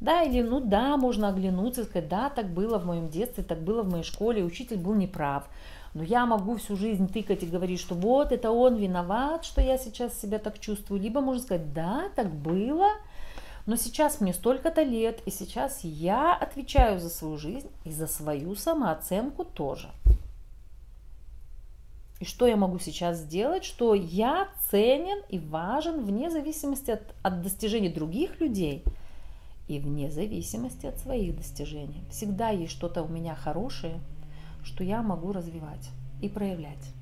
Да, 0.01 0.23
или 0.23 0.41
ну 0.41 0.59
да, 0.59 0.97
можно 0.97 1.29
оглянуться 1.29 1.81
и 1.81 1.83
сказать, 1.83 2.09
да, 2.09 2.31
так 2.31 2.49
было 2.49 2.79
в 2.79 2.85
моем 2.85 3.07
детстве, 3.07 3.43
так 3.43 3.61
было 3.61 3.83
в 3.83 3.89
моей 3.89 4.03
школе, 4.03 4.43
учитель 4.43 4.77
был 4.77 4.95
неправ. 4.95 5.47
Но 5.93 6.03
я 6.03 6.25
могу 6.25 6.55
всю 6.57 6.75
жизнь 6.75 7.07
тыкать 7.07 7.43
и 7.43 7.45
говорить, 7.45 7.79
что 7.79 7.93
вот 7.93 8.31
это 8.31 8.49
он 8.49 8.77
виноват, 8.77 9.45
что 9.45 9.61
я 9.61 9.77
сейчас 9.77 10.19
себя 10.19 10.39
так 10.39 10.59
чувствую. 10.59 11.01
Либо 11.01 11.21
можно 11.21 11.43
сказать, 11.43 11.71
да, 11.73 12.09
так 12.15 12.33
было, 12.33 12.87
но 13.65 13.75
сейчас 13.75 14.21
мне 14.21 14.33
столько-то 14.33 14.83
лет, 14.83 15.21
и 15.25 15.31
сейчас 15.31 15.83
я 15.83 16.33
отвечаю 16.35 16.99
за 16.99 17.09
свою 17.09 17.37
жизнь 17.37 17.69
и 17.83 17.91
за 17.91 18.07
свою 18.07 18.55
самооценку 18.55 19.43
тоже. 19.43 19.89
И 22.19 22.25
что 22.25 22.45
я 22.45 22.55
могу 22.55 22.77
сейчас 22.77 23.17
сделать, 23.17 23.63
что 23.63 23.95
я 23.95 24.47
ценен 24.69 25.23
и 25.29 25.39
важен 25.39 26.05
вне 26.05 26.29
зависимости 26.29 26.91
от, 26.91 27.01
от 27.23 27.41
достижений 27.41 27.89
других 27.89 28.39
людей 28.39 28.83
и 29.67 29.79
вне 29.79 30.11
зависимости 30.11 30.85
от 30.85 30.99
своих 30.99 31.35
достижений. 31.35 32.03
Всегда 32.11 32.49
есть 32.49 32.73
что-то 32.73 33.01
у 33.01 33.07
меня 33.07 33.33
хорошее, 33.33 33.99
что 34.63 34.83
я 34.83 35.01
могу 35.01 35.31
развивать 35.31 35.89
и 36.21 36.29
проявлять. 36.29 36.93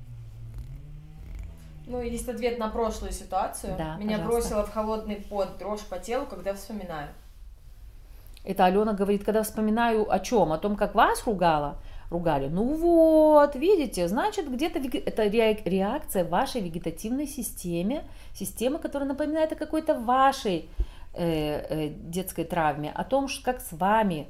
Ну, 1.90 2.00
есть 2.00 2.28
ответ 2.28 2.58
на 2.58 2.68
прошлую 2.68 3.12
ситуацию. 3.12 3.74
Да, 3.76 3.96
Меня 3.96 4.18
пожалуйста. 4.18 4.26
бросило 4.26 4.66
в 4.66 4.72
холодный 4.72 5.16
пот, 5.16 5.58
дрожь 5.58 5.80
по 5.80 5.98
телу, 5.98 6.24
когда 6.24 6.54
вспоминаю. 6.54 7.08
Это 8.44 8.64
Алена 8.64 8.92
говорит, 8.92 9.24
когда 9.24 9.42
вспоминаю 9.42 10.10
о 10.10 10.20
чем? 10.20 10.52
О 10.52 10.58
том, 10.58 10.76
как 10.76 10.94
вас 10.94 11.26
ругала? 11.26 11.78
Ругали. 12.08 12.48
Ну 12.48 12.74
вот, 12.74 13.56
видите, 13.56 14.06
значит, 14.06 14.50
где-то 14.50 14.78
это 14.78 15.26
реакция 15.26 16.24
вашей 16.24 16.60
вегетативной 16.60 17.26
системе, 17.26 18.04
системы, 18.34 18.78
которая 18.78 19.08
напоминает 19.08 19.52
о 19.52 19.56
какой-то 19.56 19.94
вашей 19.94 20.68
э, 21.14 21.60
э, 21.68 21.88
детской 21.88 22.44
травме, 22.44 22.92
о 22.92 23.04
том, 23.04 23.26
как 23.44 23.60
с 23.60 23.72
вами 23.72 24.28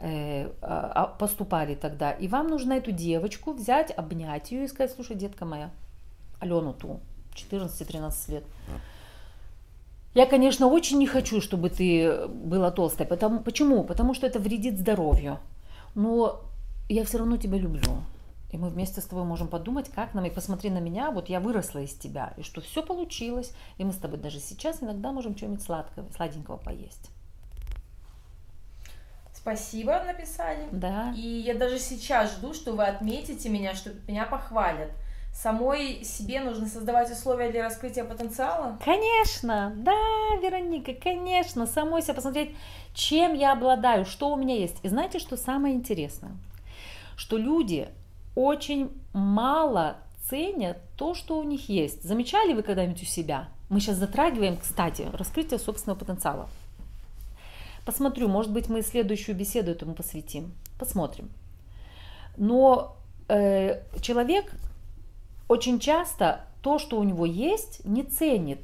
э, 0.00 0.48
а, 0.62 1.06
поступали 1.18 1.74
тогда. 1.74 2.12
И 2.12 2.28
вам 2.28 2.48
нужно 2.48 2.74
эту 2.74 2.92
девочку 2.92 3.52
взять, 3.52 3.90
обнять 3.96 4.52
ее 4.52 4.64
и 4.64 4.68
сказать, 4.68 4.92
слушай, 4.92 5.16
детка 5.16 5.44
моя, 5.44 5.70
Алену 6.40 6.72
ту, 6.72 7.00
14-13 7.34 8.30
лет. 8.32 8.44
Я, 10.14 10.26
конечно, 10.26 10.66
очень 10.66 10.98
не 10.98 11.06
хочу, 11.06 11.40
чтобы 11.40 11.70
ты 11.70 12.26
была 12.26 12.72
толстая. 12.72 13.06
Потому, 13.06 13.40
почему? 13.40 13.84
Потому 13.84 14.14
что 14.14 14.26
это 14.26 14.40
вредит 14.40 14.78
здоровью. 14.78 15.38
Но 15.94 16.42
я 16.88 17.04
все 17.04 17.18
равно 17.18 17.36
тебя 17.36 17.58
люблю. 17.58 18.02
И 18.50 18.56
мы 18.56 18.68
вместе 18.68 19.00
с 19.00 19.04
тобой 19.04 19.24
можем 19.24 19.46
подумать, 19.46 19.88
как 19.90 20.12
нам, 20.12 20.24
и 20.24 20.30
посмотри 20.30 20.70
на 20.70 20.78
меня, 20.78 21.12
вот 21.12 21.28
я 21.28 21.38
выросла 21.38 21.78
из 21.78 21.94
тебя, 21.94 22.34
и 22.36 22.42
что 22.42 22.60
все 22.60 22.82
получилось, 22.82 23.52
и 23.78 23.84
мы 23.84 23.92
с 23.92 23.96
тобой 23.96 24.18
даже 24.18 24.40
сейчас 24.40 24.82
иногда 24.82 25.12
можем 25.12 25.36
что-нибудь 25.36 25.62
сладкого, 25.62 26.10
сладенького 26.16 26.56
поесть. 26.56 27.10
Спасибо, 29.32 30.02
написали. 30.04 30.66
Да. 30.72 31.14
И 31.16 31.20
я 31.20 31.54
даже 31.54 31.78
сейчас 31.78 32.32
жду, 32.32 32.52
что 32.52 32.72
вы 32.72 32.84
отметите 32.84 33.48
меня, 33.48 33.74
что 33.76 33.92
меня 34.08 34.26
похвалят 34.26 34.90
самой 35.32 36.04
себе 36.04 36.40
нужно 36.40 36.66
создавать 36.66 37.10
условия 37.10 37.50
для 37.50 37.64
раскрытия 37.64 38.04
потенциала? 38.04 38.78
Конечно, 38.84 39.72
да, 39.76 39.96
Вероника, 40.42 40.92
конечно, 40.94 41.66
самой 41.66 42.02
себе 42.02 42.14
посмотреть, 42.14 42.54
чем 42.94 43.34
я 43.34 43.52
обладаю, 43.52 44.04
что 44.04 44.30
у 44.30 44.36
меня 44.36 44.56
есть. 44.56 44.76
И 44.82 44.88
знаете, 44.88 45.18
что 45.18 45.36
самое 45.36 45.74
интересное? 45.74 46.32
Что 47.16 47.36
люди 47.36 47.88
очень 48.34 48.90
мало 49.12 49.96
ценят 50.28 50.78
то, 50.96 51.14
что 51.14 51.38
у 51.38 51.42
них 51.42 51.68
есть. 51.68 52.02
Замечали 52.02 52.52
вы 52.52 52.62
когда-нибудь 52.62 53.02
у 53.02 53.06
себя? 53.06 53.48
Мы 53.68 53.80
сейчас 53.80 53.96
затрагиваем, 53.96 54.56
кстати, 54.56 55.08
раскрытие 55.12 55.58
собственного 55.58 55.98
потенциала. 55.98 56.48
Посмотрю, 57.84 58.28
может 58.28 58.52
быть, 58.52 58.68
мы 58.68 58.82
следующую 58.82 59.36
беседу 59.36 59.70
этому 59.70 59.94
посвятим. 59.94 60.52
Посмотрим. 60.78 61.30
Но 62.36 62.96
э, 63.28 63.82
человек 64.00 64.52
очень 65.50 65.80
часто 65.80 66.42
то, 66.62 66.78
что 66.78 66.96
у 66.96 67.02
него 67.02 67.26
есть, 67.26 67.84
не 67.84 68.04
ценит. 68.04 68.60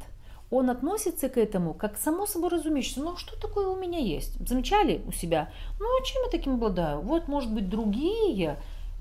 Он 0.52 0.70
относится 0.70 1.28
к 1.28 1.36
этому 1.36 1.74
как 1.74 1.96
само 1.98 2.26
собой 2.26 2.50
разумеющееся. 2.50 3.00
Ну, 3.00 3.16
что 3.16 3.36
такое 3.40 3.66
у 3.66 3.74
меня 3.74 3.98
есть? 3.98 4.38
Замечали 4.48 5.02
у 5.04 5.10
себя? 5.10 5.50
Ну, 5.80 5.86
а 5.86 6.04
чем 6.04 6.22
я 6.22 6.30
таким 6.30 6.54
обладаю? 6.54 7.00
Вот, 7.00 7.26
может 7.26 7.52
быть, 7.52 7.68
другие. 7.68 8.56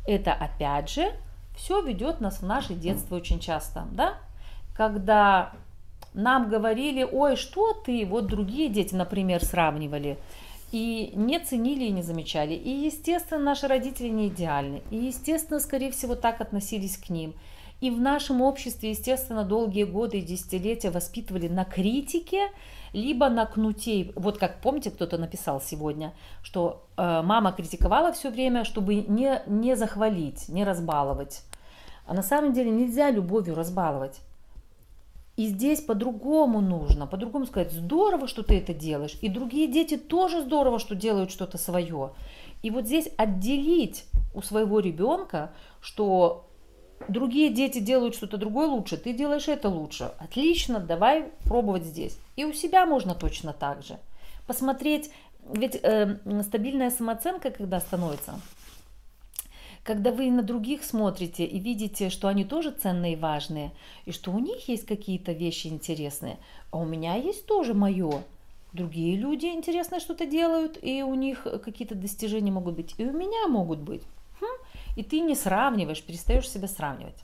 Это, 0.07 0.33
опять 0.33 0.89
же, 0.89 1.11
все 1.55 1.79
ведет 1.79 2.21
нас 2.21 2.39
в 2.39 2.45
наше 2.47 2.73
детство 2.73 3.17
очень 3.17 3.39
часто, 3.39 3.85
да? 3.91 4.17
Когда 4.75 5.53
нам 6.15 6.49
говорили, 6.49 7.03
ой, 7.03 7.35
что 7.35 7.73
ты, 7.73 8.07
вот 8.07 8.25
другие 8.25 8.69
дети, 8.69 8.95
например, 8.95 9.45
сравнивали, 9.45 10.17
и 10.71 11.11
не 11.13 11.39
ценили 11.39 11.83
и 11.83 11.91
не 11.91 12.01
замечали. 12.01 12.55
И, 12.55 12.71
естественно, 12.71 13.43
наши 13.43 13.67
родители 13.67 14.09
не 14.09 14.29
идеальны. 14.29 14.81
И, 14.89 14.95
естественно, 14.95 15.59
скорее 15.59 15.91
всего, 15.91 16.15
так 16.15 16.41
относились 16.41 16.97
к 16.97 17.09
ним. 17.09 17.35
И 17.81 17.91
в 17.91 17.99
нашем 17.99 18.41
обществе, 18.41 18.91
естественно, 18.91 19.43
долгие 19.43 19.83
годы 19.83 20.19
и 20.19 20.21
десятилетия 20.21 20.91
воспитывали 20.91 21.47
на 21.47 21.65
критике, 21.65 22.49
либо 22.93 23.29
на 23.29 23.45
кнуте. 23.45 24.13
Вот 24.15 24.37
как 24.37 24.61
помните, 24.61 24.91
кто-то 24.91 25.17
написал 25.17 25.61
сегодня, 25.61 26.13
что 26.41 26.87
э, 26.95 27.21
мама 27.21 27.51
критиковала 27.51 28.13
все 28.13 28.29
время, 28.29 28.63
чтобы 28.63 28.95
не, 28.95 29.41
не 29.47 29.75
захвалить, 29.75 30.47
не 30.47 30.63
разбаловать. 30.63 31.43
А 32.07 32.13
на 32.13 32.23
самом 32.23 32.53
деле 32.53 32.71
нельзя 32.71 33.11
любовью 33.11 33.55
разбаловать. 33.55 34.21
И 35.35 35.47
здесь 35.47 35.81
по-другому 35.81 36.61
нужно, 36.61 37.07
по-другому 37.07 37.45
сказать, 37.45 37.73
здорово, 37.73 38.27
что 38.27 38.41
ты 38.41 38.57
это 38.57 38.73
делаешь. 38.73 39.17
И 39.21 39.27
другие 39.27 39.67
дети 39.67 39.97
тоже 39.97 40.41
здорово, 40.41 40.79
что 40.79 40.95
делают 40.95 41.29
что-то 41.29 41.57
свое. 41.57 42.11
И 42.63 42.71
вот 42.71 42.85
здесь 42.85 43.09
отделить 43.17 44.05
у 44.33 44.41
своего 44.41 44.79
ребенка, 44.79 45.51
что 45.81 46.44
другие 47.07 47.49
дети 47.49 47.79
делают 47.79 48.15
что-то 48.15 48.37
другое 48.37 48.67
лучше, 48.67 48.97
ты 48.97 49.13
делаешь 49.13 49.47
это 49.47 49.69
лучше. 49.69 50.11
Отлично, 50.19 50.79
давай 50.79 51.31
пробовать 51.43 51.83
здесь. 51.83 52.17
И 52.35 52.45
у 52.45 52.53
себя 52.53 52.85
можно 52.85 53.15
точно 53.15 53.53
так 53.53 53.83
же. 53.83 53.97
Посмотреть, 54.47 55.11
ведь 55.53 55.79
э, 55.81 56.17
стабильная 56.43 56.91
самооценка, 56.91 57.51
когда 57.51 57.79
становится, 57.79 58.39
когда 59.83 60.11
вы 60.11 60.31
на 60.31 60.41
других 60.41 60.83
смотрите 60.83 61.45
и 61.45 61.59
видите, 61.59 62.09
что 62.09 62.27
они 62.27 62.43
тоже 62.43 62.71
ценные 62.71 63.13
и 63.13 63.15
важные, 63.15 63.71
и 64.05 64.11
что 64.11 64.31
у 64.31 64.39
них 64.39 64.67
есть 64.67 64.85
какие-то 64.85 65.31
вещи 65.31 65.67
интересные, 65.67 66.37
а 66.71 66.79
у 66.79 66.85
меня 66.85 67.15
есть 67.15 67.45
тоже 67.45 67.73
мое. 67.73 68.23
Другие 68.73 69.15
люди 69.15 69.45
интересно 69.45 69.99
что-то 69.99 70.25
делают, 70.25 70.77
и 70.81 71.03
у 71.03 71.13
них 71.13 71.47
какие-то 71.63 71.95
достижения 71.95 72.51
могут 72.51 72.75
быть, 72.75 72.95
и 72.97 73.05
у 73.05 73.11
меня 73.11 73.47
могут 73.47 73.79
быть. 73.79 74.01
И 74.95 75.03
ты 75.03 75.19
не 75.19 75.35
сравниваешь, 75.35 76.01
перестаешь 76.03 76.49
себя 76.49 76.67
сравнивать. 76.67 77.21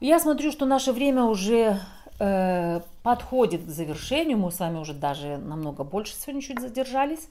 Я 0.00 0.20
смотрю, 0.20 0.52
что 0.52 0.64
наше 0.64 0.92
время 0.92 1.24
уже 1.24 1.80
э, 2.20 2.80
подходит 3.02 3.64
к 3.64 3.68
завершению. 3.68 4.38
Мы 4.38 4.52
с 4.52 4.60
вами 4.60 4.78
уже 4.78 4.94
даже 4.94 5.38
намного 5.38 5.84
больше 5.84 6.14
сегодня 6.14 6.40
чуть 6.40 6.60
задержались. 6.60 7.28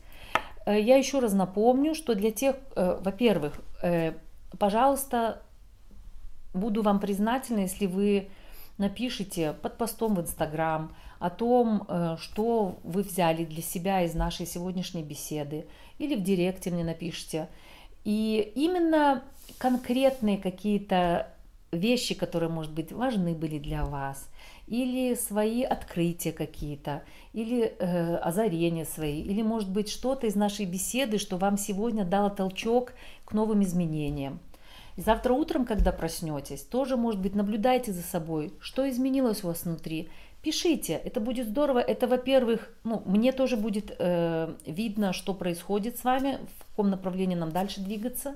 Э, 0.68 0.80
я 0.80 0.98
еще 0.98 1.20
раз 1.20 1.34
напомню, 1.34 1.96
что 1.96 2.14
для 2.14 2.32
тех, 2.32 2.58
э, 2.76 3.00
во-первых, 3.02 3.54
э, 3.82 4.14
пожалуйста, 4.60 5.42
буду 6.54 6.82
вам 6.82 7.00
признательна, 7.00 7.60
если 7.60 7.86
вы 7.86 8.30
напишите 8.78 9.54
под 9.54 9.78
постом 9.78 10.16
в 10.16 10.22
Инстаграм 10.22 10.96
о 11.20 11.32
том, 11.32 11.88
что 12.20 12.78
вы 12.84 13.02
взяли 13.02 13.44
для 13.44 13.64
себя 13.64 14.04
из 14.04 14.14
нашей 14.14 14.46
сегодняшней 14.46 15.02
беседы, 15.02 15.66
или 15.98 16.16
в 16.16 16.22
Директе 16.22 16.70
мне 16.70 16.84
напишите. 16.84 17.48
И 18.08 18.54
именно 18.56 19.22
конкретные 19.58 20.38
какие-то 20.38 21.28
вещи, 21.74 22.16
которые, 22.16 22.50
может 22.50 22.72
быть, 22.72 22.94
важны 22.94 23.36
были 23.36 23.60
для 23.60 23.84
вас, 23.84 24.30
или 24.66 25.14
свои 25.14 25.64
открытия 25.64 26.32
какие-то, 26.32 27.04
или 27.34 27.64
э, 27.66 28.16
озарения 28.16 28.86
свои, 28.86 29.20
или, 29.20 29.42
может 29.42 29.70
быть, 29.70 29.90
что-то 29.90 30.26
из 30.26 30.36
нашей 30.36 30.66
беседы, 30.66 31.18
что 31.18 31.36
вам 31.36 31.58
сегодня 31.58 32.06
дало 32.06 32.30
толчок 32.30 32.94
к 33.26 33.34
новым 33.34 33.62
изменениям. 33.64 34.40
И 34.96 35.02
завтра 35.02 35.34
утром, 35.34 35.66
когда 35.66 35.92
проснетесь, 35.92 36.62
тоже, 36.62 36.96
может 36.96 37.20
быть, 37.20 37.36
наблюдайте 37.36 37.92
за 37.92 38.04
собой, 38.04 38.54
что 38.62 38.90
изменилось 38.90 39.44
у 39.44 39.48
вас 39.48 39.66
внутри. 39.66 40.08
Пишите, 40.42 40.94
это 40.94 41.20
будет 41.20 41.48
здорово. 41.48 41.80
Это, 41.80 42.08
во-первых, 42.08 42.70
ну, 42.84 43.02
мне 43.06 43.32
тоже 43.32 43.58
будет 43.58 43.96
э, 43.98 44.56
видно, 44.66 45.12
что 45.12 45.34
происходит 45.34 45.98
с 45.98 46.04
вами, 46.04 46.40
в 46.60 46.66
каком 46.70 46.90
направлении 46.90 47.36
нам 47.36 47.52
дальше 47.52 47.82
двигаться. 47.82 48.36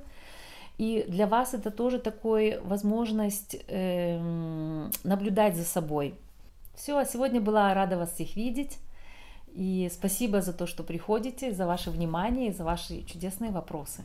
И 0.77 1.05
для 1.07 1.27
вас 1.27 1.53
это 1.53 1.69
тоже 1.69 1.99
такой 1.99 2.59
возможность 2.61 3.55
э, 3.67 4.19
наблюдать 5.03 5.55
за 5.55 5.63
собой. 5.63 6.15
Все, 6.75 6.97
а 6.97 7.05
сегодня 7.05 7.39
была 7.39 7.73
рада 7.73 7.97
вас 7.97 8.13
всех 8.13 8.35
видеть. 8.35 8.79
И 9.53 9.89
спасибо 9.93 10.41
за 10.41 10.53
то, 10.53 10.65
что 10.65 10.83
приходите, 10.83 11.51
за 11.51 11.67
ваше 11.67 11.91
внимание 11.91 12.49
и 12.49 12.53
за 12.53 12.63
ваши 12.63 13.03
чудесные 13.03 13.51
вопросы. 13.51 14.03